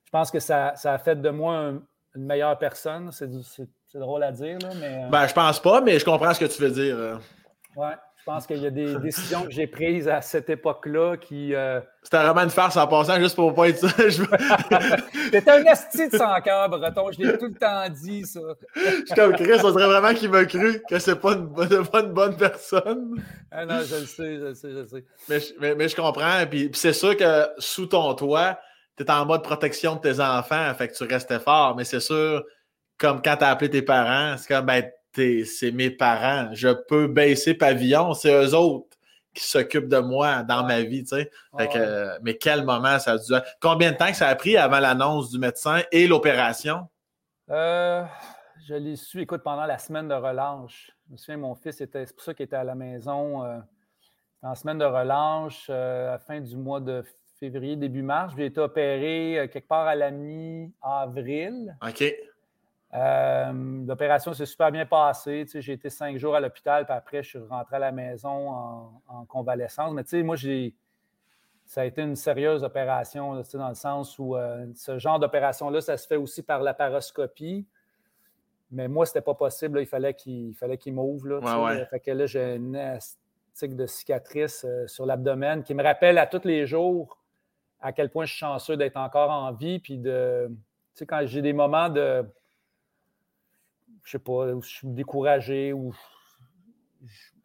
[0.07, 1.73] je pense que ça, a fait de moi
[2.15, 3.11] une meilleure personne.
[3.11, 5.03] C'est drôle à dire, là, mais.
[5.03, 6.95] Euh, ben, je pense pas, mais je comprends ce que tu veux dire.
[6.97, 7.17] Euh.
[8.27, 11.55] Je pense qu'il y a des décisions que j'ai prises à cette époque-là qui.
[11.55, 13.87] Euh, C'était vraiment une farce en passant, juste pour pas être ça.
[15.31, 17.09] T'es un esti de sans cœur, Breton.
[17.13, 18.41] Je l'ai tout le temps dit, ça.
[18.75, 22.11] je suis comme Chris, on dirait vraiment qu'il m'a cru que c'est pas, pas une
[22.11, 23.15] bonne personne.
[23.49, 25.05] Ah non, je le sais, je le sais, je le sais.
[25.61, 26.45] Mais, mais, je comprends.
[26.49, 28.59] Puis, puis c'est sûr que sous ton toit,
[28.97, 32.01] tu es en mode protection de tes enfants, fait que tu restais fort, mais c'est
[32.01, 32.43] sûr,
[32.97, 34.83] comme quand tu as appelé tes parents, c'est comme, ben,
[35.45, 38.97] c'est mes parents, je peux baisser pavillon, c'est eux autres
[39.33, 41.31] qui s'occupent de moi dans ma vie, tu sais.
[42.21, 43.33] mais quel moment ça a dû...
[43.61, 46.87] Combien de temps que ça a pris avant l'annonce du médecin et l'opération?
[47.49, 48.03] Euh,
[48.67, 50.91] je l'ai su, écoute, pendant la semaine de relâche.
[51.07, 53.45] Je me souviens, mon fils était, c'est pour ça qu'il était à la maison.
[53.45, 53.59] Euh,
[54.41, 57.03] en semaine de relâche, à la fin du mois de
[57.39, 58.33] février, début mars.
[58.35, 61.77] J'ai été opéré quelque part à la mi-avril.
[61.87, 62.03] OK.
[62.93, 65.45] L'opération s'est super bien passée.
[65.53, 68.49] j'ai été cinq jours à l'hôpital, puis après, je suis rentré à la maison
[69.07, 69.93] en, convalescence.
[69.93, 70.75] Mais tu sais, moi, j'ai.
[71.65, 74.37] Ça a été une sérieuse opération, dans le sens où
[74.73, 77.67] ce genre d'opération-là, ça se fait aussi par la paroscopie.
[78.71, 79.79] Mais moi, c'était pas possible.
[79.79, 81.27] Il fallait qu'il fallait qu'il m'ouvre.
[81.27, 86.17] Là, Fait que là, j'ai une astique de cicatrice euh, sur l'abdomen qui me rappelle
[86.17, 87.17] à tous les jours
[87.79, 89.79] à quel point je suis chanceux d'être encore en vie.
[89.79, 90.47] Puis de.
[90.49, 90.55] Tu
[90.99, 92.25] sais, quand j'ai des moments de.
[94.07, 95.93] Je sais pas, où je suis découragé, ou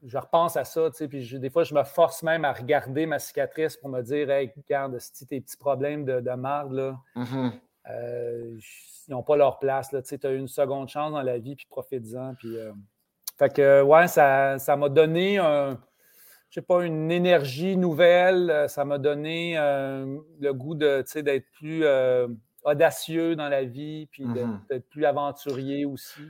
[0.05, 3.05] je, repense à ça, tu sais, puis des fois, je me force même à regarder
[3.05, 6.97] ma cicatrice pour me dire, hey, regarde, si tes petits problèmes de, de marde, là,
[7.17, 7.53] mm-hmm.
[7.91, 8.59] euh,
[9.09, 9.89] ils n'ont pas leur place.
[9.91, 12.37] Tu as eu une seconde chance dans la vie, puis profite-en.
[12.37, 12.71] Puis, euh,
[13.37, 15.81] Fait que, ouais, ça, m'a donné un,
[16.49, 18.67] je sais pas, une énergie nouvelle.
[18.69, 22.29] Ça m'a donné euh, le goût d'être plus euh,
[22.65, 24.69] audacieux dans la vie, puis mm-hmm.
[24.69, 26.21] d'être plus aventurier aussi.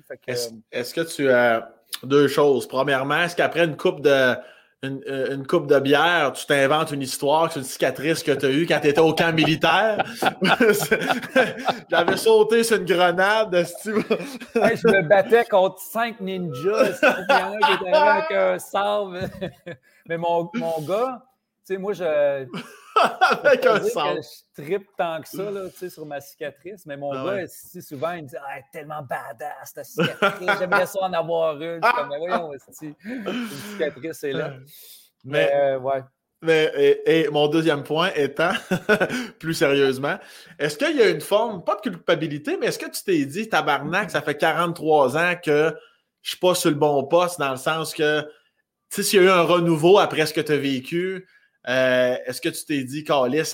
[0.70, 1.72] Est-ce que tu as
[2.02, 2.66] deux choses?
[2.66, 4.36] Premièrement, est-ce qu'après une coupe de
[4.84, 8.50] euh, une, coupe de bière, tu t'inventes une histoire, c'est une cicatrice que tu as
[8.50, 10.04] eue quand tu étais au camp militaire?
[11.90, 13.54] J'avais sauté sur une grenade.
[13.84, 16.98] je me battais contre cinq ninjas.
[17.00, 19.18] Il y en a qui étaient avec un sabre.
[20.08, 21.22] Mais mon, mon gars,
[21.64, 22.46] tu sais, moi, je.
[23.20, 23.78] Avec un.
[23.78, 26.84] Je tripe tant que ça là, sur ma cicatrice.
[26.86, 27.46] Mais mon ah gars,
[27.80, 30.50] souvent, il me dit ah, tellement badass ta cicatrice.
[30.58, 31.80] J'aimerais ça en avoir une.
[31.80, 34.54] Comme, mais voyons, une cicatrice est là.
[35.24, 36.02] Mais, euh, ouais.
[36.42, 38.50] Mais, et, mon deuxième point étant,
[39.38, 40.18] plus sérieusement,
[40.58, 43.48] est-ce qu'il y a une forme, pas de culpabilité, mais est-ce que tu t'es dit,
[43.48, 45.72] tabarnak, ça fait 43 ans que
[46.22, 48.28] je suis pas sur le bon poste, dans le sens que, tu
[48.90, 51.28] sais, s'il y a eu un renouveau après ce que tu as vécu,
[51.68, 53.52] euh, est-ce que tu t'es dit, Calis,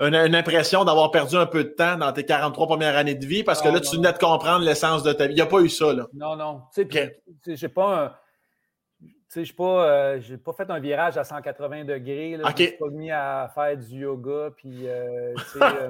[0.00, 3.26] une, une impression d'avoir perdu un peu de temps dans tes 43 premières années de
[3.26, 3.42] vie?
[3.42, 5.32] Parce que là, tu venais de comprendre l'essence de ta vie.
[5.32, 6.06] Il n'y a pas eu ça, là.
[6.14, 6.62] Non, non.
[6.74, 8.20] Tu sais, j'ai pas
[9.00, 12.36] Tu sais, je n'ai pas, euh, pas fait un virage à 180 degrés.
[12.36, 12.44] Là.
[12.56, 15.34] Je ne suis pas mis à faire du yoga puis euh,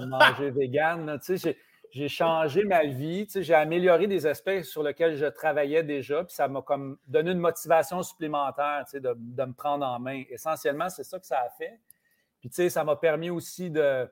[0.06, 1.18] manger vegan.
[1.24, 1.56] Tu sais,
[1.90, 6.48] j'ai changé ma vie, j'ai amélioré des aspects sur lesquels je travaillais déjà, puis ça
[6.48, 10.22] m'a comme donné une motivation supplémentaire de, de, me prendre en main.
[10.28, 11.80] Essentiellement, c'est ça que ça a fait.
[12.40, 14.08] Puis ça m'a permis aussi de,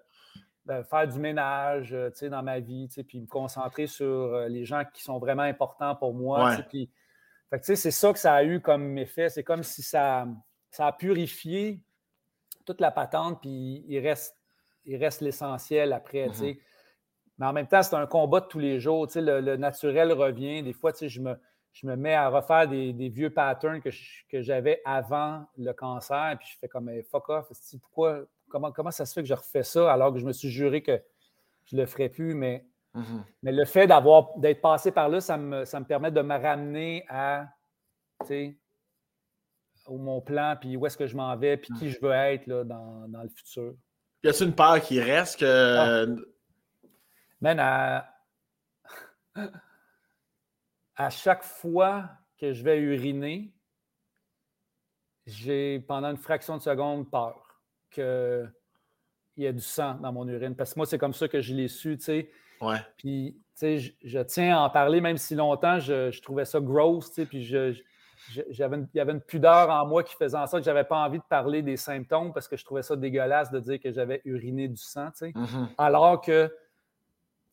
[0.67, 5.19] faire du ménage dans ma vie, puis me concentrer sur euh, les gens qui sont
[5.19, 6.57] vraiment importants pour moi.
[6.69, 6.91] Puis,
[7.63, 9.29] c'est ça que ça a eu comme effet.
[9.29, 10.27] C'est comme si ça,
[10.71, 11.81] ça a purifié
[12.65, 14.37] toute la patente, puis il reste,
[14.85, 16.27] il reste l'essentiel après.
[16.29, 16.59] Mm-hmm.
[17.39, 19.07] Mais en même temps, c'est un combat de tous les jours.
[19.15, 20.63] le, le, naturel revient.
[20.63, 21.35] Des fois, je me,
[21.73, 23.91] je me mets à refaire des, vieux patterns que,
[24.41, 26.37] j'avais avant le cancer.
[26.39, 27.49] Puis je fais comme fuck off.
[27.83, 30.51] Pourquoi, comment, comment ça se fait que je refais ça alors que je me suis
[30.51, 31.01] juré que
[31.67, 32.35] je ne le ferais plus?
[32.35, 32.65] Mais,
[32.95, 33.23] mm-hmm.
[33.43, 36.37] mais le fait d'avoir d'être passé par là, ça me, ça me permet de me
[36.39, 37.47] ramener à
[39.91, 42.65] mon plan, puis où est-ce que je m'en vais, puis qui je veux être là,
[42.65, 43.75] dans, le futur.
[44.25, 45.77] Y a-t-il une part qui reste que.
[45.77, 46.07] Ah
[47.45, 48.09] à,
[50.97, 52.09] à chaque fois
[52.39, 53.53] que je vais uriner,
[55.27, 57.61] j'ai pendant une fraction de seconde peur
[57.91, 58.53] qu'il
[59.37, 60.55] y ait du sang dans mon urine.
[60.55, 62.31] Parce que moi, c'est comme ça que je l'ai su, tu sais.
[62.61, 62.79] Ouais.
[62.97, 67.09] Puis, tu sais, je, tiens à en parler, même si longtemps, je, trouvais ça gross,
[67.09, 67.75] tu sais, puis je,
[68.51, 70.87] j'avais il y avait une pudeur en moi qui faisait en sorte que je n'avais
[70.87, 73.93] pas envie de parler des symptômes parce que je trouvais ça dégueulasse de dire que
[73.93, 75.31] j'avais uriné du sang, tu sais.
[75.31, 75.69] Mm-hmm.
[75.79, 76.51] Alors que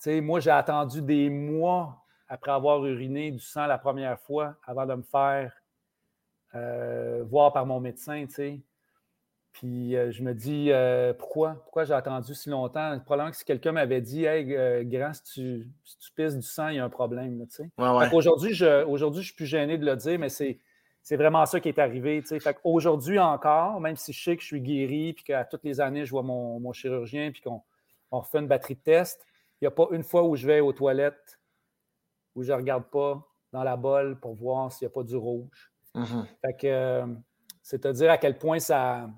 [0.08, 4.96] moi, j'ai attendu des mois après avoir uriné du sang la première fois avant de
[4.96, 5.54] me faire
[6.56, 8.26] euh, voir par mon médecin,
[9.54, 11.56] Puis euh, je me dis, euh, pourquoi?
[11.64, 13.00] Pourquoi j'ai attendu si longtemps?
[13.00, 16.76] Probablement que si quelqu'un m'avait dit, hey, grand, si tu, si pisses du sang, il
[16.76, 17.46] y a un problème,
[18.14, 20.60] Aujourd'hui, je, aujourd'hui, je suis plus gêné de le dire, mais c'est,
[21.02, 24.48] c'est vraiment ça qui est arrivé, Fait aujourd'hui encore, même si je sais que je
[24.48, 27.62] suis guéri, puis qu'à toutes les années, je vois mon, mon chirurgien, puis qu'on
[28.12, 29.26] on refait une batterie de tests,
[29.64, 31.40] n'y a pas une fois où je vais aux toilettes
[32.35, 35.15] où je ne regarde pas dans la bolle pour voir s'il n'y a pas du
[35.15, 35.72] rouge.
[35.95, 36.26] Mm-hmm.
[36.41, 37.06] Fait que euh,
[37.61, 39.10] c'est à dire à quel point ça.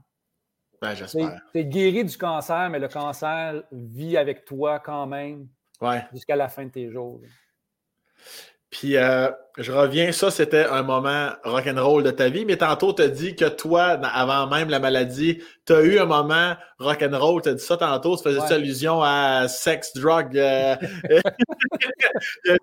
[0.81, 1.41] Ben, j'espère.
[1.51, 5.47] Tu es guéri du cancer, mais le cancer vit avec toi quand même
[6.11, 7.22] jusqu'à la fin de tes jours.
[8.72, 13.04] Puis euh, je reviens, ça c'était un moment rock'n'roll de ta vie, mais tantôt tu
[13.04, 17.50] as dit que toi, avant même la maladie, tu as eu un moment rock'n'roll, tu
[17.50, 20.38] as dit ça tantôt, tu faisais allusion à sex, drug.
[20.38, 20.76] Euh,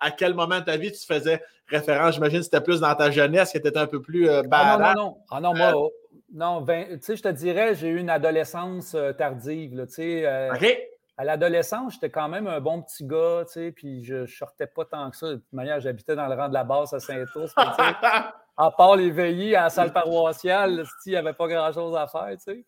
[0.00, 2.14] à, quel moment de ta vie tu faisais référence?
[2.14, 4.78] J'imagine que c'était plus dans ta jeunesse que tu étais un peu plus euh, ah,
[4.78, 5.16] non, non, non.
[5.30, 5.90] Ah non, moi,
[6.34, 9.86] non, tu sais, je te dirais, j'ai eu une adolescence tardive.
[9.86, 10.93] Tu sais, OK.
[11.16, 14.66] À l'adolescence, j'étais quand même un bon petit gars, tu sais, puis je ne sortais
[14.66, 15.28] pas tant que ça.
[15.28, 17.54] De toute manière, j'habitais dans le rang de la basse à Saint-Ours.
[18.56, 22.36] à part les veillées à la salle paroissiale, il n'y avait pas grand-chose à faire,
[22.36, 22.66] tu sais.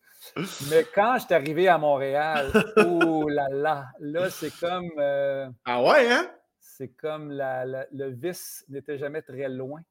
[0.69, 4.91] Mais quand je suis arrivé à Montréal, oh là là, là, c'est comme...
[4.97, 6.29] Euh, ah ouais, hein?
[6.59, 9.81] C'est comme le vice n'était jamais très loin.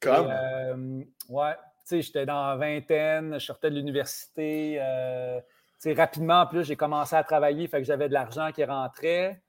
[0.00, 0.28] Comme?
[0.30, 4.78] Euh, ouais, tu sais, j'étais dans la vingtaine, je sortais de l'université.
[4.80, 5.40] Euh,
[5.78, 9.40] sais, rapidement, en plus, j'ai commencé à travailler, fait que j'avais de l'argent qui rentrait.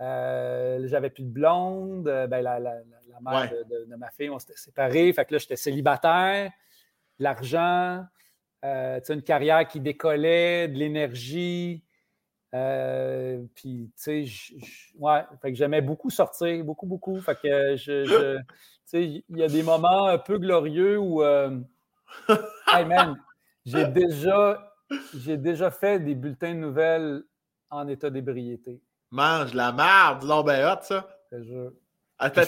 [0.00, 2.08] Euh, j'avais plus de blonde.
[2.08, 5.12] Euh, ben, la, mère de, ma fille, on s'était séparés.
[5.12, 6.50] Fait que là, j'étais célibataire.
[7.18, 8.04] L'argent,
[8.64, 11.84] euh, une carrière qui décollait, de l'énergie.
[12.52, 14.26] puis, tu sais,
[14.96, 17.20] ouais, fait que j'aimais beaucoup sortir, beaucoup, beaucoup.
[17.20, 18.44] Fait que je, tu
[18.84, 23.16] sais, il y a des moments un peu glorieux où, hey man,
[23.64, 24.73] j'ai déjà,
[25.14, 27.24] j'ai déjà fait des bulletins de nouvelles
[27.70, 28.80] en état d'ébriété.
[29.10, 31.08] Mange la merde, l'on ben ça.
[31.30, 32.44] Je ne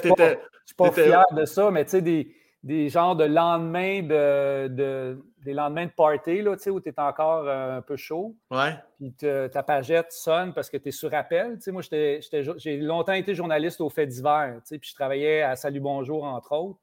[0.64, 5.18] suis pas, fier de ça, mais tu sais, des, des genres de lendemains de, de,
[5.44, 8.36] des lendemains de party, là, où tu es encore euh, un peu chaud.
[8.51, 8.77] Ouais.
[8.98, 11.59] Puis ta pagette sonne parce que tu es sur appel.
[11.68, 16.52] moi, j'ai longtemps été journaliste au fait d'hiver, puis je travaillais à Salut Bonjour, entre
[16.52, 16.81] autres.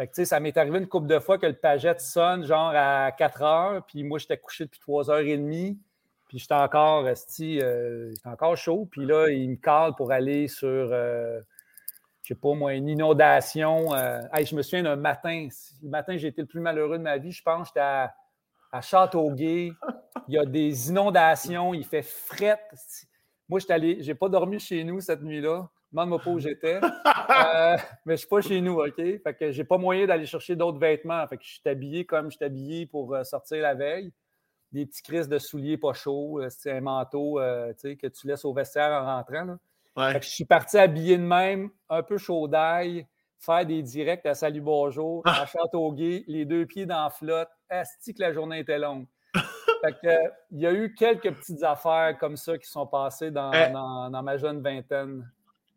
[0.00, 3.12] Fait que, ça m'est arrivé une couple de fois que le pagette sonne genre à
[3.12, 5.78] 4 heures, puis moi, j'étais couché depuis 3 heures et demie.
[6.26, 8.88] Puis j'étais encore, euh, encore chaud.
[8.90, 11.38] Puis là, il me cale pour aller sur, euh,
[12.22, 13.94] je sais pas moi, une inondation.
[13.94, 15.48] Euh, je me souviens d'un matin.
[15.82, 17.32] Le matin, j'ai été le plus malheureux de ma vie.
[17.32, 18.14] Je pense j'étais à,
[18.80, 19.74] Châteauguay.
[20.28, 21.74] Il y a des inondations.
[21.74, 22.58] Il fait fret.
[23.50, 25.68] Moi, je j'ai pas dormi chez nous cette nuit-là.
[25.92, 26.80] Demande-moi pas où j'étais.
[28.04, 28.96] Mais je suis pas chez nous, OK?
[28.96, 31.26] Fait que j'ai pas moyen d'aller chercher d'autres vêtements.
[31.26, 34.12] Fait que je suis habillé comme je suis habillé pour sortir la veille
[34.72, 38.52] des petits crises de souliers pas chauds, c'est un manteau euh, que tu laisses au
[38.52, 39.56] vestiaire en rentrant.
[39.96, 43.06] je suis parti habillé de même, un peu chaud d'ail,
[43.38, 47.48] faire des directs à Salut Bonjour, à Châteauguay, les deux pieds dans la flotte.
[47.68, 49.06] Asti que la journée était longue.
[50.50, 53.70] il y a eu quelques petites affaires comme ça qui sont passées dans, eh.
[53.70, 55.28] dans ma jeune vingtaine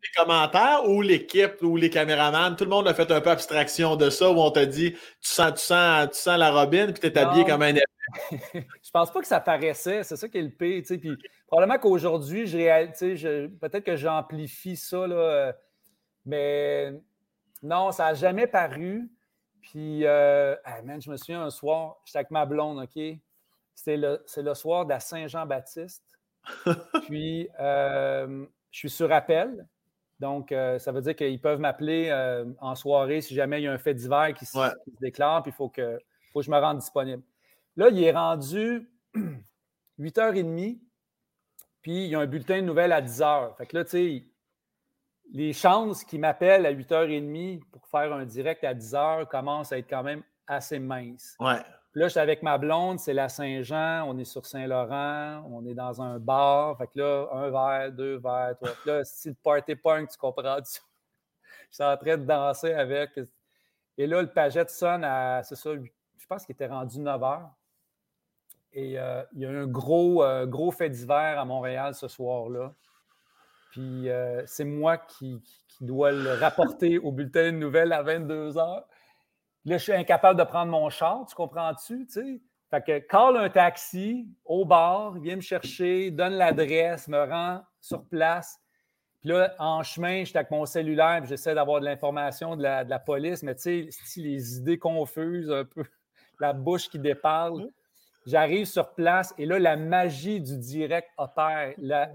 [0.04, 3.96] les commentaires ou l'équipe ou les caméramans, tout le monde a fait un peu abstraction
[3.96, 7.00] de ça où on t'a dit tu sens, tu sens, tu sens la robine puis
[7.00, 7.74] tu es habillé comme un
[8.54, 10.82] je pense pas que ça paraissait, c'est ça qui est le pire.
[10.86, 11.16] Puis
[11.46, 15.52] probablement qu'aujourd'hui, je, peut-être que j'amplifie ça, là, euh,
[16.24, 16.92] mais
[17.62, 19.10] non, ça n'a jamais paru.
[19.62, 20.54] Puis, euh,
[21.00, 23.02] je me souviens un soir, j'étais avec ma blonde, OK?
[23.74, 26.04] C'est le, le, soir de la Saint-Jean-Baptiste.
[27.06, 29.66] Puis, euh, je suis sur appel.
[30.24, 33.66] Donc, euh, ça veut dire qu'ils peuvent m'appeler euh, en soirée si jamais il y
[33.66, 34.58] a un fait d'hiver qui, se
[34.98, 35.98] déclare, puis il faut que,
[36.32, 37.22] faut que je me rende disponible.
[37.76, 38.90] Là, il est rendu
[40.00, 40.78] 8h30,
[41.82, 43.54] puis il y a un bulletin de nouvelles à 10h.
[43.58, 44.24] Fait que là, tu sais,
[45.30, 49.90] les chances qu'il m'appelle à 8h30 pour faire un direct à 10h commencent à être
[49.90, 51.36] quand même assez minces.
[51.38, 51.60] Ouais.
[51.96, 55.74] Là, je suis avec ma blonde, c'est la Saint-Jean, on est sur Saint-Laurent, on est
[55.74, 56.76] dans un bar.
[56.76, 58.74] Fait que là, un verre, deux verres, trois.
[58.84, 60.58] Là, c'est le party punk, tu comprends?
[61.70, 63.18] Je suis en train de danser avec.
[63.96, 67.48] Et là, le pagette sonne à, c'est ça, je pense qu'il était rendu 9 h.
[68.72, 72.74] Et euh, il y a un gros, euh, gros fait d'hiver à Montréal ce soir-là.
[73.70, 78.52] Puis euh, c'est moi qui, qui, dois le rapporter au bulletin de nouvelles à 22
[78.52, 78.84] h.
[79.64, 82.06] Là, je suis incapable de prendre mon char, tu comprends-tu?
[82.70, 88.04] Fait que call un taxi au bar, viens me chercher, donne l'adresse, me rend sur
[88.04, 88.60] place.
[89.20, 93.42] Puis là, en chemin, j'étais avec mon cellulaire, j'essaie d'avoir de l'information de la, police,
[93.42, 95.84] mais tu sais, les idées confuses, un peu,
[96.40, 97.68] la bouche qui déparle.
[98.26, 101.74] J'arrive sur place et là, la magie du direct opère.
[101.78, 102.10] La,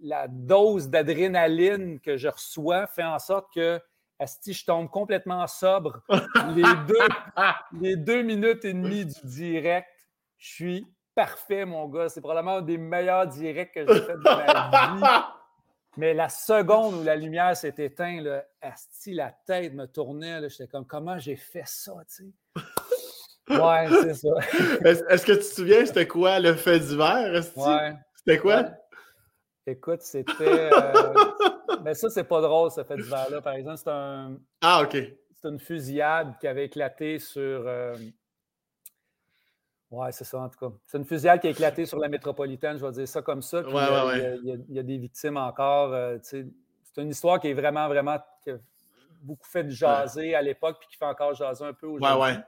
[0.00, 3.80] la dose d'adrénaline que je reçois fait en sorte que
[4.18, 6.00] Asti, je tombe complètement sobre.
[6.54, 7.08] Les deux,
[7.80, 9.88] les deux minutes et demie du direct,
[10.38, 12.08] je suis parfait, mon gars.
[12.08, 15.22] C'est probablement un des meilleurs directs que j'ai fait de ma vie.
[15.96, 20.48] Mais la seconde où la lumière s'est éteinte, là, Asti, la tête me tournait.
[20.48, 22.62] J'étais comme, comment j'ai fait ça, tu sais?
[23.50, 24.28] Ouais, c'est ça.
[24.84, 27.42] Est-ce que tu te souviens, c'était quoi le fait d'hiver?
[27.56, 27.94] Ouais.
[28.14, 28.64] C'était quoi?
[29.68, 30.70] Écoute, c'était.
[30.72, 31.14] Euh,
[31.84, 33.42] mais ça, c'est pas drôle, ce fait d'hiver-là.
[33.42, 34.38] Par exemple, c'est un.
[34.62, 34.96] Ah, OK.
[35.40, 37.64] C'est une fusillade qui avait éclaté sur.
[37.66, 37.94] Euh,
[39.90, 40.74] ouais, c'est ça, en tout cas.
[40.86, 43.62] C'est une fusillade qui a éclaté sur la métropolitaine, je vais dire ça comme ça.
[43.62, 45.92] Puis, ouais, il, y a, des victimes encore.
[45.92, 46.46] Euh, c'est
[46.96, 48.18] une histoire qui est vraiment, vraiment.
[48.42, 48.56] Qui a
[49.20, 52.22] beaucoup fait de jaser à l'époque, puis qui fait encore jaser un peu aujourd'hui.
[52.22, 52.38] Ouais, ouais.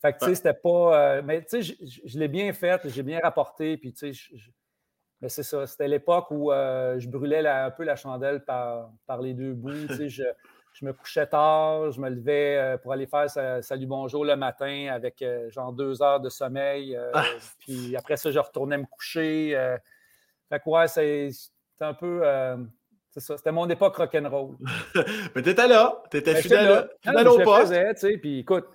[0.00, 1.20] Fait que, tu sais, c'était pas.
[1.20, 4.34] mais, tu sais, je, l'ai bien fait, j'ai bien rapporté, puis, tu sais,
[5.24, 5.66] mais c'est ça.
[5.66, 9.86] C'était l'époque où je brûlais un peu la chandelle par, par les deux bouts.
[9.88, 10.24] Tu sais, je,
[10.74, 13.30] je me couchais tard, je me levais euh, pour aller faire
[13.62, 16.94] Salut Bonjour le matin avec euh, genre deux heures de sommeil.
[16.94, 17.24] Euh, ah.
[17.60, 19.56] Puis après ça, je retournais me coucher.
[20.50, 21.30] fait que ouais, c'est
[21.80, 22.22] un peu.
[23.08, 24.56] c'est ça, c'était mon époque rock'n'roll.
[25.34, 28.20] Mais t'étais là, t'étais fidèle, fidèle au poste.
[28.20, 28.66] Puis écoute,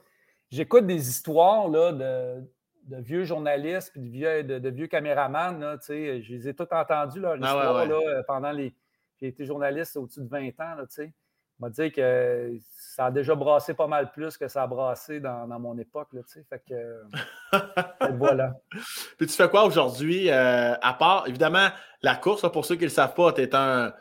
[0.49, 2.49] j'écoute des histoires là, de,
[2.89, 5.59] de, vieux journalistes puis de vieux, de, vieux caméramans.
[5.59, 8.73] Là, je les ai toutes entendues, leur ah là, pendant les.
[9.19, 10.75] J'ai été journaliste au-dessus de 20 ans.
[10.75, 11.11] Là, sais
[11.59, 15.47] m'a dit que ça a déjà brassé pas mal plus que ça a brassé dans,
[15.59, 16.09] mon époque.
[16.13, 18.55] Là, fait que, voilà.
[19.17, 21.67] Puis tu fais quoi aujourd'hui, euh, à part, évidemment,
[22.01, 23.93] la course, pour ceux qui ne le savent pas, tu es un.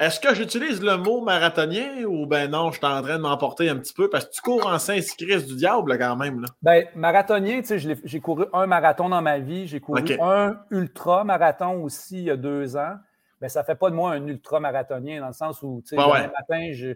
[0.00, 3.68] Est-ce que j'utilise le mot marathonien ou ben non, je suis en train de m'emporter
[3.68, 6.40] un petit peu parce que tu cours en Saint-Christ du diable quand même.
[6.40, 6.48] Là?
[6.62, 11.82] Ben, marathonien, tu sais, j'ai couru un marathon dans ma vie, j'ai couru un ultra-marathon
[11.82, 12.96] aussi il y a deux ans
[13.44, 15.96] mais ça ne fait pas de moi un ultra-marathonien dans le sens où, tu sais,
[15.96, 16.94] le matin, je,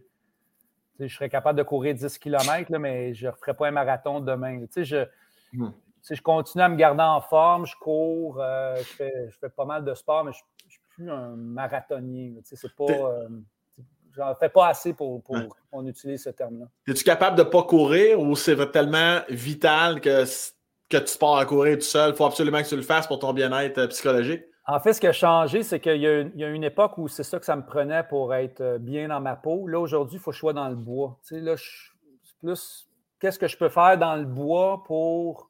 [0.99, 4.61] je serais capable de courir 10 km, mais je ne referais pas un marathon demain.
[4.61, 5.05] Tu sais, je,
[5.53, 5.69] hmm.
[6.11, 9.67] je continue à me garder en forme, je cours, euh, je, fais, je, fais, pas
[9.67, 10.47] mal de sport, mais je suis
[10.99, 12.33] plus un marathonien.
[12.39, 12.93] Tu sais, c'est pas.
[12.93, 13.29] Euh,
[14.17, 16.67] j'en fais pas assez pour, qu'on utilise ce terme-là.
[16.87, 20.25] Es-tu capable de ne pas courir ou c'est tellement vital que,
[20.89, 22.11] que tu pars à courir tout seul?
[22.11, 24.43] Il faut absolument que tu le fasses pour ton bien-être euh, psychologique?
[24.67, 27.39] En fait, ce qui a changé, c'est qu'il y, a une époque où c'est ça
[27.39, 29.67] que ça me prenait pour être euh, bien dans ma peau.
[29.67, 31.19] Là, aujourd'hui, il faut que je sois dans le bois.
[31.23, 31.55] Tu sais, là,
[32.41, 32.87] plus
[33.19, 35.48] qu'est-ce que je peux faire dans le bois pour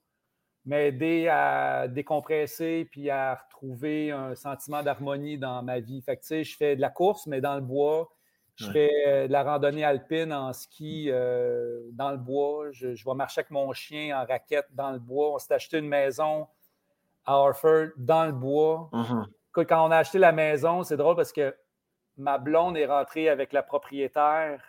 [0.69, 6.03] m'aider à décompresser puis à retrouver un sentiment d'harmonie dans ma vie.
[6.03, 8.11] Fait que, je fais de la course, mais dans le bois.
[8.57, 12.73] Je fais euh, de la randonnée alpine en ski euh, dans le bois.
[12.73, 15.35] Je, je, vais marcher avec mon chien en raquette dans le bois.
[15.35, 16.49] On s'est acheté une maison
[17.25, 18.91] à Harford, dans le bois.
[18.93, 19.27] Uh-huh.
[19.53, 21.55] Quand on a acheté la maison, c'est drôle parce que
[22.17, 24.61] ma blonde est rentrée avec la propriétaire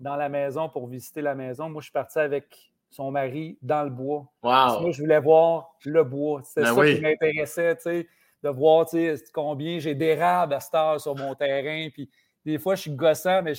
[0.00, 1.70] dans la maison pour visiter la maison.
[1.70, 4.26] Moi, je suis parti avec son mari dans le bois.
[4.42, 6.42] Moi, je voulais voir le bois.
[6.44, 8.08] C'est ben ça qui m'intéressait, tu sais,
[8.42, 8.86] de voir
[9.32, 11.88] combien j'ai d'érable à cette heure sur mon terrain.
[11.92, 12.08] Puis
[12.44, 13.54] des fois, je suis gossant, mais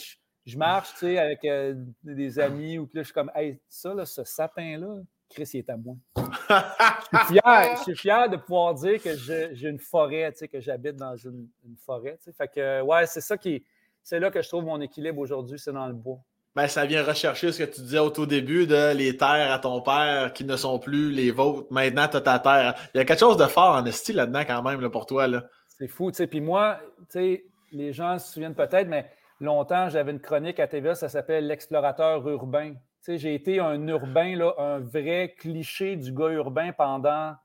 [0.45, 3.59] je, marche, tu sais, avec euh, des amis ou puis là, je suis comme, hey,
[3.69, 5.95] ça, là, ce sapin-là, Chris, il est à moi.
[6.15, 11.47] je, suis fier, de pouvoir dire que j'ai une forêt, que j'habite dans une,
[11.85, 12.17] forêt.
[12.35, 13.63] Fait que, ouais, c'est ça qui
[14.01, 16.19] C'est là que je trouve mon équilibre aujourd'hui, c'est dans le bois.
[16.55, 19.59] Ben, ça vient rechercher ce que tu disais au tout début de les terres à
[19.59, 21.67] ton père qui ne sont plus les vôtres.
[21.71, 22.75] Maintenant, tu as ta terre.
[22.93, 25.27] Il y a quelque chose de fort en esti là-dedans quand même là, pour toi.
[25.27, 25.43] Là.
[25.67, 26.11] C'est fou.
[26.11, 26.79] Puis moi,
[27.71, 29.09] les gens se souviennent peut-être, mais
[29.39, 32.73] longtemps, j'avais une chronique à TVA, ça s'appelle L'explorateur urbain
[33.07, 37.35] j'ai été un urbain, là, un vrai cliché du gars urbain pendant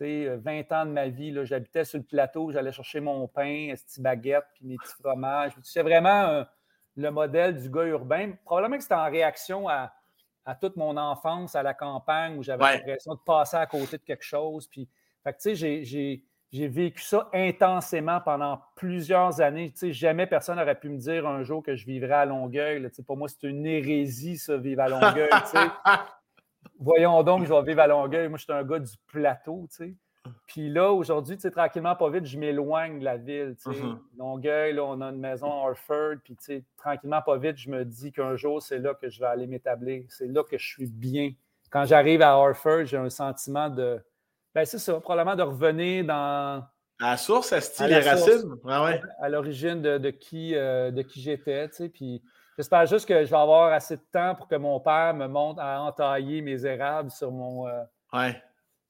[0.00, 1.34] 20 ans de ma vie.
[1.44, 5.52] J'habitais sur le plateau, j'allais chercher mon pain, mes petites baguettes, puis mes petits fromages.
[5.62, 6.44] C'est vraiment
[6.96, 8.32] le modèle du gars urbain.
[8.44, 9.92] Probablement que c'était en réaction à,
[10.60, 14.24] toute mon enfance à la campagne où j'avais l'impression de passer à côté de quelque
[14.24, 14.68] chose.
[14.68, 14.88] Puis,
[15.22, 16.22] fait j'ai
[16.54, 19.72] j'ai vécu ça intensément pendant plusieurs années.
[19.72, 22.80] Tu sais, jamais personne n'aurait pu me dire un jour que je vivrais à Longueuil.
[22.90, 25.30] Tu sais, pour moi, c'est une hérésie, ça, vivre à Longueuil.
[25.30, 25.66] Tu sais.
[26.78, 28.28] Voyons donc, je vais vivre à Longueuil.
[28.28, 29.66] Moi, je suis un gars du plateau.
[29.68, 29.96] Tu sais.
[30.46, 33.56] Puis là, aujourd'hui, tranquillement, pas vite, je m'éloigne de la ville.
[33.64, 33.98] Mm-hmm.
[34.18, 36.16] Longueuil, là, on a une maison à Harford.
[36.24, 39.46] Puis, tranquillement, pas vite, je me dis qu'un jour, c'est là que je vais aller
[39.46, 40.04] m'établir.
[40.08, 41.32] C'est là que je suis bien.
[41.70, 44.00] Quand j'arrive à Harford, j'ai un sentiment de
[44.54, 46.64] ben, c'est ça, probablement de revenir dans.
[47.00, 48.54] À la source, à style les racines.
[48.62, 49.02] ouais.
[49.20, 51.68] À l'origine de, qui, euh, de qui j'étais.
[51.68, 52.22] Tu sais, puis
[52.56, 55.60] j'espère juste que je vais avoir assez de temps pour que mon père me montre
[55.60, 57.82] à entailler mes érables sur mon, euh,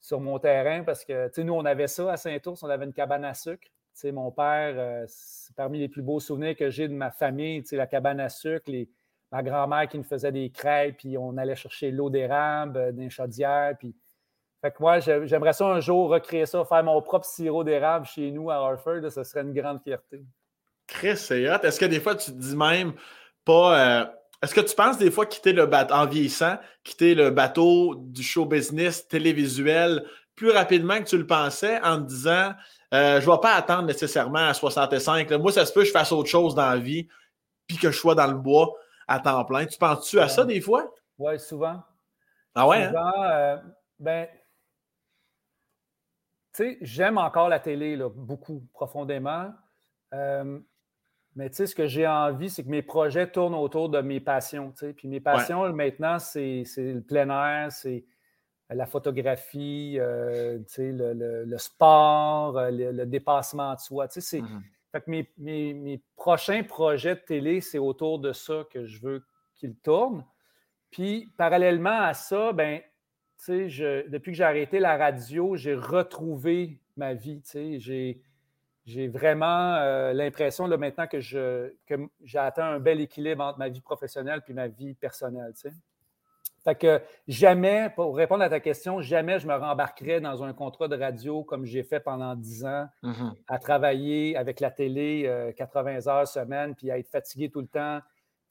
[0.05, 3.25] sur mon terrain parce que nous, on avait ça à Saint-Ours, on avait une cabane
[3.25, 3.67] à sucre.
[4.03, 7.87] Mon père, euh, c'est parmi les plus beaux souvenirs que j'ai de ma famille, la
[7.87, 8.87] cabane à sucre, les,
[9.31, 13.75] ma grand-mère qui nous faisait des crêpes, puis on allait chercher l'eau d'érable les chaudières,
[13.79, 13.95] puis
[14.61, 18.29] fait que moi, j'aimerais ça un jour recréer ça, faire mon propre sirop d'érable chez
[18.31, 19.09] nous à Harford.
[19.09, 20.23] Ce serait une grande fierté.
[20.87, 21.61] Chris, c'est hot.
[21.63, 22.93] Est-ce que des fois, tu te dis même
[23.43, 24.01] pas.
[24.01, 24.05] Euh,
[24.41, 28.23] est-ce que tu penses des fois quitter le bateau, en vieillissant, quitter le bateau du
[28.23, 30.05] show business télévisuel
[30.35, 32.53] plus rapidement que tu le pensais en te disant
[32.93, 35.31] euh, je ne vais pas attendre nécessairement à 65.
[35.31, 37.07] Moi, ça se peut que je fasse autre chose dans la vie
[37.67, 38.73] puis que je sois dans le bois
[39.07, 39.65] à temps plein.
[39.65, 40.93] Tu penses-tu à ça des fois?
[41.17, 41.81] Oui, souvent.
[42.53, 42.83] Ah ouais?
[42.83, 42.89] Hein?
[42.89, 43.57] Souvent, euh,
[43.99, 44.27] ben,
[46.55, 49.53] sais, j'aime encore la télé, beaucoup, profondément.
[50.13, 50.59] Euh,
[51.35, 54.21] mais tu sais, ce que j'ai envie, c'est que mes projets tournent autour de mes
[54.21, 54.73] passions.
[54.95, 58.05] Puis mes passions, maintenant, c'est le plein air, c'est
[58.69, 64.07] la photographie, le, le, sport, le, dépassement de soi.
[64.09, 64.61] c'est, mm-hmm.
[64.93, 69.25] fait que mes, mes, prochains projets de télé, c'est autour de ça que je veux
[69.55, 70.25] qu'ils tournent.
[70.89, 72.81] Puis, parallèlement à ça, ben,
[73.47, 77.41] je, depuis que j'ai arrêté la radio, j'ai retrouvé ma vie.
[77.53, 78.21] J'ai,
[78.85, 83.57] j'ai vraiment euh, l'impression là, maintenant que, je, que j'ai atteint un bel équilibre entre
[83.57, 85.53] ma vie professionnelle et ma vie personnelle.
[86.63, 90.87] Fait que jamais, pour répondre à ta question, jamais je me rembarquerais dans un contrat
[90.87, 93.33] de radio comme j'ai fait pendant 10 ans, mm-hmm.
[93.47, 97.67] à travailler avec la télé 80 euh, heures semaine, puis à être fatigué tout le
[97.67, 97.99] temps,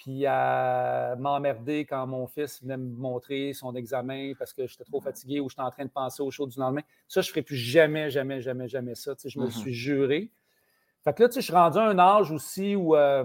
[0.05, 5.01] puis à m'emmerder quand mon fils venait me montrer son examen parce que j'étais trop
[5.01, 6.83] fatigué ou j'étais en train de penser au show du lendemain.
[7.09, 9.15] Ça, je ne ferai plus jamais, jamais, jamais, jamais ça.
[9.25, 9.51] je me mm-hmm.
[9.51, 10.31] suis juré.
[11.05, 13.25] Fait que là, je suis rendu à un âge aussi où euh,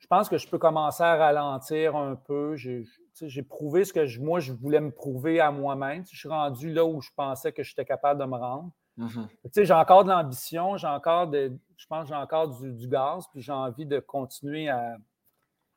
[0.00, 2.56] je pense que je peux commencer à ralentir un peu.
[2.56, 6.04] J'ai prouvé ce que moi, je voulais me prouver à moi-même.
[6.10, 8.72] Je suis rendu là où je pensais que j'étais capable de me rendre.
[8.98, 9.64] Mm-hmm.
[9.64, 13.28] J'ai encore de l'ambition, j'ai encore de, je pense que j'ai encore du, du, gaz,
[13.30, 14.96] puis j'ai envie de continuer à,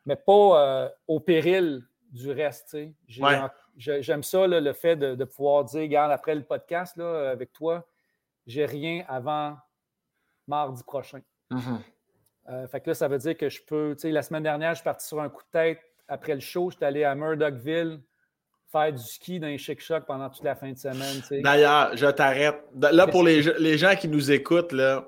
[0.06, 2.78] mais pas euh, au péril du reste.
[3.78, 7.86] J'aime ça, le fait de, pouvoir dire, regarde, après le podcast là, avec toi,
[8.46, 9.58] j'ai rien avant
[10.48, 11.22] mardi prochain.
[11.52, 11.80] Mm-hmm.
[12.50, 13.96] Euh, fait que là, ça veut dire que je peux.
[14.04, 15.80] La semaine dernière, je suis parti sur un coup de tête.
[16.08, 18.02] Après le show, je suis allé à Murdochville
[18.72, 21.22] faire du ski dans les chic choc pendant toute la fin de semaine.
[21.44, 22.62] D'ailleurs, je t'arrête.
[22.80, 25.08] Là, pour les, les, gens qui nous écoutent, là,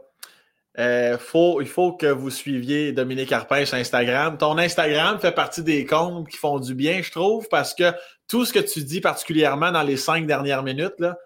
[0.80, 4.38] euh, faut, il faut que vous suiviez Dominique Arpin sur Instagram.
[4.38, 7.92] Ton Instagram fait partie des comptes qui font du bien, je trouve, parce que
[8.28, 11.18] tout ce que tu dis, particulièrement dans les cinq dernières minutes, là,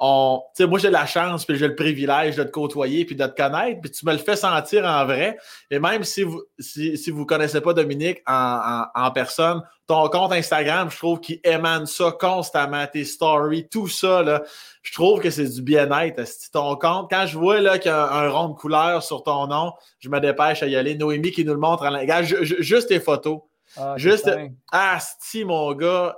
[0.00, 3.42] on, moi, j'ai la chance, puis j'ai le privilège de te côtoyer, puis de te
[3.42, 5.38] connaître, puis tu me le fais sentir en vrai.
[5.70, 10.32] Et même si vous si, si vous connaissez pas Dominique en, en, personne, ton compte
[10.32, 14.42] Instagram, je trouve qu'il émane ça constamment, tes stories, tout ça, là,
[14.82, 16.22] je trouve que c'est du bien-être.
[16.52, 19.46] Ton compte, quand je vois là, qu'il y a un, rond de couleur sur ton
[19.46, 20.96] nom, je me dépêche à y aller.
[20.96, 23.40] Noémie qui nous le montre en Regarde, juste tes photos.
[23.76, 24.30] Ah, juste,
[24.72, 26.16] ah, si mon gars,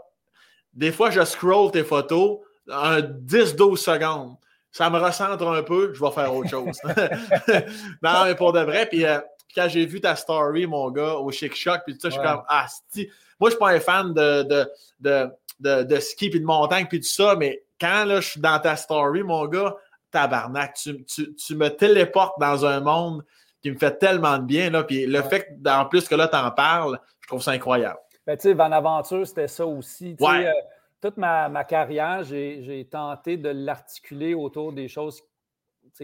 [0.72, 2.38] des fois, je scroll tes photos,
[2.70, 4.36] un 10-12 secondes.
[4.72, 6.78] Ça me recentre un peu, je vais faire autre chose.
[8.02, 9.18] non, mais pour de vrai, puis, euh,
[9.54, 12.22] quand j'ai vu ta story, mon gars, au Chic Choc, puis tout ça, je suis
[12.22, 13.08] comme, ah, si.
[13.40, 15.30] Moi, je suis pas un fan de, de,
[15.60, 18.58] de, de, ski puis de montagne puis tout ça, mais quand là, je suis dans
[18.58, 19.74] ta story, mon gars,
[20.10, 23.24] tabarnak, tu, tu, tu me téléportes dans un monde
[23.62, 24.70] qui me fait tellement de bien.
[24.70, 27.98] Là, puis le fait en plus que là, tu en parles, je trouve ça incroyable.
[28.26, 30.16] Ben, tu sais, Van Aventure, c'était ça aussi.
[30.20, 30.46] Ouais.
[30.46, 30.52] Euh,
[31.00, 35.22] toute ma, carrière, j'ai tenté de l'articuler autour des choses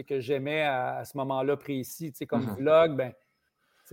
[0.07, 2.13] que j'aimais à, ce moment-là précis.
[2.27, 2.55] Comme mm-hmm.
[2.57, 3.13] vlog, ben,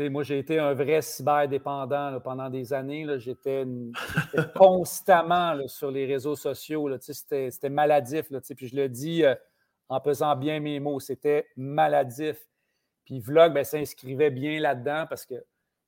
[0.09, 3.07] moi, j'ai été un vrai cyberdépendant pendant des années.
[3.19, 3.67] J'étais
[4.55, 6.89] constamment sur les réseaux sociaux.
[7.01, 8.31] C'était maladif.
[8.57, 9.35] puis je le dis euh,
[9.89, 12.49] en pesant bien mes mots, c'était maladif.
[13.05, 15.35] Puis Vlog ben, s'inscrivait bien là-dedans parce que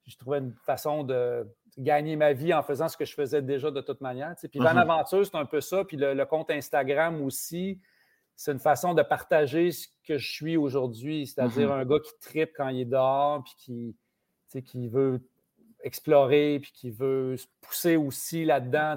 [0.06, 1.46] je trouvais une façon de
[1.78, 4.34] gagner ma vie en faisant ce que je faisais déjà de toute manière.
[4.36, 4.78] Puis Van mm-hmm.
[4.78, 5.84] Aventure, c'est un peu ça.
[5.84, 7.80] Puis le, compte Instagram aussi,
[8.36, 11.80] c'est une façon de partager ce que je suis aujourd'hui, c'est-à-dire mm-hmm.
[11.80, 13.94] un gars qui tripe quand il est dehors, puis
[14.52, 15.20] qui, qui veut
[15.82, 18.96] explorer, puis qui veut se pousser aussi là-dedans.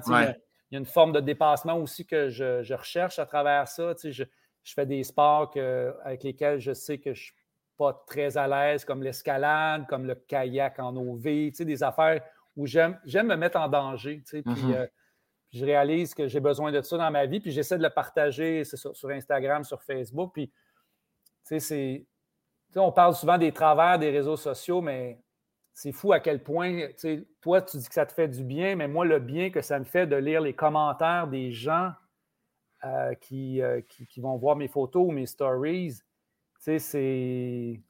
[0.70, 3.94] Il y a une forme de dépassement aussi que je, recherche à travers ça.
[4.02, 4.24] Je,
[4.62, 5.54] je fais des sports
[6.04, 7.34] avec lesquels je sais que je ne suis
[7.76, 12.22] pas très à l'aise, comme l'escalade, comme le kayak en OV, des affaires
[12.56, 14.22] où j'aime me mettre en danger.
[14.26, 14.74] Puis, mm-hmm.
[14.74, 14.86] euh,
[15.52, 18.64] je réalise que j'ai besoin de ça dans ma vie, puis j'essaie de le partager
[18.64, 20.32] sur, sur, Instagram, sur Facebook.
[20.32, 20.50] Puis,
[21.42, 22.06] c'est.
[22.74, 25.18] On parle souvent des travers des réseaux sociaux, mais
[25.72, 26.88] c'est fou à quel point,
[27.40, 29.78] toi, tu dis que ça te fait du bien, mais moi, le bien que ça
[29.78, 31.92] me fait de lire les commentaires des gens
[32.84, 36.00] euh, qui, euh, qui, qui, vont voir mes photos ou mes stories,
[36.58, 37.80] c'est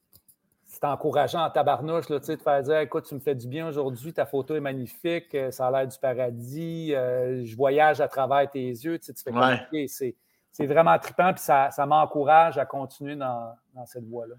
[0.66, 4.12] c'est encourageant en tabarnouche là, de faire dire écoute, tu me fais du bien aujourd'hui,
[4.12, 8.50] ta photo est magnifique, euh, ça a l'air du paradis, euh, je voyage à travers
[8.50, 8.98] tes yeux.
[8.98, 9.86] Tu, fais ouais.
[9.88, 14.34] C'est vraiment trippant, puis ça, ça m'encourage à continuer dans, cette voie-là.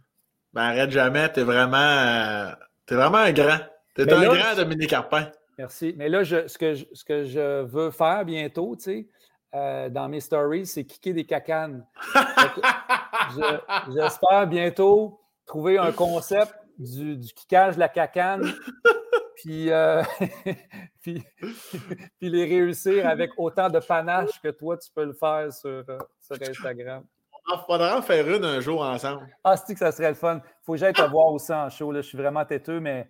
[0.53, 2.51] Ben, arrête jamais, tu es vraiment, euh,
[2.89, 3.59] es vraiment un grand.
[3.95, 5.27] Tu es un grand Dominique Carpin.
[5.57, 5.93] Merci.
[5.97, 9.07] Mais là, je, ce, que je, ce que je veux faire bientôt, tu
[9.53, 11.85] sais, dans mes stories, c'est kicker des cacanes.
[13.93, 18.43] J'espère bientôt trouver un concept du, du kickage de la cacane,
[19.35, 20.03] puis, euh,
[21.01, 21.23] puis,
[22.19, 25.97] puis, les réussir avec autant de panache que toi, tu peux le faire sur, euh,
[26.19, 27.03] sur Instagram.
[27.49, 29.25] Il faudra en faire une un jour ensemble.
[29.43, 30.41] Ah, c'est que ça serait le fun?
[30.43, 31.93] Il faut que j'aille te voir aussi en show.
[31.93, 32.01] Là.
[32.01, 33.07] Je suis vraiment têteux, mais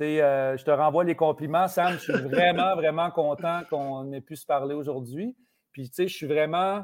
[0.00, 1.92] euh, je te renvoie les compliments, Sam.
[1.92, 5.36] Je suis vraiment, vraiment content qu'on ait pu se parler aujourd'hui.
[5.70, 6.82] Puis, tu sais, je suis vraiment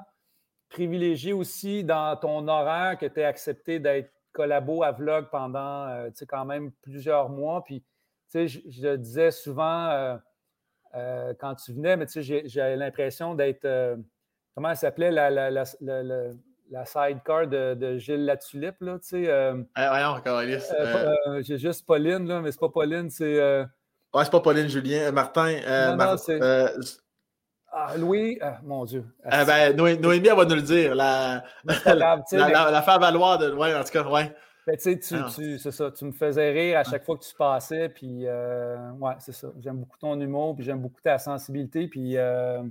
[0.68, 6.08] privilégié aussi dans ton horaire que tu as accepté d'être collabo à Vlog pendant, euh,
[6.08, 7.62] tu sais, quand même plusieurs mois.
[7.64, 7.80] Puis,
[8.30, 10.16] tu sais, je, disais souvent euh,
[10.94, 13.66] euh, quand tu venais, mais tu sais, j'ai l'impression d'être,
[14.54, 19.54] comment elle s'appelait, la, la, la, la, sidecar de, de, Gilles Latulippe, là, tu sais.
[19.74, 20.42] Ah, encore,
[21.40, 23.40] J'ai juste Pauline, là, mais c'est pas Pauline, c'est...
[24.14, 25.10] Ouais, c'est pas Pauline Julien.
[25.10, 25.96] Martin.
[25.96, 26.16] non.
[27.74, 29.04] Ah, Louis, ah, mon Dieu.
[29.24, 30.94] Ah, ben, Noémie, elle va nous le dire.
[30.94, 31.42] La,
[31.86, 32.22] la,
[32.70, 33.50] la, faire valoir de.
[33.52, 34.34] Ouais, en tout cas, ouais.
[34.66, 37.88] Ben, tu, tu, c'est ça, tu me faisais rire à chaque fois que tu passais,
[37.88, 39.48] puis euh, ouais, c'est ça.
[39.58, 42.62] J'aime beaucoup ton humour, puis j'aime beaucoup ta sensibilité, puis euh,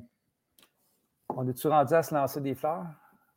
[1.30, 2.86] on est-tu rendu à se lancer des fleurs?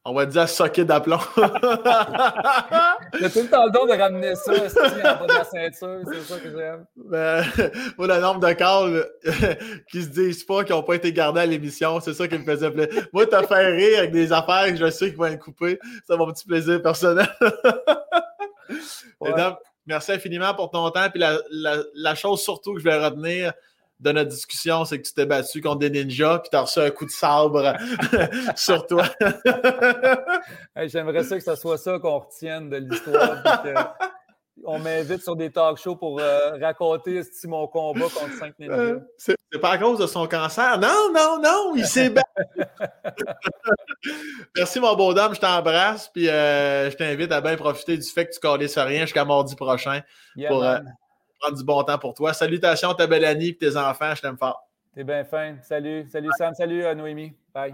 [0.06, 1.18] On va dire socket d'aplomb.
[1.36, 6.20] J'ai tout le temps le don de ramener ça en bas de la ceinture, c'est
[6.20, 6.84] ça que j'aime.
[6.94, 7.42] Ben,
[7.98, 9.06] moi, le nombre de calls
[9.90, 12.44] qui se disent pas qu'ils n'ont pas été gardés à l'émission, c'est ça qui me
[12.44, 13.06] faisait plaisir.
[13.14, 16.16] Moi, t'as fait rire avec des affaires que je sais qu'ils vont être coupées, c'est
[16.18, 17.26] mon petit plaisir personnel.
[19.86, 21.08] merci infiniment pour ton temps.
[21.08, 21.38] Puis la,
[21.94, 23.54] la chose surtout que je vais retenir,
[24.00, 26.80] de notre discussion, c'est que tu t'es battu contre des ninjas, puis tu as reçu
[26.80, 27.74] un coup de sabre
[28.56, 29.04] sur toi.
[30.76, 33.42] J'aimerais ça que ce soit ça qu'on retienne de l'histoire.
[34.66, 38.74] On m'invite sur des talk shows pour euh, raconter mon combat contre cinq ninjas.
[38.74, 40.78] Euh, c'est pas à cause de son cancer.
[40.78, 42.26] Non, non, non, il s'est battu.
[44.56, 45.34] Merci, mon beau dame.
[45.34, 46.08] Je t'embrasse.
[46.08, 49.54] Puis euh, je t'invite à bien profiter du fait que tu connais rien jusqu'à mardi
[49.54, 50.00] prochain
[50.48, 50.64] pour,
[51.50, 52.32] du bon temps pour toi.
[52.32, 54.14] Salutations ta belle Annie et tes enfants.
[54.14, 54.68] Je t'aime fort.
[54.94, 55.56] T'es bien fin.
[55.62, 56.06] Salut.
[56.10, 56.54] Salut Sam.
[56.54, 57.32] Salut euh, Noémie.
[57.52, 57.72] Bye.